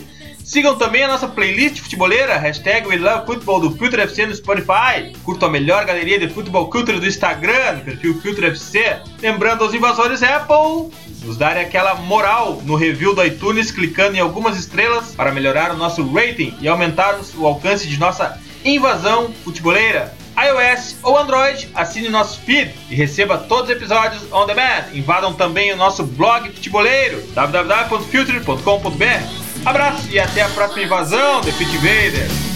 Sigam 0.49 0.77
também 0.77 1.05
a 1.05 1.09
nossa 1.09 1.29
playlist 1.29 1.83
futeboleira, 1.83 2.39
hashtag 2.39 2.89
WeLoveFootball 2.89 3.61
do 3.61 3.71
Filter 3.73 4.01
FC 4.01 4.25
no 4.25 4.35
Spotify. 4.35 5.13
Curtam 5.23 5.51
a 5.51 5.53
melhor 5.53 5.85
galeria 5.85 6.19
de 6.19 6.31
futebol 6.31 6.71
culture 6.71 6.99
do 6.99 7.07
Instagram, 7.07 7.75
no 7.75 7.81
perfil 7.83 8.19
Filter 8.23 8.45
FC. 8.45 8.97
Lembrando 9.21 9.63
aos 9.63 9.75
invasores 9.75 10.23
Apple, 10.23 10.91
nos 11.23 11.37
darem 11.37 11.63
aquela 11.63 11.97
moral 11.97 12.63
no 12.65 12.77
review 12.77 13.15
do 13.15 13.23
iTunes, 13.23 13.71
clicando 13.71 14.17
em 14.17 14.21
algumas 14.21 14.59
estrelas 14.59 15.15
para 15.15 15.33
melhorar 15.33 15.71
o 15.71 15.77
nosso 15.77 16.03
rating 16.15 16.57
e 16.63 16.67
aumentarmos 16.67 17.35
o 17.37 17.47
alcance 17.47 17.87
de 17.87 18.01
nossa 18.01 18.41
invasão 18.65 19.31
futeboleira 19.45 20.17
iOS 20.39 20.97
ou 21.03 21.19
Android, 21.19 21.69
assine 21.75 22.09
nosso 22.09 22.41
feed 22.41 22.73
e 22.89 22.95
receba 22.95 23.37
todos 23.37 23.65
os 23.65 23.77
episódios 23.77 24.33
on 24.33 24.47
demand. 24.47 24.85
Invadam 24.95 25.35
também 25.35 25.71
o 25.73 25.77
nosso 25.77 26.05
blog 26.05 26.49
futeboleiro 26.51 27.21
www.filter.com.br. 27.35 29.48
Abraço 29.65 30.09
e 30.11 30.19
até 30.19 30.43
a 30.43 30.49
próxima 30.49 30.83
invasão 30.83 31.41
The 31.41 31.53
Pit 31.53 31.75
Invaders. 31.77 32.48